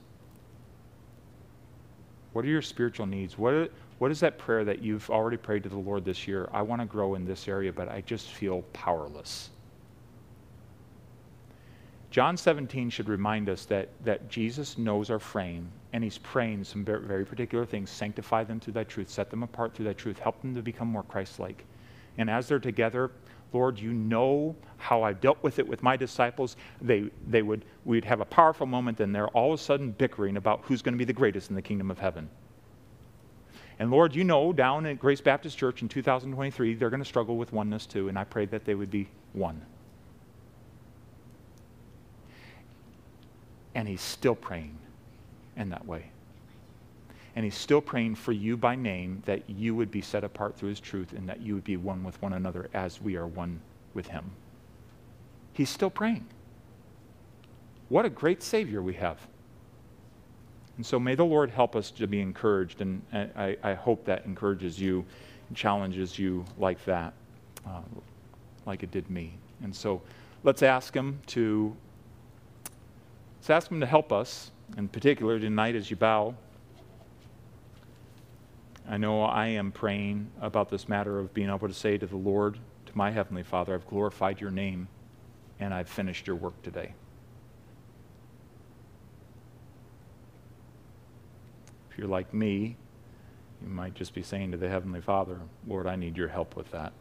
What 2.33 2.45
are 2.45 2.49
your 2.49 2.61
spiritual 2.61 3.07
needs? 3.07 3.39
What, 3.39 3.71
what 3.99 4.11
is 4.11 4.19
that 4.21 4.37
prayer 4.37 4.65
that 4.65 4.83
you've 4.83 5.09
already 5.11 5.37
prayed 5.37 5.63
to 5.63 5.69
the 5.69 5.79
Lord 5.79 6.05
this 6.05 6.27
year? 6.27 6.49
I 6.53 6.63
want 6.63 6.81
to 6.81 6.87
grow 6.87 7.15
in 7.15 7.25
this 7.25 7.47
area, 7.47 7.73
but 7.73 7.89
I 7.89 8.01
just 8.01 8.29
feel 8.29 8.63
powerless. 8.73 9.51
John 12.11 12.37
17 12.37 12.91
should 12.91 13.09
remind 13.09 13.49
us 13.49 13.65
that, 13.67 13.89
that 14.05 14.29
Jesus 14.29 14.77
knows 14.77 15.11
our 15.11 15.21
frame 15.21 15.71
and 15.93 16.03
he's 16.03 16.19
praying 16.19 16.65
some 16.65 16.85
very, 16.85 17.25
particular 17.25 17.65
things. 17.65 17.89
Sanctify 17.89 18.45
them 18.45 18.59
through 18.59 18.73
thy 18.73 18.85
truth, 18.85 19.09
set 19.09 19.31
them 19.31 19.45
apart 19.45 19.75
through 19.75 19.85
thy 19.85 19.93
truth, 19.93 20.19
help 20.19 20.41
them 20.43 20.55
to 20.55 20.63
become 20.63 20.89
more 20.89 21.05
Christ 21.05 21.39
like. 21.39 21.65
And 22.19 22.29
as 22.29 22.49
they're 22.49 22.59
together, 22.59 23.13
Lord, 23.53 23.79
you 23.79 23.93
know 23.93 24.57
how 24.77 25.03
I've 25.03 25.21
dealt 25.21 25.43
with 25.43 25.59
it 25.59 25.67
with 25.67 25.83
my 25.83 25.97
disciples. 25.97 26.57
They, 26.81 27.11
they 27.27 27.43
would, 27.43 27.65
we'd 27.85 28.05
have 28.05 28.21
a 28.21 28.25
powerful 28.25 28.67
moment, 28.67 29.01
and 29.01 29.15
they're 29.15 29.29
all 29.29 29.53
of 29.53 29.61
a 29.61 29.63
sudden 29.63 29.93
bickering 29.93 30.37
about 30.37 30.61
who's 30.65 30.83
going 30.83 30.95
to 30.95 30.99
be 30.99 31.05
the 31.05 31.13
greatest 31.13 31.51
in 31.51 31.57
the 31.57 31.63
kingdom 31.63 31.91
of 31.91 31.99
heaven. 31.99 32.29
And 33.79 33.91
Lord, 33.91 34.15
you 34.15 34.25
know 34.25 34.53
down 34.53 34.87
at 34.87 34.99
Grace 34.99 35.21
Baptist 35.21 35.57
Church 35.57 35.83
in 35.83 35.89
2023, 35.89 36.75
they're 36.75 36.91
going 36.91 37.03
to 37.03 37.09
struggle 37.09 37.37
with 37.37 37.53
oneness 37.53 37.87
too, 37.87 38.09
and 38.09 38.19
I 38.19 38.25
pray 38.25 38.47
that 38.47 38.65
they 38.65 38.75
would 38.75 38.91
be 38.91 39.09
one. 39.33 39.61
And 43.75 43.87
he's 43.87 44.01
still 44.01 44.35
praying 44.35 44.77
in 45.57 45.71
that 45.71 45.87
way. 45.87 46.07
And 47.37 47.45
he's 47.45 47.57
still 47.57 47.81
praying 47.81 48.17
for 48.17 48.33
you 48.33 48.57
by 48.57 48.75
name 48.75 49.23
that 49.27 49.49
you 49.49 49.75
would 49.75 49.91
be 49.91 50.01
set 50.01 50.25
apart 50.25 50.57
through 50.57 50.71
his 50.71 50.81
truth 50.81 51.13
and 51.13 51.29
that 51.29 51.41
you 51.41 51.55
would 51.55 51.65
be 51.65 51.77
one 51.77 52.03
with 52.03 52.21
one 52.21 52.33
another 52.33 52.69
as 52.75 53.01
we 53.01 53.17
are 53.17 53.27
one 53.27 53.61
with 53.95 54.09
him. 54.09 54.33
He's 55.53 55.71
still 55.71 55.91
praying. 55.91 56.27
What 57.89 58.05
a 58.05 58.11
great 58.11 58.43
Savior 58.43 58.83
we 58.83 58.95
have. 58.95 59.19
And 60.77 60.87
so 60.87 60.99
may 60.99 61.15
the 61.15 61.25
Lord 61.25 61.51
help 61.51 61.77
us 61.77 61.91
to 61.91 62.07
be 62.07 62.21
encouraged, 62.21 62.81
and 62.81 63.03
I, 63.13 63.57
I 63.63 63.75
hope 63.75 64.05
that 64.07 64.25
encourages 64.25 64.81
you 64.81 65.05
and 65.49 65.57
challenges 65.57 66.19
you 66.19 66.45
like 66.57 66.83
that, 66.87 67.13
uh, 67.67 67.83
like 68.65 68.83
it 68.83 68.91
did 68.91 69.11
me. 69.11 69.35
And 69.63 69.77
so 69.77 70.01
let's 70.43 70.63
ask 70.63 70.95
Him 70.95 71.21
to 71.27 71.77
let's 73.41 73.49
ask 73.49 73.71
Him 73.71 73.81
to 73.81 73.87
help 73.87 74.13
us, 74.13 74.51
in 74.77 74.87
particular 74.87 75.41
tonight 75.41 75.75
as 75.75 75.91
you 75.91 75.97
bow. 75.97 76.35
I 78.87 78.99
know 78.99 79.23
I 79.23 79.47
am 79.47 79.73
praying 79.73 80.31
about 80.43 80.69
this 80.69 80.91
matter 80.91 81.19
of 81.19 81.33
being 81.33 81.49
able 81.49 81.67
to 81.67 81.73
say 81.73 81.97
to 81.97 82.07
the 82.07 82.19
Lord, 82.19 82.59
to 82.85 82.93
my 82.95 83.11
Heavenly 83.11 83.43
Father, 83.43 83.73
I've 83.73 83.87
glorified 83.87 84.43
your 84.43 84.51
name 84.51 84.89
and 85.59 85.73
I've 85.73 85.89
finished 85.89 86.27
your 86.27 86.37
work 86.37 86.61
today. 86.63 86.93
If 91.91 91.97
you're 91.97 92.09
like 92.09 92.35
me, 92.35 92.77
you 93.63 93.69
might 93.69 93.95
just 93.95 94.13
be 94.13 94.23
saying 94.23 94.51
to 94.51 94.59
the 94.59 94.69
Heavenly 94.69 95.01
Father, 95.01 95.39
Lord, 95.67 95.87
I 95.87 95.97
need 95.97 96.15
your 96.15 96.29
help 96.29 96.57
with 96.57 96.71
that. 96.73 96.93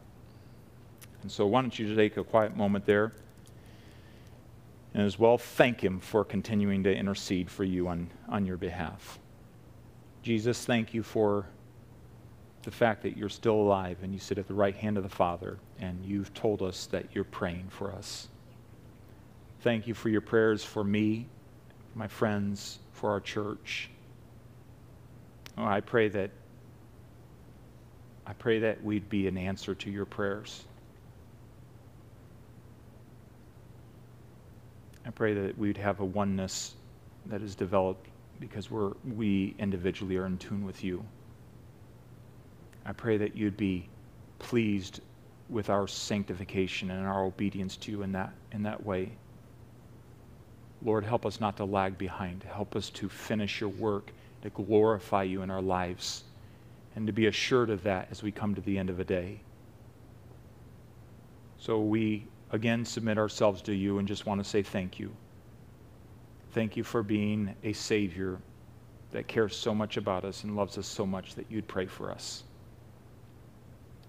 And 1.22 1.30
so, 1.30 1.46
why 1.48 1.62
don't 1.62 1.78
you 1.78 1.94
take 1.96 2.16
a 2.16 2.24
quiet 2.24 2.56
moment 2.56 2.86
there 2.86 3.12
and 4.94 5.04
as 5.04 5.20
well 5.20 5.38
thank 5.38 5.82
Him 5.82 6.00
for 6.00 6.24
continuing 6.24 6.84
to 6.84 6.96
intercede 6.96 7.50
for 7.50 7.64
you 7.64 7.88
on, 7.88 8.10
on 8.28 8.46
your 8.46 8.58
behalf. 8.58 9.20
Jesus, 10.22 10.66
thank 10.66 10.94
you 10.94 11.04
for 11.04 11.46
the 12.64 12.72
fact 12.72 13.04
that 13.04 13.16
you're 13.16 13.30
still 13.30 13.56
alive 13.56 13.98
and 14.04 14.14
you 14.14 14.20
sit 14.20 14.38
at 14.38 14.48
the 14.48 14.54
right 14.54 14.76
hand 14.76 14.98
of 14.98 15.04
the 15.04 15.10
Father 15.10 15.58
and 15.80 16.04
you've 16.04 16.34
told 16.34 16.62
us 16.62 16.88
that 16.88 17.06
you're 17.14 17.24
praying 17.24 17.68
for 17.70 17.92
us. 17.92 18.28
Thank 19.62 19.88
you 19.88 19.94
for 19.94 20.10
your 20.10 20.22
prayers 20.22 20.64
for 20.64 20.84
me, 20.84 21.28
my 21.96 22.08
friends, 22.08 22.80
for 22.94 23.12
our 23.12 23.20
church. 23.20 23.90
Oh, 25.58 25.66
I 25.66 25.82
pray 25.82 26.08
that 26.10 26.32
I 28.26 28.34
pray 28.34 28.60
that 28.60 28.84
we'd 28.84 29.10
be 29.10 29.28
an 29.28 29.38
answer 29.38 29.74
to 29.74 29.90
your 29.90 30.06
prayers. 30.06 30.64
I 35.10 35.12
pray 35.12 35.34
that 35.34 35.58
we'd 35.58 35.78
have 35.78 36.02
a 36.02 36.06
oneness 36.06 36.76
that 37.26 37.42
is 37.42 37.56
developed 37.56 38.06
because 38.40 38.70
we're, 38.70 38.92
we 39.04 39.56
individually 39.58 40.18
are 40.18 40.28
in 40.28 40.38
tune 40.38 40.64
with 40.64 40.84
you. 40.84 41.04
I 42.86 42.94
pray 42.94 43.18
that 43.18 43.36
you'd 43.36 43.58
be 43.58 43.90
pleased 44.38 45.02
with 45.50 45.72
our 45.72 45.88
sanctification 45.88 46.92
and 46.92 47.08
our 47.08 47.24
obedience 47.24 47.76
to 47.78 47.92
you 47.92 48.04
in 48.04 48.12
that, 48.12 48.32
in 48.52 48.62
that 48.62 48.86
way. 48.86 49.14
Lord, 50.84 51.04
help 51.04 51.26
us 51.26 51.40
not 51.40 51.58
to 51.58 51.66
lag 51.66 51.98
behind. 51.98 52.44
Help 52.44 52.76
us 52.76 52.92
to 52.92 53.10
finish 53.10 53.62
your 53.62 53.72
work, 53.72 54.12
to 54.44 54.52
glorify 54.52 55.24
you 55.24 55.42
in 55.42 55.50
our 55.50 55.64
lives, 55.64 56.24
and 56.96 57.08
to 57.08 57.14
be 57.14 57.26
assured 57.26 57.72
of 57.72 57.82
that 57.82 58.10
as 58.12 58.22
we 58.22 58.32
come 58.32 58.54
to 58.54 58.62
the 58.62 58.78
end 58.78 58.92
of 58.92 59.00
a 59.00 59.06
day. 59.06 59.40
So 61.58 61.82
we 61.82 62.28
again 62.52 62.86
submit 62.86 63.18
ourselves 63.18 63.62
to 63.64 63.74
you 63.74 64.00
and 64.00 64.08
just 64.08 64.26
want 64.26 64.44
to 64.44 64.50
say 64.50 64.64
thank 64.64 65.00
you. 65.00 65.12
Thank 66.52 66.78
you 66.78 66.84
for 66.84 67.04
being 67.04 67.56
a 67.64 67.74
Savior 67.74 68.40
that 69.12 69.28
cares 69.28 69.56
so 69.56 69.74
much 69.74 69.98
about 69.98 70.26
us 70.26 70.44
and 70.44 70.56
loves 70.56 70.78
us 70.78 70.88
so 70.88 71.06
much 71.06 71.36
that 71.36 71.46
you'd 71.50 71.68
pray 71.68 71.86
for 71.86 72.12
us. 72.12 72.44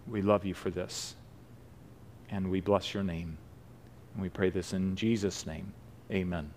We 0.07 0.23
love 0.23 0.45
you 0.45 0.55
for 0.55 0.71
this. 0.71 1.15
And 2.31 2.51
we 2.51 2.61
bless 2.61 2.95
your 2.95 3.03
name. 3.03 3.37
And 4.15 4.23
we 4.23 4.29
pray 4.29 4.51
this 4.51 4.73
in 4.73 4.97
Jesus' 4.97 5.47
name. 5.47 5.73
Amen. 6.11 6.51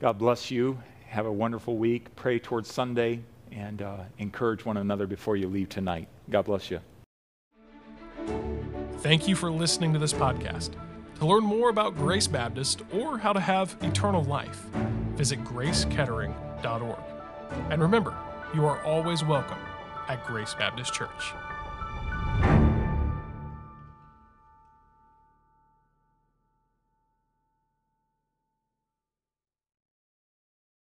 God 0.00 0.18
bless 0.18 0.50
you. 0.50 0.78
Have 1.06 1.26
a 1.26 1.32
wonderful 1.32 1.76
week. 1.76 2.14
Pray 2.16 2.38
towards 2.38 2.72
Sunday. 2.72 3.20
and 3.52 3.82
uh, 3.82 3.98
encourage 4.18 4.64
one 4.64 4.78
another 4.78 5.06
before 5.06 5.36
you 5.36 5.48
leave 5.48 5.68
tonight. 5.68 6.08
God 6.30 6.46
bless 6.46 6.70
you. 6.70 6.80
Thank 9.02 9.26
you 9.26 9.34
for 9.34 9.50
listening 9.50 9.92
to 9.94 9.98
this 9.98 10.12
podcast. 10.12 10.74
To 11.18 11.26
learn 11.26 11.42
more 11.42 11.70
about 11.70 11.96
Grace 11.96 12.28
Baptist 12.28 12.82
or 12.92 13.18
how 13.18 13.32
to 13.32 13.40
have 13.40 13.74
eternal 13.82 14.22
life, 14.22 14.64
visit 15.16 15.42
gracekettering.org. 15.42 16.98
And 17.70 17.82
remember, 17.82 18.16
you 18.54 18.64
are 18.64 18.80
always 18.84 19.24
welcome 19.24 19.58
at 20.08 20.24
Grace 20.24 20.54
Baptist 20.54 20.94
Church. 20.94 21.32